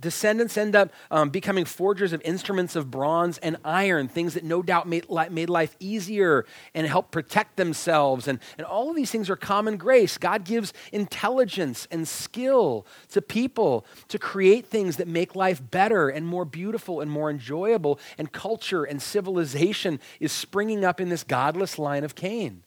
descendants 0.00 0.56
end 0.56 0.74
up 0.74 0.90
um, 1.10 1.30
becoming 1.30 1.64
forgers 1.64 2.12
of 2.12 2.22
instruments 2.22 2.76
of 2.76 2.90
bronze 2.90 3.38
and 3.38 3.56
iron, 3.64 4.08
things 4.08 4.34
that 4.34 4.44
no 4.44 4.62
doubt 4.62 4.88
made, 4.88 5.06
made 5.30 5.50
life 5.50 5.76
easier 5.78 6.46
and 6.74 6.86
helped 6.86 7.10
protect 7.10 7.56
themselves. 7.56 8.26
And, 8.28 8.38
and 8.58 8.66
all 8.66 8.90
of 8.90 8.96
these 8.96 9.10
things 9.10 9.28
are 9.28 9.36
common 9.36 9.76
grace. 9.76 10.18
God 10.18 10.44
gives 10.44 10.72
intelligence 10.92 11.86
and 11.90 12.06
skill 12.06 12.86
to 13.10 13.20
people 13.20 13.84
to 14.08 14.18
create 14.18 14.66
things 14.66 14.96
that 14.96 15.08
make 15.08 15.34
life 15.34 15.60
better 15.70 16.08
and 16.08 16.26
more 16.26 16.44
beautiful 16.44 17.00
and 17.00 17.10
more 17.10 17.30
enjoyable. 17.30 17.98
And 18.18 18.32
culture 18.32 18.84
and 18.84 19.00
civilization 19.00 20.00
is 20.18 20.32
springing 20.32 20.84
up 20.84 21.00
in 21.00 21.08
this 21.08 21.24
godless 21.24 21.78
line 21.78 22.04
of 22.04 22.14
Cain. 22.14 22.62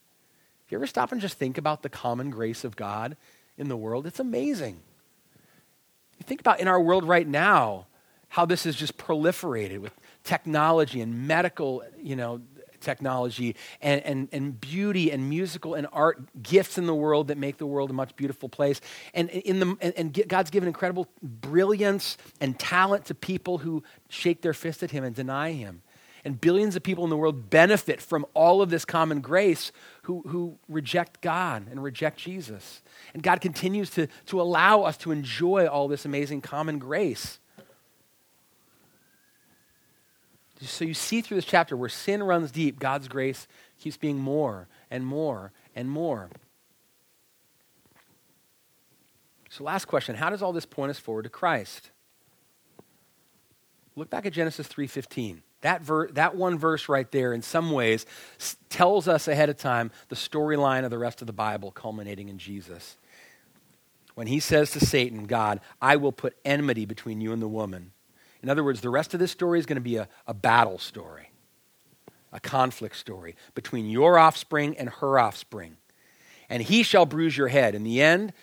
If 0.66 0.72
you 0.72 0.78
ever 0.78 0.88
stop 0.88 1.12
and 1.12 1.20
just 1.20 1.38
think 1.38 1.58
about 1.58 1.82
the 1.82 1.90
common 1.90 2.30
grace 2.30 2.64
of 2.64 2.76
God 2.76 3.18
in 3.58 3.70
the 3.70 3.78
world, 3.78 4.08
it's 4.08 4.20
amazing. 4.20 4.80
Think 6.24 6.40
about 6.40 6.60
in 6.60 6.68
our 6.68 6.82
world 6.82 7.04
right 7.04 7.28
now 7.28 7.88
how 8.30 8.46
this 8.46 8.66
is 8.66 8.76
just 8.76 8.98
proliferated 8.98 9.80
with 9.80 9.94
technology 10.24 11.02
and 11.02 11.28
medical, 11.28 11.84
you 12.02 12.16
know, 12.16 12.42
technology 12.84 13.56
and, 13.82 14.02
and, 14.04 14.30
and 14.32 14.62
beauty 14.62 15.12
and 15.12 15.30
musical 15.30 15.74
and 15.74 15.88
art 15.92 16.44
gifts 16.44 16.78
in 16.78 16.86
the 16.86 16.94
world 16.94 17.30
that 17.30 17.38
make 17.38 17.58
the 17.58 17.66
world 17.66 17.90
a 17.90 17.94
much 17.94 18.16
beautiful 18.16 18.50
place. 18.50 18.82
And, 19.14 19.30
in 19.30 19.60
the, 19.60 19.78
and, 19.82 19.94
and 19.96 20.28
God's 20.28 20.52
given 20.52 20.68
incredible 20.68 21.08
brilliance 21.22 22.18
and 22.40 22.60
talent 22.60 23.06
to 23.06 23.16
people 23.16 23.60
who 23.60 23.84
shake 24.10 24.42
their 24.42 24.54
fist 24.54 24.84
at 24.84 24.92
Him 24.92 25.04
and 25.04 25.16
deny 25.16 25.54
Him. 25.54 25.82
And 26.26 26.40
billions 26.40 26.76
of 26.76 26.84
people 26.84 27.04
in 27.04 27.10
the 27.10 27.18
world 27.18 27.50
benefit 27.50 28.02
from 28.02 28.26
all 28.34 28.62
of 28.62 28.70
this 28.70 28.86
common 28.86 29.20
grace 29.20 29.72
who, 30.04 30.22
who 30.28 30.58
reject 30.68 31.22
God 31.22 31.68
and 31.70 31.82
reject 31.82 32.18
Jesus. 32.20 32.82
And 33.14 33.24
God 33.24 33.42
continues 33.42 33.90
to, 33.92 34.08
to 34.28 34.42
allow 34.42 34.84
us 34.84 34.98
to 34.98 35.12
enjoy 35.12 35.66
all 35.68 35.88
this 35.88 36.06
amazing 36.06 36.42
common 36.42 36.78
grace. 36.78 37.40
So 40.62 40.86
you 40.86 40.94
see 40.94 41.22
through 41.22 41.36
this 41.36 41.46
chapter 41.46 41.76
where 41.76 41.90
sin 41.90 42.22
runs 42.24 42.52
deep, 42.52 42.80
God's 42.80 43.08
grace 43.08 43.48
keeps 43.80 43.98
being 43.98 44.18
more 44.18 44.68
and 44.92 45.06
more 45.06 45.52
and 45.76 45.90
more. 45.90 46.30
So 49.50 49.64
last 49.64 49.86
question, 49.86 50.16
how 50.16 50.30
does 50.30 50.42
all 50.42 50.54
this 50.54 50.66
point 50.66 50.90
us 50.90 51.00
forward 51.00 51.24
to 51.24 51.30
Christ? 51.30 51.92
Look 53.96 54.10
back 54.10 54.26
at 54.26 54.34
Genesis 54.34 54.68
3:15. 54.68 55.44
That, 55.64 55.82
ver- 55.82 56.10
that 56.12 56.36
one 56.36 56.58
verse 56.58 56.88
right 56.88 57.12
there, 57.12 57.34
in 57.34 57.42
some 57.42 57.72
ways, 57.72 58.06
s- 58.40 58.56
tells 58.70 59.08
us 59.08 59.28
ahead 59.28 59.50
of 59.50 59.58
time 59.58 59.92
the 60.08 60.16
storyline 60.16 60.86
of 60.86 60.92
the 60.92 60.98
rest 60.98 61.20
of 61.22 61.28
the 61.28 61.34
Bible, 61.34 61.72
culminating 61.72 62.30
in 62.30 62.38
Jesus 62.38 62.96
when 64.16 64.28
he 64.28 64.40
says 64.40 64.72
to 64.72 64.80
Satan, 64.80 65.26
God, 65.26 65.60
I 65.82 65.96
will 65.96 66.12
put 66.12 66.36
enmity 66.46 66.86
between 66.86 67.22
you 67.22 67.34
and 67.34 67.42
the 67.42 67.48
woman. 67.48 67.92
In 68.42 68.50
other 68.50 68.64
words, 68.64 68.82
the 68.82 68.90
rest 68.90 69.14
of 69.14 69.20
this 69.20 69.32
story 69.32 69.60
is 69.60 69.66
going 69.66 69.78
to 69.78 69.82
be 69.82 69.96
a, 69.96 70.08
a 70.28 70.34
battle 70.34 70.78
story, 70.78 71.32
a 72.32 72.40
conflict 72.40 72.96
story 72.96 73.36
between 73.56 73.90
your 73.90 74.20
offspring 74.20 74.78
and 74.78 74.90
her 74.90 75.18
offspring. 75.18 75.78
And 76.50 76.62
he 76.62 76.84
shall 76.84 77.06
bruise 77.06 77.38
your 77.38 77.48
head. 77.48 77.74
In 77.74 77.84
the 77.84 78.02
end, 78.02 78.34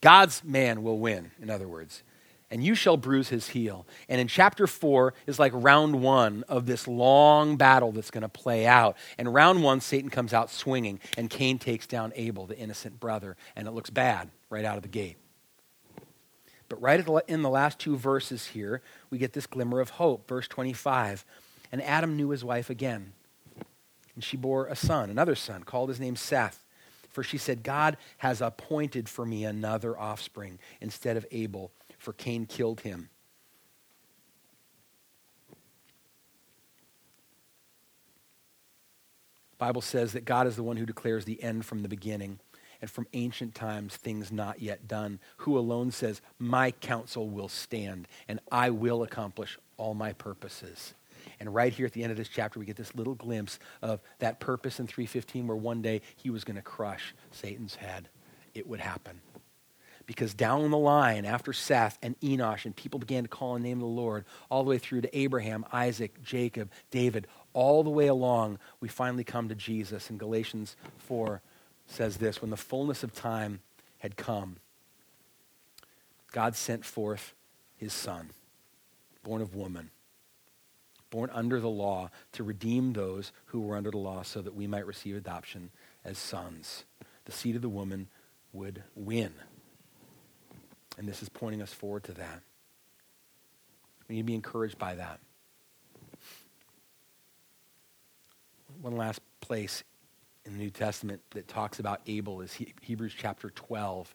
God's 0.00 0.42
man 0.42 0.82
will 0.82 0.98
win, 0.98 1.30
in 1.40 1.50
other 1.50 1.68
words 1.68 2.02
and 2.50 2.64
you 2.64 2.74
shall 2.74 2.96
bruise 2.96 3.28
his 3.28 3.48
heel. 3.48 3.86
And 4.08 4.20
in 4.20 4.28
chapter 4.28 4.66
four 4.66 5.14
is 5.26 5.38
like 5.38 5.52
round 5.54 6.02
one 6.02 6.44
of 6.48 6.66
this 6.66 6.88
long 6.88 7.56
battle 7.56 7.92
that's 7.92 8.10
going 8.10 8.22
to 8.22 8.28
play 8.28 8.66
out. 8.66 8.96
And 9.18 9.32
round 9.32 9.62
one, 9.62 9.80
Satan 9.80 10.10
comes 10.10 10.32
out 10.32 10.50
swinging, 10.50 11.00
and 11.16 11.28
Cain 11.28 11.58
takes 11.58 11.86
down 11.86 12.12
Abel, 12.16 12.46
the 12.46 12.58
innocent 12.58 12.98
brother, 13.00 13.36
and 13.54 13.68
it 13.68 13.72
looks 13.72 13.90
bad 13.90 14.30
right 14.50 14.64
out 14.64 14.76
of 14.76 14.82
the 14.82 14.88
gate. 14.88 15.16
But 16.68 16.80
right 16.82 17.06
in 17.28 17.42
the 17.42 17.50
last 17.50 17.78
two 17.78 17.96
verses 17.96 18.48
here, 18.48 18.82
we 19.10 19.18
get 19.18 19.32
this 19.32 19.46
glimmer 19.46 19.80
of 19.80 19.90
hope. 19.90 20.28
Verse 20.28 20.48
25. 20.48 21.24
And 21.72 21.82
Adam 21.82 22.16
knew 22.16 22.30
his 22.30 22.44
wife 22.44 22.70
again, 22.70 23.12
and 24.14 24.24
she 24.24 24.36
bore 24.36 24.66
a 24.66 24.76
son, 24.76 25.10
another 25.10 25.34
son, 25.34 25.64
called 25.64 25.90
his 25.90 26.00
name 26.00 26.16
Seth. 26.16 26.64
For 27.10 27.22
she 27.22 27.38
said, 27.38 27.62
God 27.62 27.96
has 28.18 28.40
appointed 28.40 29.08
for 29.08 29.26
me 29.26 29.44
another 29.44 29.98
offspring 29.98 30.58
instead 30.80 31.16
of 31.16 31.26
Abel 31.30 31.72
for 31.98 32.12
Cain 32.12 32.46
killed 32.46 32.80
him. 32.80 33.10
The 39.52 39.64
Bible 39.64 39.82
says 39.82 40.12
that 40.12 40.24
God 40.24 40.46
is 40.46 40.54
the 40.54 40.62
one 40.62 40.76
who 40.76 40.86
declares 40.86 41.24
the 41.24 41.42
end 41.42 41.66
from 41.66 41.82
the 41.82 41.88
beginning 41.88 42.38
and 42.80 42.88
from 42.88 43.08
ancient 43.12 43.56
times 43.56 43.96
things 43.96 44.30
not 44.30 44.62
yet 44.62 44.86
done, 44.86 45.18
who 45.38 45.58
alone 45.58 45.90
says, 45.90 46.22
My 46.38 46.70
counsel 46.70 47.28
will 47.28 47.48
stand 47.48 48.06
and 48.28 48.38
I 48.52 48.70
will 48.70 49.02
accomplish 49.02 49.58
all 49.76 49.94
my 49.94 50.12
purposes. 50.12 50.94
And 51.40 51.52
right 51.52 51.72
here 51.72 51.86
at 51.86 51.92
the 51.92 52.04
end 52.04 52.12
of 52.12 52.18
this 52.18 52.28
chapter, 52.28 52.60
we 52.60 52.66
get 52.66 52.76
this 52.76 52.94
little 52.94 53.16
glimpse 53.16 53.58
of 53.82 54.00
that 54.20 54.38
purpose 54.38 54.78
in 54.78 54.86
315 54.86 55.48
where 55.48 55.56
one 55.56 55.82
day 55.82 56.02
he 56.14 56.30
was 56.30 56.44
going 56.44 56.56
to 56.56 56.62
crush 56.62 57.14
Satan's 57.32 57.74
head. 57.74 58.08
It 58.54 58.68
would 58.68 58.80
happen 58.80 59.20
because 60.08 60.32
down 60.32 60.70
the 60.70 60.78
line, 60.78 61.26
after 61.26 61.52
Seth 61.52 61.98
and 62.02 62.18
Enosh, 62.20 62.64
and 62.64 62.74
people 62.74 62.98
began 62.98 63.24
to 63.24 63.28
call 63.28 63.50
on 63.50 63.62
the 63.62 63.68
name 63.68 63.76
of 63.76 63.82
the 63.82 63.86
Lord, 63.86 64.24
all 64.50 64.64
the 64.64 64.70
way 64.70 64.78
through 64.78 65.02
to 65.02 65.16
Abraham, 65.18 65.66
Isaac, 65.70 66.22
Jacob, 66.22 66.70
David, 66.90 67.26
all 67.52 67.84
the 67.84 67.90
way 67.90 68.06
along, 68.06 68.58
we 68.80 68.88
finally 68.88 69.22
come 69.22 69.50
to 69.50 69.54
Jesus. 69.54 70.08
And 70.08 70.18
Galatians 70.18 70.76
4 70.96 71.42
says 71.86 72.16
this 72.16 72.40
When 72.40 72.50
the 72.50 72.56
fullness 72.56 73.02
of 73.02 73.12
time 73.12 73.60
had 73.98 74.16
come, 74.16 74.56
God 76.32 76.56
sent 76.56 76.86
forth 76.86 77.34
his 77.76 77.92
Son, 77.92 78.30
born 79.22 79.42
of 79.42 79.54
woman, 79.54 79.90
born 81.10 81.28
under 81.34 81.60
the 81.60 81.68
law, 81.68 82.08
to 82.32 82.42
redeem 82.42 82.94
those 82.94 83.30
who 83.46 83.60
were 83.60 83.76
under 83.76 83.90
the 83.90 83.98
law 83.98 84.22
so 84.22 84.40
that 84.40 84.54
we 84.54 84.66
might 84.66 84.86
receive 84.86 85.16
adoption 85.16 85.68
as 86.02 86.16
sons. 86.16 86.84
The 87.26 87.32
seed 87.32 87.56
of 87.56 87.62
the 87.62 87.68
woman 87.68 88.08
would 88.54 88.84
win. 88.94 89.34
And 90.98 91.08
this 91.08 91.22
is 91.22 91.28
pointing 91.28 91.62
us 91.62 91.72
forward 91.72 92.04
to 92.04 92.12
that. 92.12 92.42
We 94.08 94.16
need 94.16 94.22
to 94.22 94.26
be 94.26 94.34
encouraged 94.34 94.78
by 94.78 94.96
that. 94.96 95.20
one 98.80 98.96
last 98.96 99.20
place 99.40 99.82
in 100.44 100.52
the 100.52 100.58
New 100.58 100.70
Testament 100.70 101.20
that 101.30 101.48
talks 101.48 101.78
about 101.78 102.00
Abel 102.06 102.40
is 102.40 102.54
he- 102.54 102.74
Hebrews 102.80 103.14
chapter 103.16 103.50
12. 103.50 104.14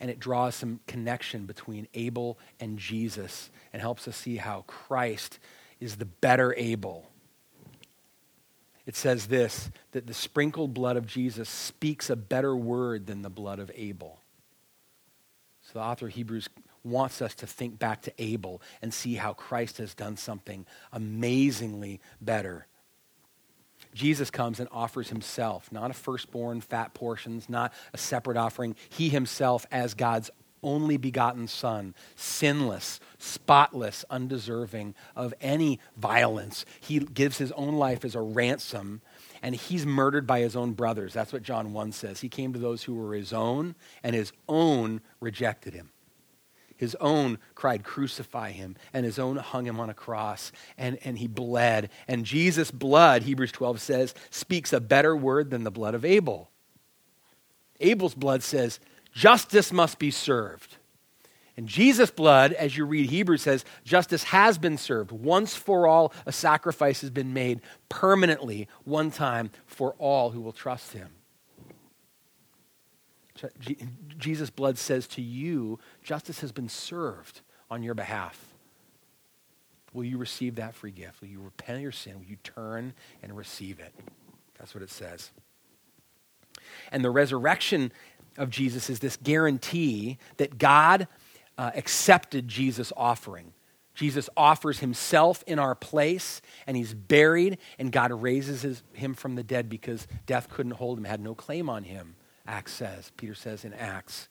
And 0.00 0.10
it 0.10 0.20
draws 0.20 0.54
some 0.54 0.80
connection 0.86 1.44
between 1.44 1.88
Abel 1.94 2.38
and 2.60 2.78
Jesus 2.78 3.50
and 3.72 3.82
helps 3.82 4.06
us 4.06 4.16
see 4.16 4.36
how 4.36 4.62
Christ 4.62 5.40
is 5.80 5.96
the 5.96 6.04
better 6.04 6.54
Abel. 6.56 7.10
It 8.88 8.96
says 8.96 9.26
this 9.26 9.70
that 9.92 10.06
the 10.06 10.14
sprinkled 10.14 10.72
blood 10.72 10.96
of 10.96 11.06
Jesus 11.06 11.50
speaks 11.50 12.08
a 12.08 12.16
better 12.16 12.56
word 12.56 13.06
than 13.06 13.20
the 13.20 13.28
blood 13.28 13.58
of 13.58 13.70
Abel. 13.74 14.18
So 15.60 15.74
the 15.74 15.84
author 15.84 16.06
of 16.06 16.14
Hebrews 16.14 16.48
wants 16.82 17.20
us 17.20 17.34
to 17.36 17.46
think 17.46 17.78
back 17.78 18.00
to 18.02 18.12
Abel 18.16 18.62
and 18.80 18.94
see 18.94 19.16
how 19.16 19.34
Christ 19.34 19.76
has 19.76 19.94
done 19.94 20.16
something 20.16 20.64
amazingly 20.90 22.00
better 22.18 22.66
Jesus 23.94 24.30
comes 24.30 24.60
and 24.60 24.68
offers 24.70 25.08
himself, 25.08 25.72
not 25.72 25.90
a 25.90 25.94
firstborn, 25.94 26.60
fat 26.60 26.94
portions, 26.94 27.48
not 27.48 27.72
a 27.92 27.98
separate 27.98 28.36
offering. 28.36 28.76
He 28.88 29.08
himself, 29.08 29.66
as 29.70 29.94
God's 29.94 30.30
only 30.62 30.96
begotten 30.96 31.48
Son, 31.48 31.94
sinless, 32.16 33.00
spotless, 33.18 34.04
undeserving 34.10 34.94
of 35.14 35.34
any 35.40 35.80
violence. 35.96 36.64
He 36.80 36.98
gives 37.00 37.38
his 37.38 37.52
own 37.52 37.74
life 37.76 38.04
as 38.04 38.14
a 38.14 38.20
ransom, 38.20 39.00
and 39.42 39.54
he's 39.54 39.86
murdered 39.86 40.26
by 40.26 40.40
his 40.40 40.56
own 40.56 40.72
brothers. 40.72 41.12
That's 41.12 41.32
what 41.32 41.42
John 41.42 41.72
1 41.72 41.92
says. 41.92 42.20
He 42.20 42.28
came 42.28 42.52
to 42.52 42.58
those 42.58 42.82
who 42.82 42.94
were 42.94 43.14
his 43.14 43.32
own, 43.32 43.74
and 44.02 44.14
his 44.14 44.32
own 44.48 45.00
rejected 45.20 45.74
him. 45.74 45.90
His 46.78 46.94
own 47.00 47.38
cried, 47.56 47.82
Crucify 47.82 48.52
him. 48.52 48.76
And 48.92 49.04
his 49.04 49.18
own 49.18 49.36
hung 49.36 49.66
him 49.66 49.80
on 49.80 49.90
a 49.90 49.94
cross. 49.94 50.52
And, 50.78 50.96
and 51.04 51.18
he 51.18 51.26
bled. 51.26 51.90
And 52.06 52.24
Jesus' 52.24 52.70
blood, 52.70 53.22
Hebrews 53.22 53.52
12 53.52 53.80
says, 53.80 54.14
speaks 54.30 54.72
a 54.72 54.80
better 54.80 55.16
word 55.16 55.50
than 55.50 55.64
the 55.64 55.72
blood 55.72 55.94
of 55.94 56.04
Abel. 56.04 56.50
Abel's 57.80 58.14
blood 58.14 58.44
says, 58.44 58.78
Justice 59.18 59.72
must 59.72 59.98
be 59.98 60.12
served. 60.12 60.76
And 61.56 61.66
Jesus' 61.66 62.12
blood, 62.12 62.52
as 62.52 62.76
you 62.76 62.84
read 62.84 63.10
Hebrews, 63.10 63.42
says 63.42 63.64
justice 63.82 64.22
has 64.22 64.58
been 64.58 64.78
served. 64.78 65.10
Once 65.10 65.56
for 65.56 65.88
all, 65.88 66.12
a 66.24 66.30
sacrifice 66.30 67.00
has 67.00 67.10
been 67.10 67.32
made 67.32 67.60
permanently, 67.88 68.68
one 68.84 69.10
time 69.10 69.50
for 69.66 69.96
all 69.98 70.30
who 70.30 70.40
will 70.40 70.52
trust 70.52 70.92
him. 70.92 71.08
Jesus' 74.18 74.50
blood 74.50 74.78
says 74.78 75.08
to 75.08 75.20
you, 75.20 75.80
justice 76.00 76.38
has 76.38 76.52
been 76.52 76.68
served 76.68 77.40
on 77.72 77.82
your 77.82 77.94
behalf. 77.94 78.54
Will 79.92 80.04
you 80.04 80.16
receive 80.16 80.54
that 80.54 80.76
free 80.76 80.92
gift? 80.92 81.20
Will 81.20 81.28
you 81.28 81.40
repent 81.40 81.78
of 81.78 81.82
your 81.82 81.90
sin? 81.90 82.20
Will 82.20 82.26
you 82.26 82.38
turn 82.44 82.94
and 83.20 83.36
receive 83.36 83.80
it? 83.80 83.92
That's 84.60 84.76
what 84.76 84.84
it 84.84 84.90
says. 84.90 85.32
And 86.90 87.04
the 87.04 87.10
resurrection 87.10 87.92
of 88.38 88.50
Jesus 88.50 88.88
is 88.88 89.00
this 89.00 89.16
guarantee 89.16 90.18
that 90.38 90.58
God 90.58 91.08
uh, 91.58 91.70
accepted 91.74 92.48
Jesus' 92.48 92.92
offering. 92.96 93.52
Jesus 93.94 94.30
offers 94.36 94.78
himself 94.78 95.42
in 95.46 95.58
our 95.58 95.74
place, 95.74 96.40
and 96.68 96.76
he's 96.76 96.94
buried, 96.94 97.58
and 97.80 97.90
God 97.90 98.12
raises 98.12 98.62
his, 98.62 98.82
him 98.92 99.12
from 99.12 99.34
the 99.34 99.42
dead 99.42 99.68
because 99.68 100.06
death 100.24 100.48
couldn't 100.48 100.72
hold 100.72 100.98
him, 100.98 101.04
had 101.04 101.20
no 101.20 101.34
claim 101.34 101.68
on 101.68 101.82
him. 101.82 102.14
Acts 102.46 102.72
says, 102.72 103.10
Peter 103.16 103.34
says 103.34 103.64
in 103.64 103.74
Acts. 103.74 104.28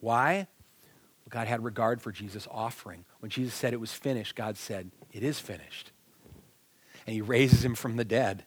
Why? 0.00 0.46
God 1.28 1.46
had 1.46 1.62
regard 1.64 2.00
for 2.00 2.12
Jesus' 2.12 2.48
offering. 2.50 3.04
When 3.20 3.30
Jesus 3.30 3.54
said 3.54 3.72
it 3.72 3.80
was 3.80 3.92
finished, 3.92 4.36
God 4.36 4.56
said, 4.56 4.90
It 5.12 5.22
is 5.22 5.38
finished. 5.38 5.92
And 7.06 7.14
he 7.14 7.20
raises 7.20 7.64
him 7.64 7.74
from 7.74 7.96
the 7.96 8.04
dead. 8.04 8.44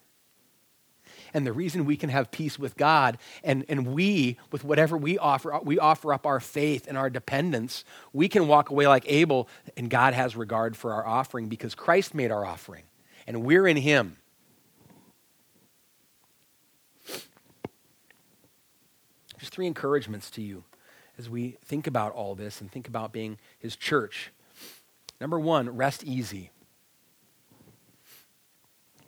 And 1.34 1.46
the 1.46 1.52
reason 1.52 1.84
we 1.84 1.96
can 1.96 2.10
have 2.10 2.30
peace 2.30 2.58
with 2.58 2.76
God 2.76 3.18
and, 3.44 3.64
and 3.68 3.88
we, 3.88 4.36
with 4.50 4.64
whatever 4.64 4.96
we 4.96 5.18
offer, 5.18 5.58
we 5.62 5.78
offer 5.78 6.12
up 6.12 6.26
our 6.26 6.40
faith 6.40 6.86
and 6.86 6.96
our 6.96 7.10
dependence, 7.10 7.84
we 8.12 8.28
can 8.28 8.48
walk 8.48 8.70
away 8.70 8.86
like 8.86 9.04
Abel, 9.06 9.48
and 9.76 9.90
God 9.90 10.14
has 10.14 10.36
regard 10.36 10.76
for 10.76 10.92
our 10.92 11.06
offering 11.06 11.48
because 11.48 11.74
Christ 11.74 12.14
made 12.14 12.30
our 12.30 12.44
offering, 12.44 12.84
and 13.26 13.44
we're 13.44 13.66
in 13.66 13.76
him. 13.76 14.16
Just 19.38 19.52
three 19.52 19.66
encouragements 19.66 20.30
to 20.32 20.42
you 20.42 20.64
as 21.16 21.30
we 21.30 21.56
think 21.64 21.86
about 21.86 22.12
all 22.12 22.34
this 22.34 22.60
and 22.60 22.70
think 22.70 22.88
about 22.88 23.12
being 23.12 23.38
his 23.58 23.76
church. 23.76 24.32
Number 25.20 25.38
one, 25.38 25.76
rest 25.76 26.04
easy. 26.04 26.50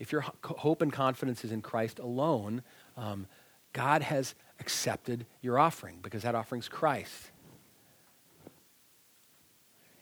If 0.00 0.12
your 0.12 0.24
hope 0.42 0.80
and 0.80 0.90
confidence 0.90 1.44
is 1.44 1.52
in 1.52 1.60
Christ 1.60 1.98
alone, 1.98 2.62
um, 2.96 3.26
God 3.74 4.00
has 4.00 4.34
accepted 4.58 5.26
your 5.42 5.58
offering 5.58 5.98
because 6.02 6.22
that 6.22 6.34
offering's 6.34 6.70
Christ. 6.70 7.30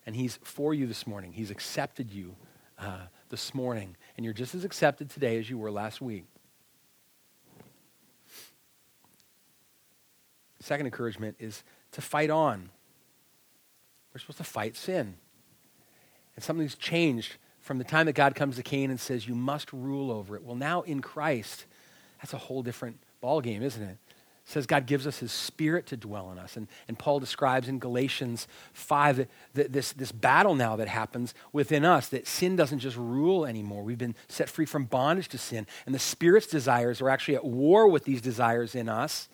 And 0.07 0.15
He's 0.15 0.39
for 0.43 0.73
you 0.73 0.87
this 0.87 1.05
morning. 1.05 1.33
He's 1.33 1.51
accepted 1.51 2.13
you 2.13 2.37
uh, 2.79 3.07
this 3.29 3.53
morning. 3.53 3.97
And 4.17 4.25
you're 4.25 4.33
just 4.33 4.55
as 4.55 4.65
accepted 4.65 5.11
today 5.11 5.37
as 5.37 5.51
you 5.51 5.59
were 5.59 5.71
last 5.71 6.01
week. 6.01 6.27
Second 10.61 10.87
encouragement 10.87 11.37
is 11.41 11.65
to 11.93 12.01
fight 12.01 12.31
on. 12.31 12.71
We're 14.15 14.21
supposed 14.21 14.39
to 14.39 14.45
fight 14.45 14.77
sin. 14.77 15.17
And 16.37 16.45
something's 16.45 16.77
changed 16.77 17.37
from 17.69 17.77
the 17.77 17.85
time 17.85 18.07
that 18.07 18.15
God 18.15 18.35
comes 18.35 18.57
to 18.57 18.63
Cain 18.63 18.91
and 18.91 18.99
says, 18.99 19.29
You 19.29 19.35
must 19.35 19.71
rule 19.75 20.11
over 20.11 20.35
it. 20.35 20.43
Well, 20.43 20.57
now 20.57 20.81
in 20.83 21.03
Christ, 21.03 21.67
that's 22.19 22.33
a 22.33 22.39
whole 22.39 22.63
different 22.63 22.99
ballgame, 23.23 23.61
isn't 23.61 23.83
it? 23.83 23.99
It 23.99 24.51
says 24.51 24.67
God 24.67 24.87
gives 24.87 25.07
us 25.07 25.19
his 25.19 25.31
spirit 25.31 25.85
to 25.89 25.97
dwell 25.99 26.33
in 26.33 26.39
us. 26.39 26.57
And, 26.57 26.67
and 26.89 26.99
Paul 26.99 27.21
describes 27.21 27.69
in 27.69 27.79
Galatians 27.79 28.49
5 28.73 29.29
that, 29.53 29.71
this, 29.71 29.93
this 29.93 30.11
battle 30.11 30.55
now 30.55 30.77
that 30.77 30.89
happens 30.89 31.35
within 31.53 31.85
us, 31.85 32.09
that 32.09 32.27
sin 32.27 32.57
doesn't 32.57 32.79
just 32.79 32.97
rule 32.97 33.45
anymore. 33.45 33.83
We've 33.83 33.99
been 33.99 34.15
set 34.29 34.49
free 34.49 34.65
from 34.65 34.87
bondage 34.87 35.29
to 35.29 35.39
sin. 35.39 35.67
And 35.85 35.95
the 35.95 35.99
Spirit's 35.99 36.47
desires 36.47 37.03
are 37.03 37.11
actually 37.11 37.37
at 37.37 37.45
war 37.45 37.87
with 37.87 38.05
these 38.05 38.23
desires 38.23 38.75
in 38.75 38.89
us 38.89 39.29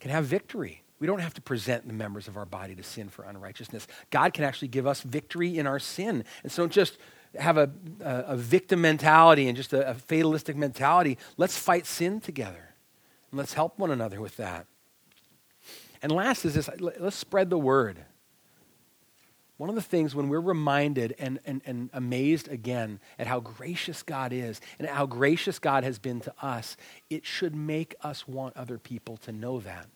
can 0.00 0.10
have 0.10 0.24
victory. 0.24 0.82
We 0.98 1.06
don't 1.06 1.20
have 1.20 1.34
to 1.34 1.42
present 1.42 1.86
the 1.86 1.92
members 1.92 2.26
of 2.26 2.38
our 2.38 2.46
body 2.46 2.74
to 2.74 2.82
sin 2.82 3.10
for 3.10 3.24
unrighteousness. 3.24 3.86
God 4.10 4.32
can 4.32 4.44
actually 4.44 4.68
give 4.68 4.86
us 4.86 5.02
victory 5.02 5.58
in 5.58 5.66
our 5.66 5.78
sin. 5.78 6.24
And 6.42 6.50
so 6.50 6.66
just 6.66 6.96
have 7.36 7.58
a, 7.58 7.70
a, 8.00 8.36
victim 8.36 8.80
mentality 8.80 9.48
and 9.48 9.56
just 9.56 9.72
a, 9.72 9.90
a 9.90 9.94
fatalistic 9.94 10.56
mentality. 10.56 11.18
Let's 11.36 11.58
fight 11.58 11.86
sin 11.86 12.20
together. 12.20 12.74
And 13.30 13.38
let's 13.38 13.52
help 13.52 13.78
one 13.78 13.90
another 13.90 14.20
with 14.20 14.36
that. 14.38 14.66
And 16.02 16.12
last 16.12 16.44
is 16.44 16.54
this 16.54 16.70
let's 16.78 17.16
spread 17.16 17.50
the 17.50 17.58
word. 17.58 18.04
One 19.58 19.68
of 19.68 19.74
the 19.74 19.82
things 19.82 20.14
when 20.14 20.28
we're 20.28 20.40
reminded 20.40 21.16
and, 21.18 21.40
and, 21.44 21.60
and 21.66 21.90
amazed 21.92 22.46
again 22.46 23.00
at 23.18 23.26
how 23.26 23.40
gracious 23.40 24.04
God 24.04 24.32
is 24.32 24.60
and 24.78 24.88
how 24.88 25.04
gracious 25.04 25.58
God 25.58 25.82
has 25.82 25.98
been 25.98 26.20
to 26.20 26.32
us, 26.40 26.76
it 27.10 27.26
should 27.26 27.56
make 27.56 27.96
us 28.00 28.28
want 28.28 28.56
other 28.56 28.78
people 28.78 29.16
to 29.18 29.32
know 29.32 29.58
that. 29.58 29.88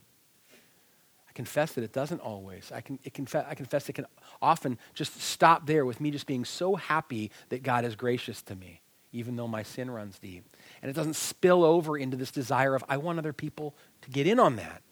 I 1.33 1.35
confess 1.35 1.73
that 1.73 1.85
it 1.85 1.95
doesn't 1.95 2.21
always. 2.21 2.71
I, 2.75 2.83
can, 2.83 2.99
it 3.05 3.15
I 3.35 3.55
confess 3.55 3.89
it 3.89 3.95
can 3.95 4.05
often 4.43 4.79
just 4.93 5.19
stop 5.19 5.65
there 5.65 5.87
with 5.87 5.99
me 5.99 6.11
just 6.11 6.27
being 6.27 6.45
so 6.45 6.75
happy 6.75 7.31
that 7.49 7.63
God 7.63 7.87
is 7.87 7.97
gracious 7.97 8.43
to 8.43 8.55
me, 8.55 8.83
even 9.13 9.37
though 9.37 9.49
my 9.49 9.63
sin 9.63 9.91
runs 9.91 10.19
deep. 10.19 10.45
And 10.83 10.91
it 10.91 10.93
doesn't 10.93 11.17
spill 11.17 11.65
over 11.65 11.97
into 11.97 12.19
this 12.19 12.31
desire 12.31 12.75
of, 12.75 12.85
I 12.87 12.99
want 12.99 13.19
other 13.19 13.33
people 13.33 13.75
to 14.03 14.11
get 14.11 14.27
in 14.27 14.39
on 14.39 14.57
that. 14.57 14.83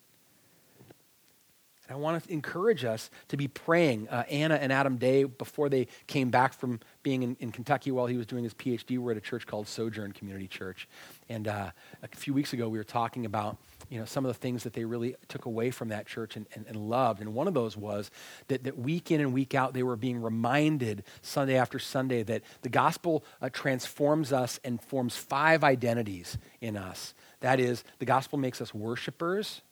I 1.91 1.97
want 1.97 2.23
to 2.23 2.33
encourage 2.33 2.85
us 2.85 3.11
to 3.29 3.37
be 3.37 3.49
praying. 3.49 4.09
Uh, 4.09 4.23
Anna 4.31 4.55
and 4.55 4.73
Adam 4.73 4.97
Day, 4.97 5.25
before 5.25 5.69
they 5.69 5.89
came 6.07 6.31
back 6.31 6.53
from 6.53 6.81
being 7.03 7.23
in, 7.23 7.37
in, 7.41 7.51
Kentucky 7.51 7.91
while 7.91 8.07
he 8.07 8.17
was 8.17 8.27
doing 8.27 8.45
his 8.45 8.55
PhD, 8.55 8.99
were 8.99 9.11
at 9.11 9.17
a 9.17 9.21
church 9.21 9.47
called 9.47 9.67
Sojourn 9.67 10.13
Community 10.13 10.47
Church. 10.47 10.89
And 11.29 11.49
uh, 11.49 11.71
a 12.03 12.17
few 12.17 12.33
weeks 12.33 12.53
ago, 12.53 12.69
we 12.69 12.79
were 12.79 12.85
talking 12.85 13.27
about 13.27 13.57
you 13.89 13.99
know, 13.99 14.05
some 14.05 14.25
of 14.25 14.29
the 14.29 14.39
things 14.39 14.63
that 14.63 14.73
they 14.73 14.85
really 14.85 15.17
took 15.29 15.47
away 15.47 15.71
from 15.71 15.89
that 15.89 16.07
church 16.07 16.37
and, 16.37 16.47
and, 16.55 16.65
and 16.69 16.77
loved. 16.77 17.21
And 17.21 17.35
one 17.35 17.49
of 17.49 17.55
those 17.55 17.77
was 17.77 18.11
that, 18.49 18.63
that 18.65 18.79
week 18.79 19.11
in 19.11 19.21
and 19.21 19.33
week 19.33 19.55
out, 19.55 19.75
they 19.75 19.83
were 19.83 19.97
being 19.97 20.23
reminded 20.23 21.03
Sunday 21.23 21.57
after 21.57 21.81
Sunday 21.81 22.23
that 22.23 22.43
the 22.63 22.69
gospel 22.69 23.25
uh, 23.43 23.49
transforms 23.51 24.33
us 24.33 24.61
and 24.65 24.81
forms 24.81 25.17
five 25.17 25.65
identities 25.65 26.39
in 26.61 26.77
us. 26.77 27.15
That 27.41 27.59
is, 27.59 27.83
the 27.99 28.05
gospel 28.05 28.39
makes 28.39 28.61
us 28.61 28.73
worshipers 28.73 29.63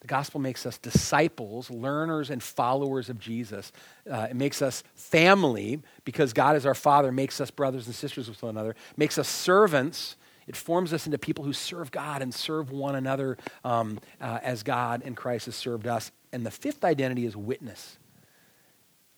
the 0.00 0.06
gospel 0.06 0.40
makes 0.40 0.66
us 0.66 0.78
disciples, 0.78 1.70
learners, 1.70 2.30
and 2.30 2.42
followers 2.42 3.08
of 3.08 3.18
Jesus. 3.18 3.72
Uh, 4.10 4.28
it 4.30 4.36
makes 4.36 4.62
us 4.62 4.84
family 4.94 5.80
because 6.04 6.32
God 6.32 6.56
is 6.56 6.66
our 6.66 6.74
Father, 6.74 7.10
makes 7.12 7.40
us 7.40 7.50
brothers 7.50 7.86
and 7.86 7.94
sisters 7.94 8.28
with 8.28 8.42
one 8.42 8.50
another, 8.50 8.76
makes 8.96 9.18
us 9.18 9.28
servants. 9.28 10.16
It 10.46 10.54
forms 10.56 10.92
us 10.92 11.06
into 11.06 11.18
people 11.18 11.44
who 11.44 11.52
serve 11.52 11.90
God 11.90 12.22
and 12.22 12.32
serve 12.32 12.70
one 12.70 12.94
another 12.94 13.36
um, 13.64 13.98
uh, 14.20 14.38
as 14.42 14.62
God 14.62 15.02
and 15.04 15.16
Christ 15.16 15.46
has 15.46 15.56
served 15.56 15.86
us. 15.86 16.12
And 16.32 16.46
the 16.46 16.50
fifth 16.52 16.84
identity 16.84 17.26
is 17.26 17.36
witness. 17.36 17.98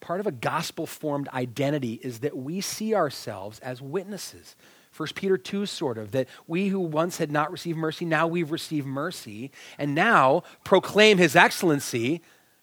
part 0.01 0.21
of 0.21 0.27
a 0.27 0.33
gospel 0.33 0.87
formed 0.87 1.29
identity 1.29 1.95
is 2.03 2.21
that 2.21 2.37
we 2.37 2.61
see 2.61 2.95
ourselves 2.95 3.59
as 3.61 3.83
witnesses. 3.83 4.57
1 4.99 5.11
Peter 5.15 5.39
2, 5.39 5.67
sort 5.67 5.97
of, 5.97 6.11
that 6.11 6.29
we 6.47 6.69
who 6.69 6.81
once 6.81 7.19
had 7.19 7.31
not 7.31 7.53
received 7.53 7.79
mercy, 7.79 8.05
now 8.05 8.27
we've 8.27 8.51
received 8.51 8.87
mercy, 8.87 9.53
and 9.79 9.95
now 9.95 10.43
proclaim 10.65 11.19
his 11.19 11.37
excellency 11.37 12.21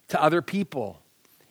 to 0.09 0.21
other 0.21 0.41
people. 0.41 0.99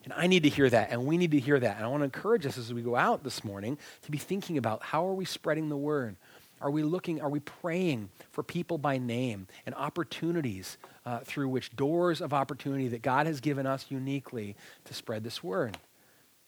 And 0.04 0.12
I 0.12 0.26
need 0.26 0.42
to 0.42 0.50
hear 0.50 0.68
that, 0.68 0.90
and 0.90 1.06
we 1.06 1.16
need 1.16 1.30
to 1.30 1.40
hear 1.40 1.58
that. 1.58 1.76
And 1.76 1.84
I 1.84 1.88
want 1.88 2.02
to 2.02 2.04
encourage 2.04 2.44
us 2.44 2.58
as 2.58 2.74
we 2.74 2.82
go 2.82 2.94
out 2.94 3.24
this 3.24 3.42
morning 3.42 3.78
to 4.02 4.10
be 4.10 4.18
thinking 4.18 4.58
about 4.58 4.82
how 4.82 5.08
are 5.08 5.14
we 5.14 5.24
spreading 5.24 5.70
the 5.70 5.76
word? 5.76 6.16
Are 6.60 6.70
we 6.70 6.82
looking, 6.82 7.20
are 7.20 7.28
we 7.28 7.40
praying 7.40 8.10
for 8.30 8.42
people 8.42 8.78
by 8.78 8.98
name 8.98 9.48
and 9.66 9.74
opportunities 9.74 10.76
uh, 11.06 11.20
through 11.20 11.48
which 11.48 11.74
doors 11.74 12.20
of 12.20 12.32
opportunity 12.32 12.88
that 12.88 13.02
God 13.02 13.26
has 13.26 13.40
given 13.40 13.66
us 13.66 13.86
uniquely 13.88 14.56
to 14.84 14.94
spread 14.94 15.24
this 15.24 15.42
word? 15.42 15.78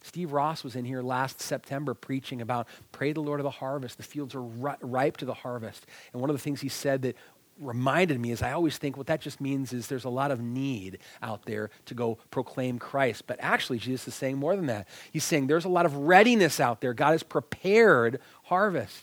Steve 0.06 0.32
Ross 0.32 0.62
was 0.62 0.76
in 0.76 0.84
here 0.84 1.02
last 1.02 1.40
September 1.40 1.92
preaching 1.92 2.40
about 2.40 2.68
pray 2.92 3.12
the 3.12 3.20
Lord 3.20 3.40
of 3.40 3.44
the 3.44 3.50
harvest. 3.50 3.96
The 3.96 4.04
fields 4.04 4.36
are 4.36 4.42
ripe 4.42 5.16
to 5.16 5.24
the 5.24 5.34
harvest. 5.34 5.84
And 6.12 6.20
one 6.20 6.30
of 6.30 6.36
the 6.36 6.42
things 6.42 6.60
he 6.60 6.68
said 6.68 7.02
that 7.02 7.16
reminded 7.58 8.20
me 8.20 8.30
is 8.30 8.40
I 8.40 8.52
always 8.52 8.78
think 8.78 8.96
what 8.96 9.08
that 9.08 9.20
just 9.20 9.40
means 9.40 9.72
is 9.72 9.88
there's 9.88 10.04
a 10.04 10.08
lot 10.08 10.30
of 10.30 10.40
need 10.40 10.98
out 11.22 11.44
there 11.44 11.70
to 11.86 11.94
go 11.94 12.18
proclaim 12.30 12.78
Christ. 12.78 13.26
But 13.26 13.38
actually, 13.40 13.78
Jesus 13.78 14.06
is 14.06 14.14
saying 14.14 14.36
more 14.36 14.54
than 14.54 14.66
that. 14.66 14.86
He's 15.10 15.24
saying 15.24 15.48
there's 15.48 15.64
a 15.64 15.68
lot 15.68 15.86
of 15.86 15.96
readiness 15.96 16.60
out 16.60 16.80
there. 16.80 16.94
God 16.94 17.10
has 17.10 17.24
prepared 17.24 18.20
harvest 18.44 19.02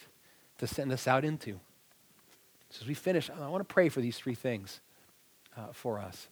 to 0.59 0.67
send 0.67 0.89
us 0.93 1.05
out 1.05 1.25
into. 1.25 1.59
So 2.69 2.79
as 2.81 2.87
we 2.87 2.93
finish, 2.93 3.29
I 3.29 3.49
want 3.49 3.59
to 3.59 3.73
pray 3.73 3.89
for 3.89 3.99
these 3.99 4.17
three 4.17 4.35
things 4.35 4.79
uh, 5.57 5.73
for 5.73 5.99
us. 5.99 6.29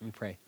Let 0.00 0.06
me 0.06 0.12
pray. 0.12 0.38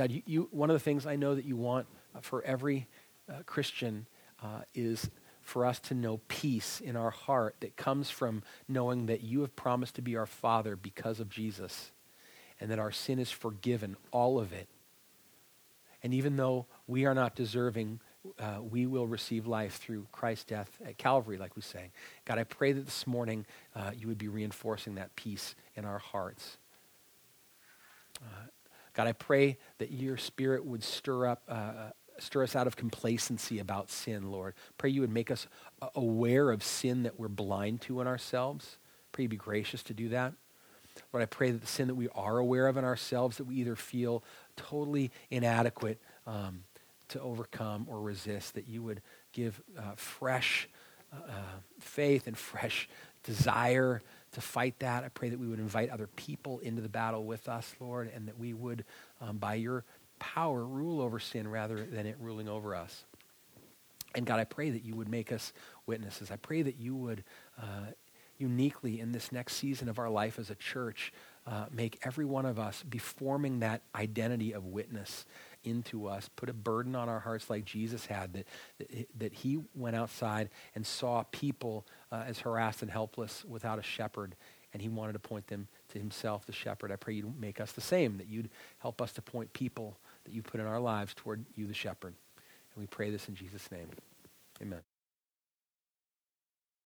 God, 0.00 0.12
you, 0.12 0.22
you, 0.24 0.48
one 0.50 0.70
of 0.70 0.74
the 0.74 0.80
things 0.80 1.04
I 1.04 1.16
know 1.16 1.34
that 1.34 1.44
you 1.44 1.56
want 1.56 1.86
for 2.22 2.42
every 2.42 2.86
uh, 3.28 3.42
Christian 3.44 4.06
uh, 4.42 4.62
is 4.74 5.10
for 5.42 5.66
us 5.66 5.78
to 5.80 5.94
know 5.94 6.22
peace 6.26 6.80
in 6.80 6.96
our 6.96 7.10
heart 7.10 7.56
that 7.60 7.76
comes 7.76 8.08
from 8.08 8.42
knowing 8.66 9.04
that 9.06 9.22
you 9.22 9.42
have 9.42 9.54
promised 9.56 9.96
to 9.96 10.00
be 10.00 10.16
our 10.16 10.24
Father 10.24 10.74
because 10.74 11.20
of 11.20 11.28
Jesus 11.28 11.92
and 12.58 12.70
that 12.70 12.78
our 12.78 12.90
sin 12.90 13.18
is 13.18 13.30
forgiven, 13.30 13.94
all 14.10 14.40
of 14.40 14.54
it. 14.54 14.68
And 16.02 16.14
even 16.14 16.38
though 16.38 16.64
we 16.86 17.04
are 17.04 17.14
not 17.14 17.34
deserving, 17.34 18.00
uh, 18.38 18.60
we 18.62 18.86
will 18.86 19.06
receive 19.06 19.46
life 19.46 19.76
through 19.76 20.06
Christ's 20.12 20.44
death 20.44 20.78
at 20.82 20.96
Calvary, 20.96 21.36
like 21.36 21.56
we 21.56 21.60
sang. 21.60 21.90
God, 22.24 22.38
I 22.38 22.44
pray 22.44 22.72
that 22.72 22.86
this 22.86 23.06
morning 23.06 23.44
uh, 23.76 23.90
you 23.94 24.08
would 24.08 24.16
be 24.16 24.28
reinforcing 24.28 24.94
that 24.94 25.14
peace 25.14 25.54
in 25.76 25.84
our 25.84 25.98
hearts. 25.98 26.56
Uh, 29.00 29.04
God, 29.04 29.08
I 29.08 29.12
pray 29.12 29.56
that 29.78 29.90
your 29.92 30.18
spirit 30.18 30.64
would 30.64 30.84
stir 30.84 31.26
up 31.26 31.42
uh, 31.48 31.90
stir 32.18 32.42
us 32.42 32.54
out 32.54 32.66
of 32.66 32.76
complacency 32.76 33.58
about 33.58 33.88
sin, 33.88 34.30
Lord. 34.30 34.52
Pray 34.76 34.90
you 34.90 35.00
would 35.00 35.12
make 35.12 35.30
us 35.30 35.46
aware 35.94 36.50
of 36.50 36.62
sin 36.62 37.04
that 37.04 37.18
we're 37.18 37.28
blind 37.28 37.80
to 37.82 38.02
in 38.02 38.06
ourselves. 38.06 38.76
Pray 39.12 39.22
you 39.22 39.28
be 39.30 39.36
gracious 39.36 39.82
to 39.84 39.94
do 39.94 40.10
that. 40.10 40.34
Lord, 41.14 41.22
I 41.22 41.26
pray 41.26 41.50
that 41.50 41.62
the 41.62 41.66
sin 41.66 41.88
that 41.88 41.94
we 41.94 42.08
are 42.14 42.36
aware 42.36 42.66
of 42.66 42.76
in 42.76 42.84
ourselves, 42.84 43.38
that 43.38 43.44
we 43.44 43.54
either 43.54 43.74
feel 43.74 44.22
totally 44.56 45.10
inadequate 45.30 45.98
um, 46.26 46.64
to 47.08 47.20
overcome 47.22 47.86
or 47.88 48.02
resist, 48.02 48.52
that 48.54 48.68
you 48.68 48.82
would 48.82 49.00
give 49.32 49.62
uh, 49.78 49.92
fresh 49.96 50.68
uh, 51.10 51.16
faith 51.78 52.26
and 52.26 52.36
fresh 52.36 52.86
desire 53.22 54.02
to 54.32 54.40
fight 54.40 54.78
that. 54.80 55.04
I 55.04 55.08
pray 55.08 55.28
that 55.28 55.38
we 55.38 55.48
would 55.48 55.58
invite 55.58 55.90
other 55.90 56.06
people 56.06 56.58
into 56.60 56.82
the 56.82 56.88
battle 56.88 57.24
with 57.24 57.48
us, 57.48 57.74
Lord, 57.80 58.10
and 58.14 58.28
that 58.28 58.38
we 58.38 58.52
would, 58.54 58.84
um, 59.20 59.38
by 59.38 59.54
your 59.54 59.84
power 60.18 60.64
rule 60.64 61.00
over 61.00 61.18
sin 61.18 61.48
rather 61.48 61.84
than 61.84 62.06
it 62.06 62.16
ruling 62.20 62.48
over 62.48 62.74
us. 62.74 63.04
And 64.14 64.26
God, 64.26 64.40
I 64.40 64.44
pray 64.44 64.70
that 64.70 64.84
you 64.84 64.94
would 64.96 65.08
make 65.08 65.32
us 65.32 65.52
witnesses. 65.86 66.30
I 66.30 66.36
pray 66.36 66.62
that 66.62 66.78
you 66.78 66.96
would 66.96 67.24
uh, 67.60 67.92
uniquely 68.38 69.00
in 69.00 69.12
this 69.12 69.30
next 69.30 69.54
season 69.54 69.88
of 69.88 69.98
our 69.98 70.08
life 70.08 70.38
as 70.38 70.50
a 70.50 70.54
church 70.54 71.12
uh, 71.46 71.66
make 71.70 71.98
every 72.04 72.24
one 72.24 72.46
of 72.46 72.58
us 72.58 72.82
be 72.82 72.98
forming 72.98 73.60
that 73.60 73.82
identity 73.94 74.52
of 74.52 74.64
witness 74.64 75.26
into 75.64 76.06
us. 76.06 76.28
Put 76.36 76.48
a 76.48 76.52
burden 76.52 76.94
on 76.94 77.08
our 77.08 77.20
hearts 77.20 77.50
like 77.50 77.64
Jesus 77.64 78.06
had, 78.06 78.32
that, 78.32 78.46
that, 79.18 79.32
he 79.32 79.58
went 79.74 79.96
outside 79.96 80.50
and 80.74 80.86
saw 80.86 81.24
people 81.30 81.86
uh, 82.10 82.24
as 82.26 82.40
harassed 82.40 82.82
and 82.82 82.90
helpless 82.90 83.44
without 83.44 83.78
a 83.78 83.82
shepherd, 83.82 84.36
and 84.72 84.82
he 84.82 84.88
wanted 84.88 85.14
to 85.14 85.18
point 85.18 85.46
them 85.48 85.68
to 85.90 85.98
himself, 85.98 86.46
the 86.46 86.52
shepherd. 86.52 86.92
I 86.92 86.96
pray 86.96 87.14
you'd 87.14 87.40
make 87.40 87.60
us 87.60 87.72
the 87.72 87.80
same, 87.80 88.18
that 88.18 88.28
you'd 88.28 88.50
help 88.78 89.02
us 89.02 89.12
to 89.12 89.22
point 89.22 89.52
people 89.52 89.98
that 90.24 90.32
you 90.32 90.42
put 90.42 90.60
in 90.60 90.66
our 90.66 90.80
lives 90.80 91.14
toward 91.14 91.44
you, 91.54 91.66
the 91.66 91.74
shepherd. 91.74 92.14
And 92.74 92.82
we 92.82 92.86
pray 92.86 93.10
this 93.10 93.28
in 93.28 93.34
Jesus' 93.34 93.70
name. 93.70 93.88
Amen. 94.62 94.80